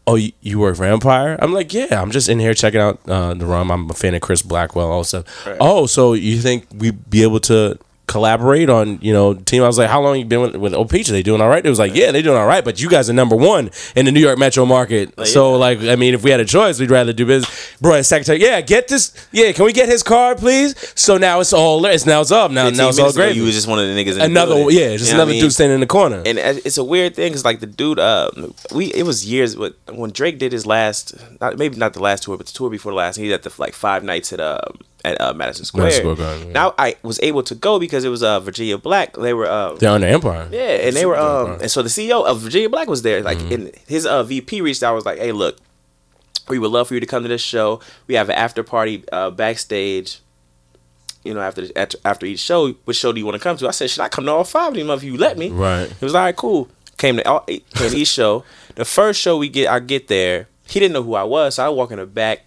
[0.07, 1.37] oh, you, you work for Empire?
[1.39, 3.71] I'm like, yeah, I'm just in here checking out uh, the rum.
[3.71, 5.23] I'm a fan of Chris Blackwell also.
[5.59, 9.63] Oh, so you think we'd be able to collaborate on, you know, team?
[9.63, 11.09] I was like, how long you been with, with Opeach?
[11.09, 11.65] Are they doing all right?
[11.65, 14.05] It was like, yeah, they doing all right, but you guys are number one in
[14.05, 15.13] the New York metro market.
[15.27, 17.75] so, like, I mean, if we had a choice, we'd rather do business.
[17.81, 19.13] Bro, secretary, yeah, get this.
[19.31, 20.75] Yeah, can we get his card, please?
[20.99, 22.51] So now it's all, it's now it's up.
[22.51, 23.35] Now, now it's all great.
[23.35, 24.13] You was just one of the niggas.
[24.13, 24.77] In the Another, building.
[24.77, 25.41] yeah, just You know another I mean?
[25.41, 26.21] dude standing in the corner.
[26.25, 28.31] And uh, it's a weird thing because like the dude, uh,
[28.73, 32.37] we it was years when Drake did his last, not, maybe not the last tour,
[32.37, 33.15] but the tour before the last.
[33.17, 34.59] He had the like five nights at uh
[35.05, 35.83] at uh, Madison Square.
[35.85, 36.53] Madison Square Garden, yeah.
[36.53, 39.13] Now I was able to go because it was uh Virginia Black.
[39.15, 40.49] They were uh, They're under Empire.
[40.51, 41.61] yeah, and they were um, Empire.
[41.61, 43.21] and so the CEO of Virginia Black was there.
[43.21, 43.53] Like, Mm-hmm.
[43.53, 45.57] and his uh VP reached out was like, hey, look,
[46.49, 47.79] we would love for you to come to this show.
[48.07, 50.19] We have an after party uh, backstage.
[51.23, 53.67] You know, after, after after each show, which show do you want to come to?
[53.67, 55.49] I said, should I come to all five of them if you let me?
[55.49, 55.87] Right.
[55.91, 56.69] He was like, all right, cool.
[56.97, 58.43] Came to all, came to each show.
[58.75, 60.47] The first show we get, I get there.
[60.67, 62.45] He didn't know who I was, so I walk in the back.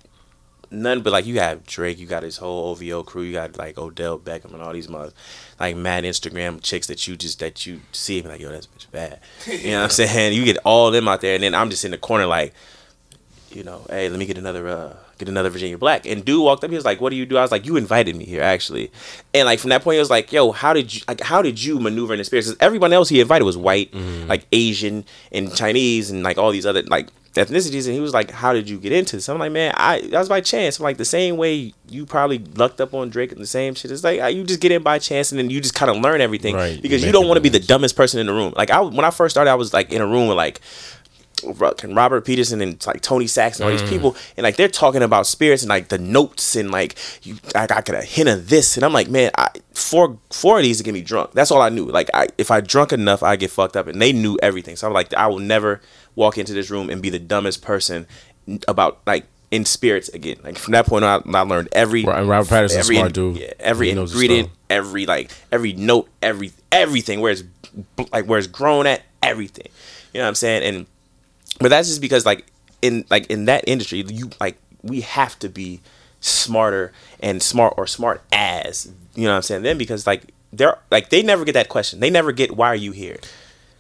[0.71, 3.79] None but like you got Drake, you got his whole OVO crew, you got like
[3.79, 5.15] Odell Beckham and all these mothers,
[5.59, 8.67] like mad Instagram chicks that you just that you see and be like, yo, that's
[8.67, 9.21] bitch bad.
[9.47, 10.35] You know what I'm saying?
[10.35, 12.53] You get all them out there, and then I'm just in the corner like,
[13.51, 16.07] you know, hey, let me get another uh get another Virginia Black.
[16.07, 17.37] And dude walked up, he was like, What do you do?
[17.37, 18.91] I was like, You invited me here actually.
[19.35, 21.63] And like from that point he was like, Yo, how did you like how did
[21.63, 22.47] you maneuver in the space?
[22.47, 23.93] Because everyone else he invited was white,
[24.27, 27.09] like Asian and Chinese and like all these other like
[27.39, 29.29] ethnicities and he was like, How did you get into this?
[29.29, 30.79] I'm like, Man, I that was by chance.
[30.79, 33.91] I'm like the same way you probably lucked up on Drake and the same shit.
[33.91, 36.21] It's like you just get in by chance and then you just kind of learn
[36.21, 36.55] everything.
[36.57, 38.53] Right, Because you make don't want to be the dumbest person in the room.
[38.57, 40.61] Like I when I first started, I was like in a room with like
[41.45, 43.79] and Robert Peterson and like Tony Sachs and all Mm.
[43.81, 47.37] these people, and like they're talking about spirits and like the notes and like you,
[47.55, 50.65] I, I got a hint of this, and I'm like, man, I, four four of
[50.65, 51.33] these to get me drunk.
[51.35, 51.87] That's all I knew.
[51.87, 54.75] Like, I if I drunk enough, I get fucked up, and they knew everything.
[54.75, 55.81] So I'm like, I will never
[56.19, 58.07] walk into this room and be the dumbest person
[58.67, 60.37] about like in spirits again.
[60.43, 63.39] Like from that point on, I, I learned every Right, Robert Patterson's every smart dude.
[63.39, 67.45] Yeah, every He knows his ingredient, every like every note, every everything where it's
[68.13, 69.69] like where it's grown at, everything.
[70.13, 70.63] You know what I'm saying?
[70.65, 70.87] And
[71.61, 72.47] but that's just because like
[72.83, 75.81] in like in that industry, you like we have to be
[76.21, 79.63] smarter and smart or smart as you know what I'm saying.
[79.63, 82.01] Then because like they're like they never get that question.
[82.01, 83.19] They never get why are you here.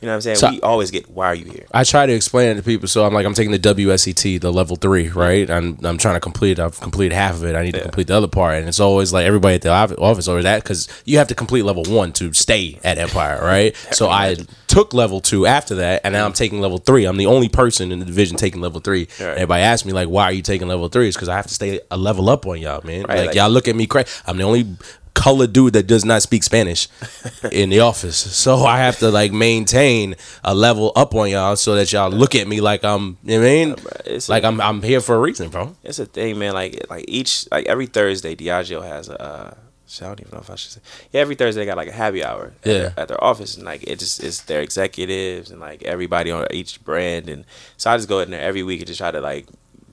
[0.00, 0.36] You know what I'm saying?
[0.36, 1.66] So- we always get why are you here.
[1.72, 2.88] I try to explain it to people.
[2.88, 5.48] So I'm like, I'm taking the WSET, the level three, right?
[5.50, 6.60] And I'm trying to complete.
[6.60, 7.56] I've completed half of it.
[7.56, 10.28] I need to complete the other part, and it's always like everybody at the office
[10.28, 13.76] always that because you have to complete level one to stay at Empire, right?
[13.92, 14.36] so I
[14.68, 16.36] took level two after that, and now I'm mm-hmm.
[16.36, 17.04] taking level three.
[17.04, 19.08] I'm the only person in the division taking level three.
[19.18, 19.28] Right.
[19.30, 21.08] Everybody asks me like, why are you taking level three?
[21.08, 23.02] It's because I have to stay a level up on y'all, man.
[23.02, 24.08] Right, like, like- y'all look at me crazy.
[24.26, 24.76] I'm the only
[25.18, 26.88] colored dude that does not speak Spanish
[27.52, 28.16] in the office.
[28.16, 30.14] So I have to like maintain
[30.44, 33.40] a level up on y'all so that y'all look at me like I'm you know
[33.40, 33.74] what I mean
[34.06, 35.74] it's like a- I'm I'm here for a reason, bro.
[35.82, 36.54] It's a thing, man.
[36.54, 39.20] Like like each like every Thursday, Diageo has a.
[39.20, 39.54] Uh,
[40.00, 40.80] I don't even know if I should say.
[41.12, 42.52] Yeah, every Thursday they got like a happy hour.
[42.62, 42.78] At Yeah.
[42.78, 46.46] their, at their office, and like it just it's their executives and like everybody on
[46.50, 47.44] each brand, and
[47.78, 49.46] so I just go in there every week and just try to like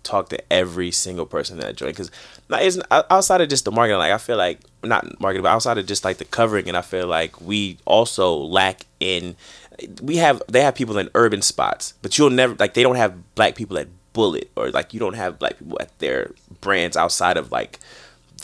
[0.04, 2.12] talk to every single person that joined because
[2.50, 4.00] it's outside of just the marketing.
[4.00, 6.82] Like I feel like not marketing, but outside of just like the covering, and I
[6.82, 9.36] feel like we also lack in.
[10.02, 13.36] We have they have people in urban spots, but you'll never like they don't have
[13.36, 16.32] black people at Bulleit or like you don't have black people at their
[16.62, 17.80] brands outside of like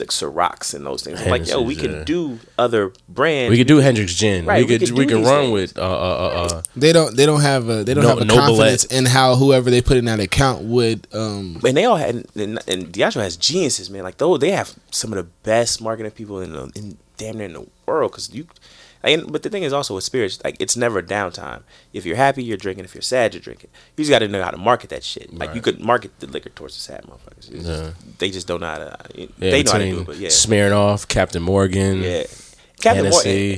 [0.02, 1.22] the Cirocs and those things.
[1.22, 2.04] I'm like, yo, we can yeah.
[2.04, 3.52] do other brands.
[3.52, 4.46] We could do Hendrick's Gin.
[4.46, 5.54] Right, we we could could we could run things.
[5.54, 7.16] with uh uh uh, uh They don't.
[7.16, 7.84] They don't have a.
[7.84, 8.98] They don't No- have a Noble confidence Ed.
[8.98, 11.08] in how whoever they put in that account would.
[11.14, 14.04] Um, and they all had and, and Diageo has geniuses, man.
[14.04, 17.46] Like though they have some of the best marketing people in the, in damn near
[17.46, 18.12] in the world.
[18.12, 18.48] Cause you,
[19.04, 21.64] and but the thing is also with spirits, like it's never downtime.
[21.94, 22.86] If you're happy, you're drinking.
[22.86, 23.70] If you're sad, you're drinking.
[23.98, 25.34] You just got to know how to market that shit.
[25.34, 27.52] Like you could market the liquor towards the sad motherfuckers.
[27.52, 28.98] It's just- they just don't know how to.
[29.16, 32.24] yeah, they know how to do it, but yeah, Smirnoff, Captain Morgan, yeah.
[32.80, 33.58] Captain Morgan.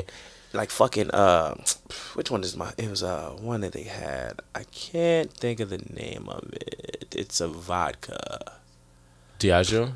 [0.54, 1.56] like fucking uh,
[2.16, 2.72] which one is my?
[2.78, 4.40] It was uh one that they had.
[4.56, 7.08] I can't think of the name of it.
[7.16, 8.40] It's a vodka.
[9.40, 9.92] Diageo.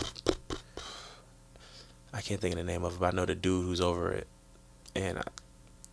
[2.14, 4.12] I can't think of the name of it, but I know the dude who's over
[4.12, 4.28] it,
[4.98, 5.24] and.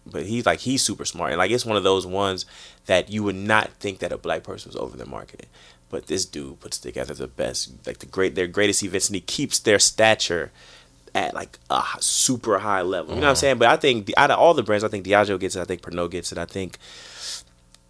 [0.06, 2.44] But he's like he's super smart and like it's one of those ones
[2.84, 5.46] that you would not think that a black person was over their marketing
[5.94, 9.20] but this dude puts together the best like the great their greatest events and he
[9.20, 10.50] keeps their stature
[11.14, 14.16] at like a super high level you know what i'm saying but i think the,
[14.18, 16.38] out of all the brands i think diageo gets it i think pernod gets it
[16.38, 16.78] i think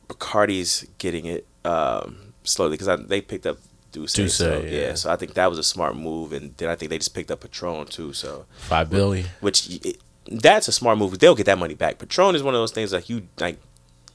[0.08, 3.56] bacardi's getting it um, slowly because they picked up
[3.92, 4.70] D'USSÉ, so, yeah.
[4.70, 4.94] yeah.
[4.94, 7.30] So I think that was a smart move, and then I think they just picked
[7.30, 8.12] up Patron too.
[8.12, 9.28] So Five billion.
[9.40, 9.98] which it,
[10.30, 11.18] that's a smart move.
[11.18, 11.98] They'll get that money back.
[11.98, 13.58] Patron is one of those things like you like.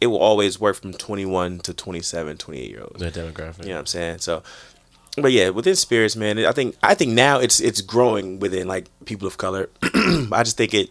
[0.02, 3.00] It will always work from 21 to 27, 28 year olds.
[3.00, 3.64] That demographic.
[3.64, 4.20] You know what I'm saying?
[4.20, 4.44] So,
[5.18, 8.88] but yeah, within spirits, man, I think I think now it's it's growing within like
[9.06, 9.70] people of color.
[9.84, 10.90] I just think it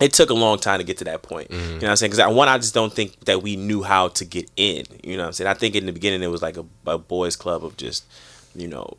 [0.00, 1.50] it took a long time to get to that point.
[1.50, 1.62] Mm-hmm.
[1.62, 2.12] You know what I'm saying?
[2.12, 4.84] Because one, I just don't think that we knew how to get in.
[5.04, 5.48] You know what I'm saying?
[5.48, 8.04] I think in the beginning it was like a, a boys' club of just
[8.56, 8.96] you know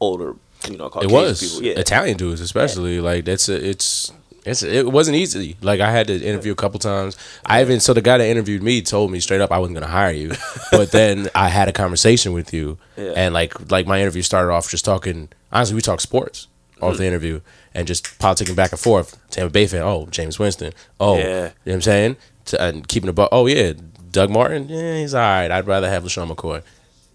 [0.00, 0.34] older,
[0.68, 1.66] you know, It Caucasian was people.
[1.66, 4.12] Yeah, Italian dudes, especially like that's a, it's
[4.44, 5.56] it's it wasn't easy.
[5.60, 7.16] Like I had to interview a couple times.
[7.44, 9.92] I even so the guy that interviewed me told me straight up I wasn't gonna
[9.92, 10.32] hire you,
[10.70, 13.12] but then I had a conversation with you, Yeah.
[13.16, 15.28] and like like my interview started off just talking.
[15.52, 16.46] Honestly, we talked sports
[16.80, 17.08] off the mm.
[17.08, 17.40] interview
[17.74, 19.18] and just politicking back and forth.
[19.30, 21.24] Tampa Bay fan, oh Jameis Winston, oh Yeah.
[21.24, 23.28] you know what I'm saying, to, and keeping the ball.
[23.30, 23.72] Oh yeah,
[24.10, 25.50] Doug Martin, yeah he's all right.
[25.50, 26.62] I'd rather have LeSean McCoy.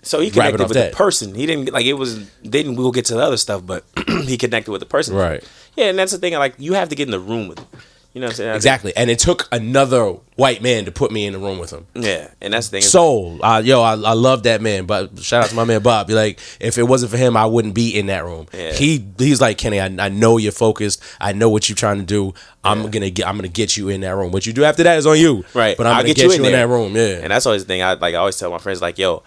[0.06, 0.92] So he connected with that.
[0.92, 1.34] the person.
[1.34, 2.30] He didn't like it was.
[2.44, 3.84] Didn't we'll get to the other stuff, but
[4.26, 5.16] he connected with the person.
[5.16, 5.44] Right.
[5.76, 6.34] Yeah, and that's the thing.
[6.34, 7.60] Like you have to get in the room with.
[7.60, 7.68] Him.
[8.16, 8.56] You know what I'm saying?
[8.56, 11.86] Exactly, and it took another white man to put me in the room with him.
[11.94, 12.82] Yeah, and that's the thing.
[12.82, 14.86] Soul, uh, yo, I, I love that man.
[14.86, 16.10] But shout out to my man Bob.
[16.10, 18.48] Like, if it wasn't for him, I wouldn't be in that room.
[18.54, 18.72] Yeah.
[18.72, 19.82] He he's like Kenny.
[19.82, 21.04] I, I know you're focused.
[21.20, 22.34] I know what you're trying to do.
[22.64, 24.32] I'm gonna get I'm gonna get you in that room.
[24.32, 25.44] What you do after that is on you.
[25.54, 25.76] Right.
[25.76, 26.96] But I'm I'll gonna get get, you you, in in, that room.
[26.96, 27.20] Yeah.
[27.22, 27.84] And that's always the thing.
[27.84, 28.16] I like.
[28.16, 29.24] I always tell my friends like, "Yo,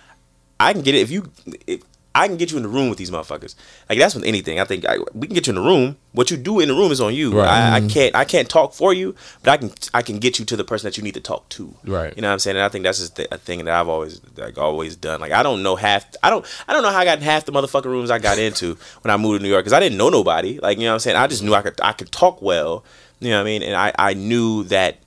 [0.59, 1.31] I can get it if you.
[1.66, 1.83] If,
[2.19, 3.55] I can get you in the room with these motherfuckers.
[3.89, 4.59] Like that's with anything.
[4.59, 5.97] I think I, we can get you in the room.
[6.12, 7.39] What you do in the room is on you.
[7.39, 7.47] Right.
[7.47, 7.89] I, I mm-hmm.
[7.89, 8.15] can't.
[8.16, 9.15] I can't talk for you,
[9.45, 9.70] but I can.
[9.95, 11.73] I can get you to the person that you need to talk to.
[11.85, 12.12] Right.
[12.16, 12.57] You know what I'm saying?
[12.57, 15.20] And I think that's just the- a thing that I've always like always done.
[15.20, 16.07] Like I don't know half.
[16.20, 16.45] I don't.
[16.66, 19.12] I don't know how I got in half the motherfucking rooms I got into when
[19.12, 20.59] I moved to New York because I didn't know nobody.
[20.59, 21.16] Like you know what I'm saying?
[21.16, 21.81] I just knew I could.
[21.81, 22.85] I could talk well.
[23.20, 23.62] You know what I mean?
[23.62, 23.93] And I.
[23.97, 24.99] I knew that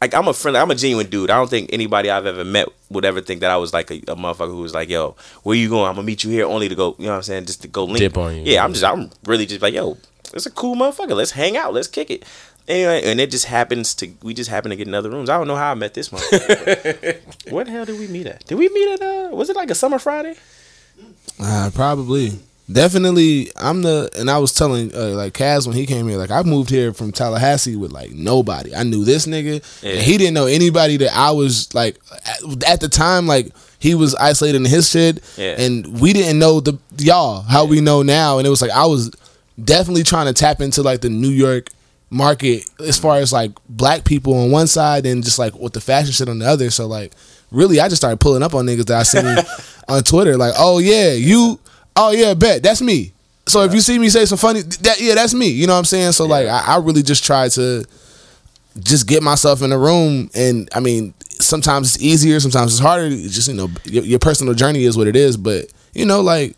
[0.00, 1.30] like I'm a friendly, I'm a genuine dude.
[1.30, 3.96] I don't think anybody I've ever met would ever think that I was like a,
[3.96, 5.88] a motherfucker who was like, "Yo, where you going?
[5.88, 7.46] I'm gonna meet you here only to go." You know what I'm saying?
[7.46, 7.98] Just to go link.
[7.98, 8.42] Dip on you.
[8.44, 9.98] Yeah, I'm just, I'm really just like, "Yo,
[10.32, 11.14] it's a cool motherfucker.
[11.14, 11.74] Let's hang out.
[11.74, 12.24] Let's kick it."
[12.66, 15.28] Anyway, and it just happens to we just happen to get in other rooms.
[15.28, 17.20] I don't know how I met this motherfucker.
[17.52, 18.44] what the hell did we meet at?
[18.46, 19.02] Did we meet at?
[19.02, 20.36] Uh, was it like a summer Friday?
[21.38, 22.38] Uh, probably.
[22.70, 26.30] Definitely, I'm the, and I was telling uh, like Kaz when he came here, like
[26.30, 28.74] I moved here from Tallahassee with like nobody.
[28.74, 29.92] I knew this nigga, Yeah.
[29.92, 33.26] and he didn't know anybody that I was like at, at the time.
[33.26, 33.48] Like
[33.78, 35.56] he was isolated in his shit, Yeah.
[35.60, 38.38] and we didn't know the y'all how we know now.
[38.38, 39.10] And it was like I was
[39.62, 41.68] definitely trying to tap into like the New York
[42.10, 45.80] market as far as like black people on one side and just like with the
[45.80, 46.70] fashion shit on the other.
[46.70, 47.14] So like
[47.50, 49.44] really I just started pulling up on niggas that I seen
[49.88, 50.36] on Twitter.
[50.36, 51.58] Like, oh yeah, you
[51.96, 53.12] oh yeah, bet, that's me.
[53.46, 55.48] So if you see me say some funny that yeah, that's me.
[55.48, 56.12] You know what I'm saying?
[56.12, 57.84] So like I, I really just try to
[58.78, 63.06] just get myself in the room and I mean sometimes it's easier, sometimes it's harder.
[63.06, 65.36] It's just, you know, your, your personal journey is what it is.
[65.36, 66.56] But, you know, like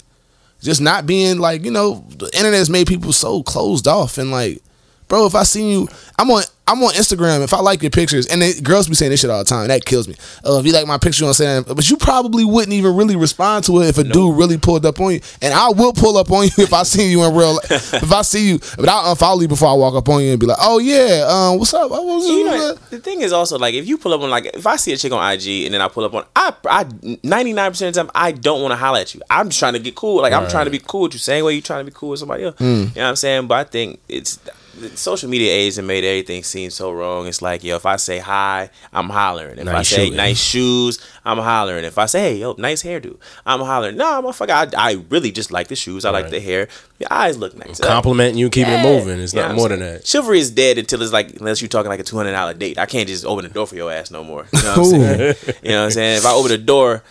[0.61, 4.31] just not being like, you know, the internet has made people so closed off and
[4.31, 4.63] like,
[5.09, 5.89] bro, if I see you,
[6.19, 6.43] I'm on
[6.73, 7.45] I'm on Instagram.
[7.45, 9.69] If I like your pictures, and they, girls be saying this shit all the time,
[9.69, 10.15] that kills me.
[10.43, 13.65] Oh, if you like my picture on saying, but you probably wouldn't even really respond
[13.67, 15.21] to it if a dude really pulled up on you.
[15.43, 17.61] And I will pull up on you if I see you in real.
[17.69, 20.41] if I see you, but I'll unfollow you before I walk up on you and
[20.41, 21.91] be like, oh yeah, um, what's up?
[21.91, 24.47] What was You know, the thing is also like if you pull up on like
[24.47, 26.87] if I see a chick on IG and then I pull up on I I
[27.23, 29.21] ninety nine percent of the time I don't want to holler at you.
[29.29, 30.23] I'm just trying to get cool.
[30.23, 31.19] Like I'm trying to be cool with you.
[31.19, 32.59] Same way you trying to be cool with somebody else.
[32.61, 33.47] You know what I'm saying?
[33.47, 34.53] But I think it's the
[34.91, 37.27] social media age and made everything seem so wrong.
[37.27, 39.59] It's like yo, if I say hi, I'm hollering.
[39.59, 40.17] If I Nice say shoe.
[40.17, 41.85] nice shoes, I'm hollering.
[41.85, 43.17] If I say hey yo, nice hairdo,
[43.47, 43.97] I'm hollering.
[43.97, 46.05] No, motherfucker, I, I really just like the shoes.
[46.05, 46.31] I like Right.
[46.33, 46.69] the hair.
[46.99, 47.79] Your eyes look nice.
[47.81, 48.81] Complimenting you, keeping Yeah.
[48.87, 49.21] it moving.
[49.21, 50.07] It's You know not more I'm than that.
[50.07, 52.79] Chivalry is dead until it's like unless you're talking like a two hundred dollar date.
[52.79, 54.47] I can't just open the door for your ass no more.
[54.53, 55.35] You know what I'm saying?
[55.63, 56.19] you know what I'm saying?
[56.19, 57.03] If I open the door,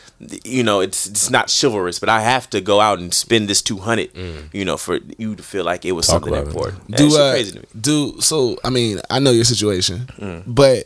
[0.44, 3.62] you know it's it's not chivalrous, but I have to go out and spend this
[3.62, 4.12] two hundred.
[4.54, 6.50] You know, for you to feel like it was Talk something about it.
[6.50, 6.88] important.
[6.90, 7.66] That do shit uh, crazy to me.
[7.80, 10.08] do so I mean I know your situation
[10.48, 10.86] but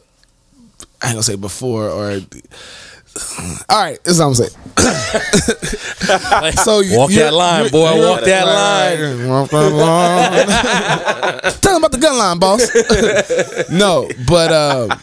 [1.01, 2.21] I ain't gonna say before or
[3.69, 4.51] all right this is what I'm saying
[6.63, 7.93] so you, Walk that line, boy.
[7.95, 9.27] you're- Walk that line.
[9.29, 9.71] Walk that
[11.43, 11.51] line.
[11.61, 13.69] Tell them about the gun line, boss.
[13.71, 14.95] no, but uh,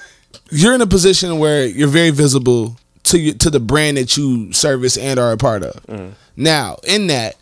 [0.51, 4.53] you're in a position where you're very visible to you, to the brand that you
[4.53, 5.75] service and are a part of.
[5.87, 6.13] Mm.
[6.37, 7.37] Now, in that,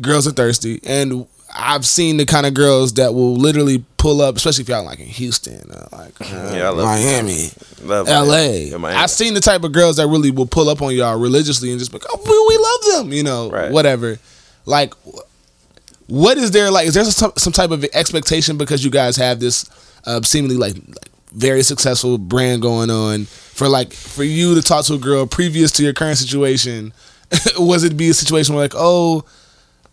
[0.00, 4.36] girls are thirsty, and I've seen the kind of girls that will literally pull up,
[4.36, 7.48] especially if y'all like in Houston, or like uh, Yeah, I love Miami.
[7.88, 8.70] L.A.
[8.78, 8.96] Miami.
[8.96, 11.78] I've seen the type of girls that really will pull up on y'all religiously and
[11.78, 12.62] just be like, oh, we, we
[12.96, 13.72] love them, you know, Right.
[13.72, 14.18] whatever.
[14.66, 14.94] Like,
[16.06, 16.86] what is there like?
[16.86, 19.68] Is there some, some type of expectation because you guys have this
[20.06, 24.84] uh, seemingly like, like very successful brand going on for like for you to talk
[24.86, 26.92] to a girl previous to your current situation?
[27.58, 29.24] was it be a situation where like, oh,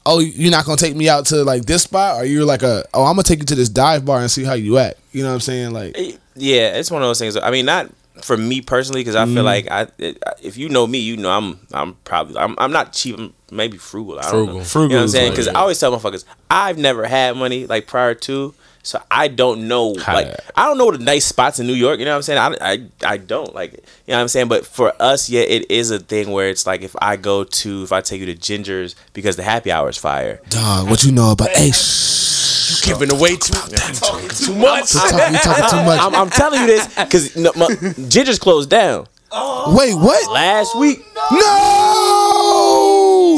[0.06, 2.86] oh, you're not gonna take me out to like this spot, or you're like a,
[2.94, 5.00] oh, I'm gonna take you to this dive bar and see how you act.
[5.12, 5.72] You know what I'm saying?
[5.72, 5.96] Like,
[6.36, 7.38] Yeah, it's one of those things.
[7.38, 7.90] I mean, not
[8.22, 9.46] for me personally, because I feel mm-hmm.
[9.46, 12.94] like I, it, if you know me, you know I'm, I'm probably, I'm, I'm not
[12.94, 13.18] cheap.
[13.18, 14.20] I'm maybe frugal.
[14.20, 14.58] I don't Frugal.
[14.58, 14.64] know.
[14.64, 15.32] Frugal You know what I'm saying?
[15.32, 18.54] Because I always tell motherfuckers, I've never had money like prior to,
[18.86, 19.96] so I don't know.
[19.98, 22.00] How- Like, I don't know the nice spots in New York.
[22.00, 22.40] You know what I'm saying?
[22.40, 23.74] I, I, I don't like.
[23.74, 23.80] You
[24.10, 24.48] know what I'm saying?
[24.48, 27.84] But for us, yeah, it is a thing where it's like if I go to,
[27.84, 30.40] if I take you to Ginger's because the happy hour is fire.
[30.50, 31.50] dog, what you know about?
[31.50, 34.94] Hey, shh, Giving away too, too much.
[34.94, 36.00] you talking, you talking too much.
[36.00, 37.76] I'm, I'm telling you this because no, my-
[38.08, 39.08] Ginger's closed down
[39.38, 40.32] Oh, Wait, what?
[40.32, 41.00] last week.
[41.32, 41.42] No,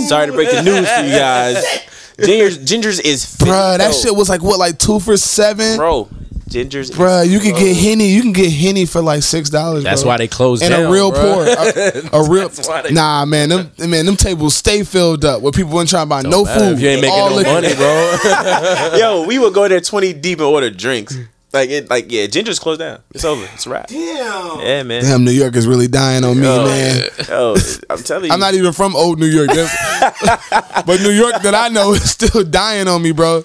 [0.07, 1.63] Sorry to break the news for you guys.
[2.25, 3.97] Ginger's, Ginger's is Bruh, that finito.
[4.09, 5.77] shit was like what, like two for seven?
[5.77, 6.09] bro.
[6.47, 8.07] Ginger's, Bruh, you could get henny.
[8.07, 9.83] You can get henny for like six dollars.
[9.83, 10.11] That's bro.
[10.11, 12.01] why they closed and down, a real bruh.
[12.11, 12.49] poor, a, a real.
[12.49, 16.09] why Nah, man, them man, them tables stay filled up where people weren't trying to
[16.09, 16.73] buy no food.
[16.75, 17.51] If you ain't making no liquor.
[17.51, 18.17] money, bro.
[18.97, 21.17] yo, we would go there twenty deep and order drinks.
[21.57, 22.99] Like it, like yeah, Ginger's closed down.
[23.15, 23.43] It's over.
[23.55, 23.87] It's a wrap.
[23.87, 24.59] Damn.
[24.59, 25.01] Yeah, man.
[25.01, 27.09] Damn, New York is really dying on me, oh, man.
[27.27, 27.57] Yo, oh,
[27.89, 28.31] I'm telling you.
[28.31, 32.43] I'm not even from old New York, but New York that I know is still
[32.43, 33.43] dying on me, bro.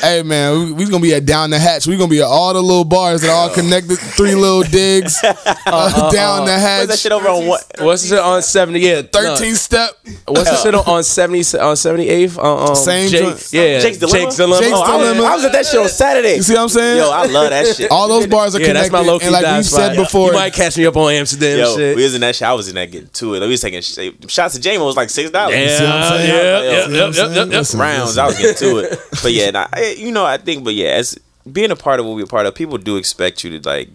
[0.00, 1.86] Hey man, we, we gonna be at down the hatch.
[1.86, 6.10] We gonna be at all the little bars that all connected, three little digs uh,
[6.10, 7.64] down the Where's that shit over on what?
[7.78, 8.80] What's it on seventy?
[8.80, 9.90] Yeah, Thirteen step.
[10.04, 10.12] No.
[10.32, 12.38] What's the shit on, on seventy on seventy eighth?
[12.38, 13.48] Um, Same Jake, joint.
[13.52, 14.18] yeah, Jake's Dilemma?
[14.24, 14.58] Jake's dilemma.
[14.62, 15.26] Jake's Oh, I, was, Dilemma.
[15.28, 16.34] I was at that shit on Saturday.
[16.36, 16.98] You see what I'm saying?
[16.98, 17.90] Yo, I love that shit.
[17.90, 20.04] all those bars are Yeah, that's my low key and like we dive said spot.
[20.04, 21.96] before, you might catch me up on Amsterdam Yo, shit.
[21.96, 22.48] we was in that shit.
[22.48, 23.40] I was in that getting to it.
[23.40, 25.54] We was taking sh- shots of J-Mo was like six dollars.
[25.56, 26.28] yeah, see what I'm saying?
[26.28, 27.30] yeah, yeah, yeah, know yeah, what I'm saying?
[27.34, 27.58] yeah, yeah.
[27.58, 27.80] Listen.
[27.80, 28.18] rounds.
[28.18, 28.98] I was getting to it.
[29.22, 31.18] But yeah, eh, you know, I think, but yeah, as
[31.50, 33.88] being a part of what we're a part of, people do expect you to like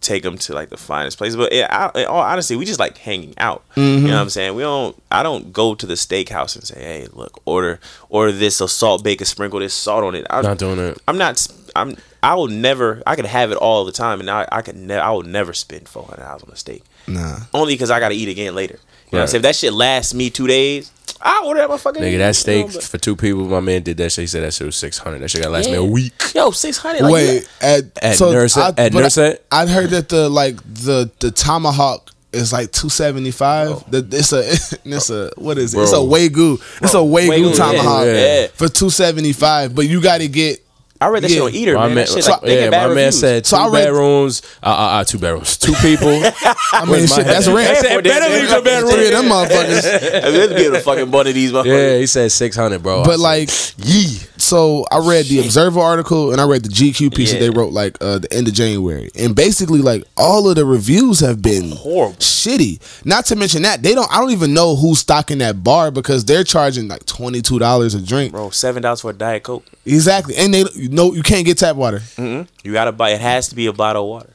[0.00, 1.36] take them to like the finest places.
[1.36, 3.62] But yeah, I, in all honesty, we just like hanging out.
[3.76, 4.54] You know what I'm saying?
[4.54, 5.00] We don't.
[5.10, 9.04] I don't go to the steakhouse and say, "Hey, look, order order this a salt
[9.04, 10.98] bacon, sprinkle this salt on it." I'm Not doing it.
[11.08, 11.46] I'm not.
[11.76, 11.96] I'm.
[12.22, 13.02] I will never.
[13.06, 14.76] I could have it all the time, and I, I could.
[14.76, 16.82] Ne- I will never spend four hundred dollars on a steak.
[17.06, 17.38] Nah.
[17.54, 18.74] Only because I got to eat again later.
[18.74, 19.38] You know what I'm saying?
[19.40, 20.92] If that shit lasts me two days,
[21.22, 21.96] I order that motherfucker.
[21.96, 23.44] Nigga, that know, steak but- for two people.
[23.46, 24.22] My man did that shit.
[24.22, 25.18] He said that shit was six hundred.
[25.20, 26.12] That shit got last me a week.
[26.34, 27.02] Yo, six hundred.
[27.02, 29.18] Like, Wait, at At Nurse- at Nurse-
[29.50, 33.70] I, would heard that the like the the tomahawk is like two seventy five.
[33.70, 33.84] Oh.
[33.92, 34.40] It's a
[34.84, 35.80] it's a what is it?
[35.80, 36.06] It's a Bro.
[36.06, 36.82] wagyu.
[36.82, 38.46] It's a wagyu, Wagyu, yeah, tomahawk yeah.
[38.54, 39.74] for two seventy five.
[39.74, 40.64] But you got to get
[41.02, 41.36] I read that Yeah.
[41.36, 41.94] shit on Eater, My man.
[41.94, 44.42] man, shit, so- like, yeah, get bad my man said two So I read- bedrooms.
[44.62, 46.08] Uh, uh, uh, two bedrooms, two people.
[46.72, 47.54] I mean, shit, that's head.
[47.54, 47.68] rent.
[47.68, 48.04] That's it.
[48.04, 48.92] Better leave the bedroom.
[48.92, 50.22] Three of them motherfuckers.
[50.24, 51.92] I mean, let's be able to fucking one of these motherfuckers.
[51.92, 53.02] Yeah, he said six hundred, bro.
[53.04, 53.48] But like,
[53.78, 54.18] yee.
[54.40, 57.72] So I read the Observer article and I read the GQ piece that they wrote
[57.72, 61.70] like uh, the end of January, and basically like all of the reviews have been
[61.72, 62.16] Horrible.
[62.16, 63.04] shitty.
[63.04, 64.10] Not to mention that they don't.
[64.10, 67.94] I don't even know who's stocking that bar because they're charging like twenty two dollars
[67.94, 68.32] a drink.
[68.32, 69.64] Bro, seven dollars for a diet coke.
[69.84, 71.98] Exactly, and they you know you can't get tap water.
[71.98, 72.48] Mm-hmm.
[72.66, 73.10] You gotta buy.
[73.10, 74.30] It has to be a bottle of water.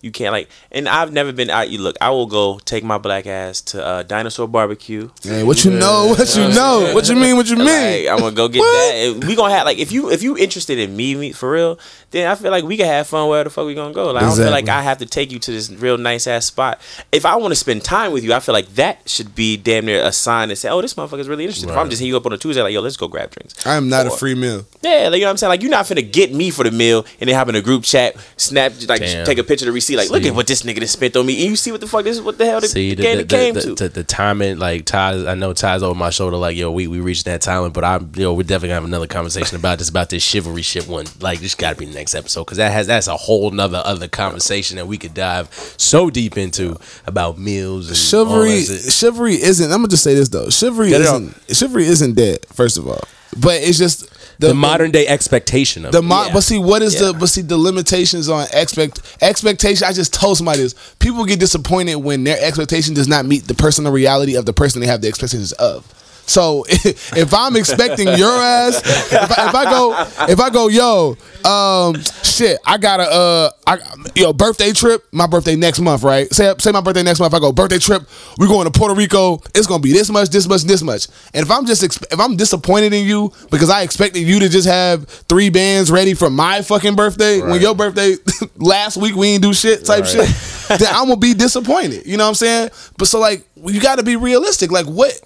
[0.00, 0.48] You can't like.
[0.70, 1.70] And I've never been out.
[1.70, 1.96] You look.
[2.00, 5.10] I will go take my black ass to uh, Dinosaur Barbecue.
[5.24, 6.06] Man, what you know?
[6.16, 6.92] What you know?
[6.94, 7.36] What you mean?
[7.36, 7.66] What you mean?
[7.66, 8.92] Like, I'm gonna go get that.
[8.94, 11.78] And we gonna have like if you if you interested in me, me for real,
[12.10, 14.12] then I feel like we can have fun wherever the fuck we gonna go.
[14.12, 16.46] Like I don't feel like I have to take you to this real nice ass
[16.46, 16.80] spot.
[17.12, 19.86] If I want to spend time with you, I feel like that should be damn
[19.86, 21.70] near a sign to say, oh, this motherfucker's really interested.
[21.70, 23.66] If I'm just hitting you up on a Tuesday, like yo, let's go grab drinks.
[23.66, 24.64] I am not a free meal.
[24.80, 25.48] Yeah, like, you know what I'm saying?
[25.48, 27.82] Like, you're not finna get me for the meal and then hop in a group
[27.82, 29.26] chat, snap, like, Damn.
[29.26, 29.96] take a picture to the receipt.
[29.96, 31.40] Like, look at what this nigga just spent on me.
[31.40, 33.18] And you see what the fuck this, is what the hell the See the game
[33.18, 33.68] the, came the, to.
[33.68, 35.24] the, the, the timing, like ties.
[35.24, 36.36] I know ties over my shoulder.
[36.36, 39.06] Like yo, we we reached that timing, but I'm yo, we're definitely gonna have another
[39.06, 41.06] conversation about this about this chivalry shit one.
[41.20, 43.82] Like this got to be the next episode because that has that's a whole nother
[43.84, 49.34] other conversation that we could dive so deep into about meals and Chivalry, that chivalry
[49.34, 49.70] isn't.
[49.70, 50.50] I'm gonna just say this though.
[50.50, 51.34] Chivalry Get it isn't.
[51.52, 52.46] Chivalry isn't dead.
[52.46, 53.02] First of all,
[53.40, 54.08] but it's just
[54.40, 56.32] The, modern day expectation of The mo- Yeah.
[56.32, 57.06] but see what is Yeah.
[57.08, 59.84] the but see the limitations on expect expectation.
[59.86, 60.74] I just told somebody this.
[61.00, 64.80] People get disappointed when their expectation does not meet the personal reality of the person
[64.80, 65.84] they have the expectations of.
[66.28, 68.76] So if I'm expecting your ass,
[69.12, 71.16] if I, if I go, if I go, yo,
[71.48, 73.78] um, shit, I got a, uh, I,
[74.14, 75.04] yo, birthday trip.
[75.12, 76.32] My birthday next month, right?
[76.32, 77.32] Say, say my birthday next month.
[77.32, 78.02] I go birthday trip.
[78.38, 79.40] We're going to Puerto Rico.
[79.54, 81.08] It's gonna be this much, this much, this much.
[81.32, 84.48] And if I'm just, exp- if I'm disappointed in you because I expected you to
[84.48, 88.16] just have three bands ready for my fucking birthday when your birthday
[88.56, 90.28] last week we ain't do shit type shit,
[90.68, 92.06] then I'm gonna be disappointed.
[92.06, 92.70] You know what I'm saying?
[92.98, 94.70] But so like, you got to be realistic.
[94.70, 95.18] Like, what?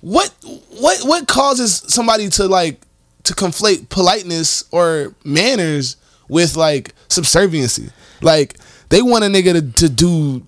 [0.00, 0.32] What
[0.78, 2.80] what what causes somebody to like
[3.24, 5.96] to conflate politeness or manners
[6.28, 7.90] with like subserviency?
[8.22, 8.56] Like
[8.88, 10.46] they want a nigga to, to do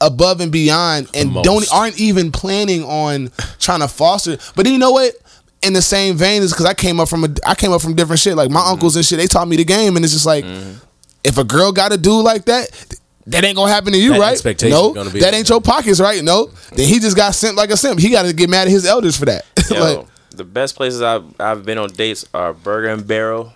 [0.00, 1.44] above and beyond and most.
[1.44, 5.14] don't aren't even planning on trying to foster but then you know what?
[5.62, 7.94] In the same vein is because i came up from a i came up from
[7.94, 8.36] different shit.
[8.36, 8.72] Like my mm-hmm.
[8.72, 10.78] uncles and shit they taught me the game and it's just like mm-hmm.
[11.24, 12.68] if a girl got a dude like that
[13.28, 14.32] that ain't gonna happen to you, That right?
[14.32, 16.22] expectation No, gonna be that ain't your pockets, right?
[16.22, 17.98] No, then he just got sent like a simp.
[18.00, 19.44] He got to get mad at his elders for that.
[19.70, 23.52] Yo, like, the best places I've I've been on dates are Burger and Barrel,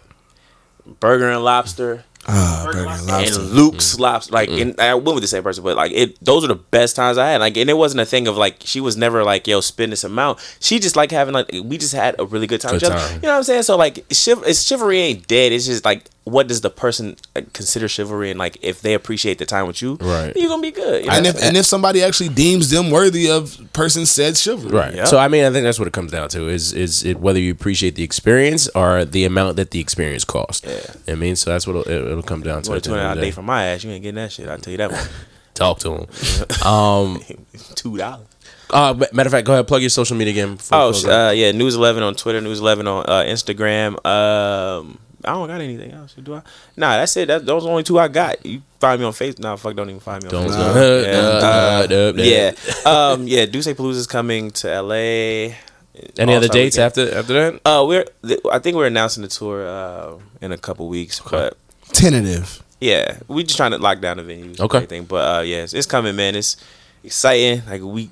[0.99, 3.41] Burger and Lobster, ah, burger and lobster.
[3.41, 4.33] and Luke's Lobster.
[4.33, 6.97] Like, and I went with the same person, but like it, those are the best
[6.97, 7.41] times I had.
[7.41, 10.05] Like, and it wasn't a thing of like she was never like, yo, spend this
[10.05, 10.39] amount.
[10.61, 12.73] She just like having like we just had a really good time.
[12.73, 13.15] with Good time.
[13.17, 13.63] You know what I'm saying?
[13.65, 15.53] So like, chiv- it's chivalry ain't dead.
[15.53, 18.31] It's just like, what does the person uh, consider chivalry?
[18.31, 20.33] And like, if they appreciate the time with you, Right.
[20.37, 21.05] you're gonna be good.
[21.05, 21.17] you know?
[21.17, 24.95] And if and if somebody actually deems them worthy of person said chivalry, Right.
[24.95, 25.05] Yeah.
[25.05, 27.39] So I mean, I think that's what it comes down to is is it whether
[27.39, 30.65] you appreciate the experience or the amount that the experience cost.
[30.67, 31.13] Yeah.
[31.13, 32.69] I mean, so that's what it'll, it- it'll come down to.
[32.69, 33.31] you want a the end twenty of dollar the date day.
[33.33, 34.49] from my ass, you ain't getting that shit.
[34.49, 35.05] I will tell you that one.
[35.55, 36.67] Talk to him.
[36.67, 37.21] Um.
[37.75, 38.27] Two dollars.
[38.73, 40.53] Uh, matter of fact, go ahead, plug your social media again.
[40.71, 41.29] Oh, close sh- out.
[41.29, 43.99] uh, yeah, News Eleven on Twitter, News Eleven on uh, Instagram.
[44.07, 46.15] Um, I don't got anything else.
[46.15, 46.43] Do I?
[46.77, 47.29] Nah, that's it.
[47.29, 48.45] That, those the only two I got.
[48.45, 49.41] You find me on Facebook.
[49.41, 50.75] Nah, fuck, don't even find me on Don't Facebook.
[50.75, 51.01] go.
[51.03, 53.45] Yeah, Uh, uh, yeah, um, yeah.
[53.47, 54.95] D'USSÉ Palooza's coming to LA.
[54.95, 56.87] Any other All-Star dates Weekend.
[56.87, 57.61] after after that?
[57.67, 58.05] Uh, we're.
[58.27, 61.59] th- I think we're announcing the tour uh, in a couple weeks, but
[61.93, 62.63] tentative.
[62.81, 64.43] yeah, we just trying to lock down the venues.
[64.59, 64.79] and Okay.
[64.79, 65.05] everything.
[65.05, 66.37] But uh, yeah, it's, it's coming, man.
[66.37, 66.57] It's
[67.05, 67.63] exciting.
[67.69, 68.09] Like we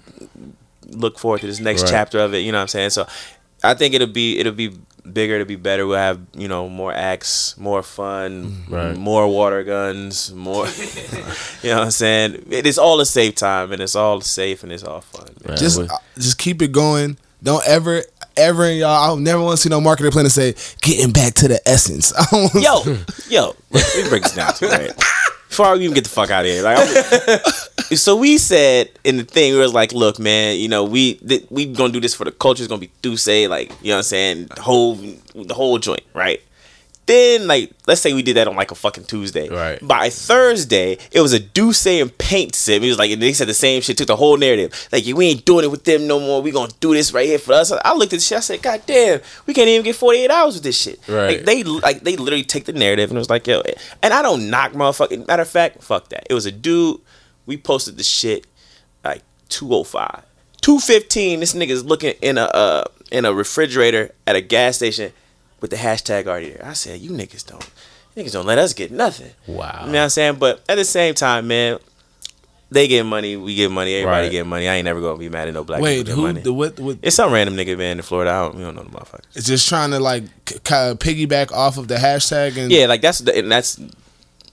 [0.90, 1.90] look forward to this next Right.
[1.90, 2.38] chapter of it.
[2.40, 2.90] You know what I'm saying?
[2.90, 3.06] So
[3.64, 4.72] I think it'll be it'll be
[5.10, 5.34] bigger.
[5.34, 5.86] It'll be better.
[5.86, 8.96] We'll have you know more acts, more fun, Right.
[8.96, 10.66] more water guns, more.
[11.62, 12.46] you know what I'm saying?
[12.50, 15.26] It is all a safe time, and it's all safe, and it's all fun.
[15.44, 15.48] man.
[15.48, 17.16] Man, Just uh, just keep it going.
[17.42, 18.02] Don't ever
[18.36, 18.90] ever in y'all.
[18.90, 22.12] I'll never want to see no marketing plan to say getting back to the essence.
[22.18, 22.96] I don't Yo,
[23.28, 24.96] yo, let me break this down to you, right?
[25.48, 27.38] Before I even get the fuck out of here, like, I'm-
[27.96, 31.46] so we said in the thing, we was like, look, man, you know, we th-
[31.50, 32.62] we gonna do this for the culture.
[32.62, 36.02] It's gonna be D'USSÉ, like, you know what I'm saying, the whole the whole joint,
[36.14, 36.40] right?
[37.06, 39.48] Then, like, let's say we did that on like a fucking Tuesday.
[39.48, 39.78] Right.
[39.80, 42.82] By Thursday, it was a D'USSÉ and paint sim.
[42.82, 44.88] He was like, and they said the same shit, took the whole narrative.
[44.92, 46.42] Like, we ain't doing it with them no more.
[46.42, 47.72] We gonna do this right here for us.
[47.72, 48.36] I looked at the shit.
[48.36, 51.00] I said, God damn, we can't even get 48 hours with this shit.
[51.08, 51.38] Right.
[51.38, 53.62] Like, they like they literally take the narrative and it was like, yo,
[54.02, 55.26] and I don't knock motherfucking.
[55.26, 56.26] Matter of fact, fuck that.
[56.28, 57.00] It was a dude.
[57.48, 58.46] We posted the shit
[59.04, 60.22] like 205.
[60.60, 65.12] 215, this nigga's looking in a uh, in a refrigerator at a gas station
[65.60, 66.64] with the hashtag already there.
[66.66, 67.68] I said, you niggas don't
[68.16, 69.30] niggas don't let us get nothing.
[69.46, 69.84] Wow.
[69.86, 70.34] You know what I'm saying?
[70.36, 71.78] But at the same time, man,
[72.70, 74.32] they get money, we get money, everybody Right.
[74.32, 74.68] get money.
[74.68, 76.40] I ain't never gonna be mad at no black Wait, people who money.
[76.42, 76.78] the what?
[76.78, 78.30] what it's some random nigga man in Florida.
[78.30, 79.24] I don't, we don't know the motherfuckers.
[79.36, 82.86] it's just trying to like c- kind of piggyback off of the hashtag and Yeah,
[82.86, 83.78] like that's the, and that's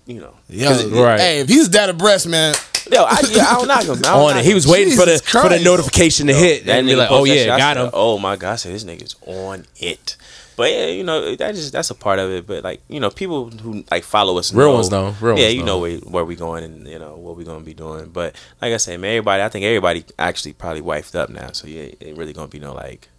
[0.06, 0.34] you know.
[0.48, 1.20] yeah, Right.
[1.20, 2.54] Hey, if he's that abreast, man,
[2.92, 3.92] Yo, I, yeah, I don't knock him.
[3.92, 4.46] I don't On knock it.
[4.46, 5.66] He was waiting for the Jesus for the Christ.
[5.66, 6.68] notification to hit.
[6.68, 7.92] And be like, oh post that shit, yeah, I got said, him.
[7.94, 10.18] Oh my god, I said this nigga's on it.
[10.56, 12.48] But yeah, you know that just that's a part of it.
[12.48, 15.16] But like you know, people who like follow us, Real know, ones know.
[15.20, 15.66] Real yeah, ones you know.
[15.66, 18.08] know where, where we going and you know what we gonna be doing.
[18.10, 21.68] But like I said, man, everybody, I think everybody actually probably wifed up now, so
[21.68, 23.10] yeah, it really gonna be no like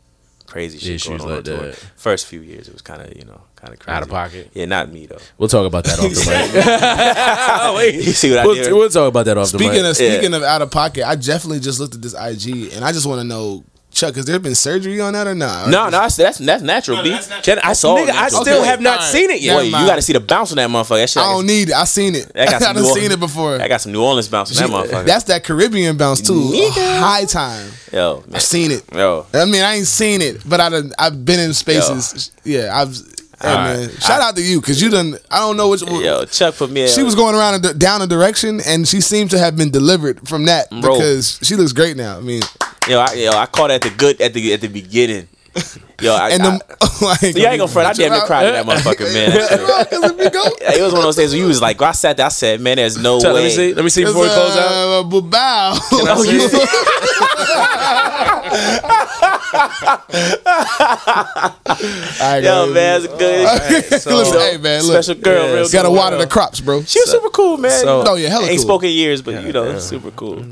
[0.47, 1.29] crazy shit Issues going on.
[1.29, 1.57] like on tour.
[1.69, 1.77] that.
[1.97, 4.51] First few years, it was kind of you know kind of crazy Out of pocket.
[4.55, 5.19] Yeah, not me though.
[5.39, 7.95] We'll talk about that off the mic.
[8.07, 8.73] You see what I we'll, did?
[8.73, 9.91] we'll talk about that off the Speaking mic.
[9.91, 12.93] of speaking of out of pocket, I definitely just looked at this IG and I
[12.93, 13.65] just want to know,
[13.97, 15.69] Chuck, has there been surgery on that or not?
[15.71, 17.03] no, no, that's that's, that's natural.
[17.03, 17.17] B.
[17.43, 19.11] Can I, That's all nigga, I still Okay, have not alright.
[19.11, 19.55] seen it yet.
[19.57, 21.01] Never Boy, you got to see the bounce on that motherfucker.
[21.01, 21.75] That shit, I don't need it.
[21.75, 22.31] I seen it.
[22.37, 23.61] I some done New- seen it before.
[23.61, 25.07] I got some New Orleans bounce on that motherfucker.
[25.07, 26.35] That's that Caribbean bounce too.
[26.35, 26.99] Nigga.
[27.01, 27.71] High time.
[27.93, 28.37] Yo, man.
[28.37, 28.85] I've seen it.
[28.95, 29.27] Yo.
[29.33, 32.31] I mean, I ain't seen it, but I done, I've been in spaces.
[32.45, 32.95] Yeah, I've.
[33.41, 33.77] Hey, Alright.
[33.77, 35.17] man, shout out to you because you done.
[35.31, 35.83] I don't know which.
[35.83, 36.89] Yo, Chuck for me.
[36.89, 39.71] She was going around a, di- down a direction, and she seemed to have been
[39.71, 40.81] delivered from that Bro.
[40.99, 42.17] because she looks great now.
[42.17, 42.41] I mean,
[42.89, 45.29] Yo, I, yo, I caught at the good at the at the beginning.
[46.01, 47.89] Yo, I, and I, the like, so you ain't gonna front.
[47.89, 49.31] I damn near cried at that motherfucker, man.
[49.31, 49.49] That
[50.69, 52.29] shit- it was one of those days where you was like, I sat there, I
[52.29, 53.41] said, man, there's no Chuck, way.
[53.41, 53.75] let me see.
[53.75, 55.13] Let me see before we close out.
[55.15, 55.73] Uh, bow.
[55.73, 55.79] I
[56.23, 56.39] see
[62.21, 62.73] right, Yo, go.
[62.73, 64.01] man, it's good.
[64.01, 65.97] so- Listen, hey man, look, Special girl, real gotta good.
[65.97, 66.83] water the crops, bro.
[66.83, 67.71] She was super cool, man.
[67.83, 68.63] so- Oh, yeah, hella Ain't cool.
[68.69, 70.43] spoken years, but you know, super cool.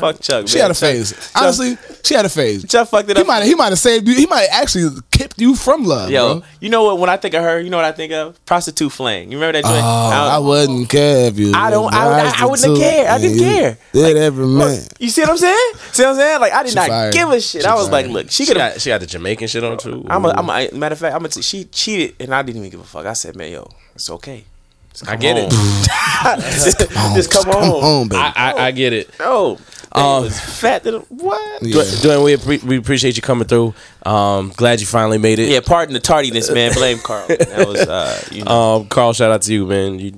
[0.00, 0.48] Fuck Chuck.
[0.48, 0.62] She man.
[0.62, 1.30] had a phase.
[1.34, 2.64] Honestly, she had a phase.
[2.68, 3.26] Chuck fucked it He up.
[3.26, 4.14] might he might have saved you.
[4.14, 6.46] He might have actually kept you from love, Yo, bro.
[6.60, 6.98] you know what?
[6.98, 8.42] When I think of her, you know what I think of?
[8.46, 9.30] Prostitute Fling.
[9.30, 9.84] You remember that joint?
[9.84, 11.52] Oh, I I- wouldn't care if you.
[11.54, 13.06] I don't- I- I- I wouldn't have prostitute cared.
[13.08, 13.78] I didn't care.
[13.92, 14.80] Did every man.
[14.98, 15.72] you see what I'm saying?
[15.92, 16.40] See what I'm saying?
[16.40, 17.12] Like I did She not fire.
[17.12, 17.62] give a shit.
[17.62, 18.02] She I was fire.
[18.02, 20.06] like, look, she She got, she got the Jamaican shit on too.
[20.08, 22.58] I'm a, I'm a, matter of fact, I'm a t- she cheated and I didn't
[22.58, 23.04] even give a fuck.
[23.06, 24.44] I said, man, yo, it's okay.
[24.92, 25.52] Just I come get it.
[25.52, 26.40] home.
[26.40, 26.78] just,
[27.14, 27.80] just come Come home.
[27.82, 28.20] home, baby.
[28.20, 29.10] I, I, I get it.
[29.18, 29.58] No,
[29.92, 30.84] Um, it was fat.
[30.84, 31.62] To what?
[31.62, 31.76] Yeah.
[31.82, 33.74] Dwayne, we, appre- we appreciate you coming through.
[34.04, 35.48] Um, glad you finally made it.
[35.48, 36.72] Yeah, pardon the tardiness, man.
[36.74, 37.26] Blame Carl.
[37.28, 38.50] That was, uh, you know.
[38.80, 39.98] Um, Carl, shout out to you, man.
[39.98, 40.12] You,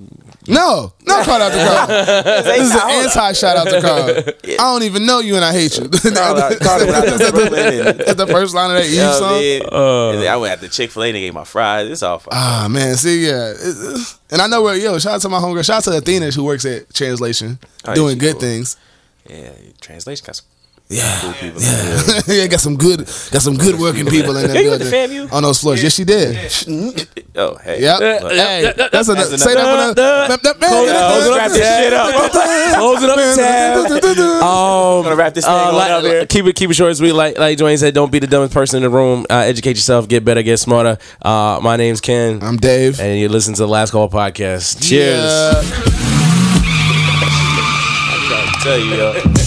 [0.46, 1.86] No, no shout out to Carl.
[2.44, 4.34] this is an anti shout out to Carl.
[4.44, 5.88] I don't even know you and I hate you.
[5.88, 8.92] Carl, uh, Carl went out to Brooklyn and- That's the first line of that Eve
[8.92, 9.38] You know I song.
[9.40, 9.62] mean?
[9.72, 10.10] Uh.
[10.10, 11.88] and then I went at the Chick Fil A and they gave my fries.
[11.90, 12.32] It's all fine.
[12.32, 14.98] Ah man, see, yeah, It- it- and I know where yo.
[14.98, 15.64] Shout out to my homegirl.
[15.64, 18.40] Shout out to Athena who works at Translation, Oh, yeah, doing she good cool.
[18.40, 18.76] things.
[19.28, 19.50] yeah,
[19.80, 20.46] translation got some
[20.90, 21.62] Yeah, cool people.
[21.62, 22.46] yeah, yeah.
[22.46, 22.98] Got some good,
[23.32, 25.82] got some good working people in that Yeah, you went to building on those floors.
[25.82, 26.36] Yes, she did.
[27.36, 27.80] Oh, hey.
[27.80, 28.22] Yep.
[28.22, 28.32] Look.
[28.32, 29.74] Hey, that's a That's say that one.
[29.74, 32.76] another- that- Close it man, up, close it up, Wrap this shit up.
[32.76, 34.42] Closing up the tab.
[34.44, 36.26] Um, gonna wrap this thing uh, like- up here.
[36.26, 37.12] Keep it keep it short and sweet.
[37.12, 39.24] Like like Dwayne said, don't be the dumbest person in the room.
[39.30, 40.98] Uh, educate yourself, get better, get smarter.
[41.22, 43.00] Uh, my name's Ken, I'm Dave.
[43.00, 44.86] and you listen to the Last Call podcast.
[44.86, 45.24] Cheers.
[45.24, 45.62] Yeah.
[48.62, 49.43] Tell you, yo.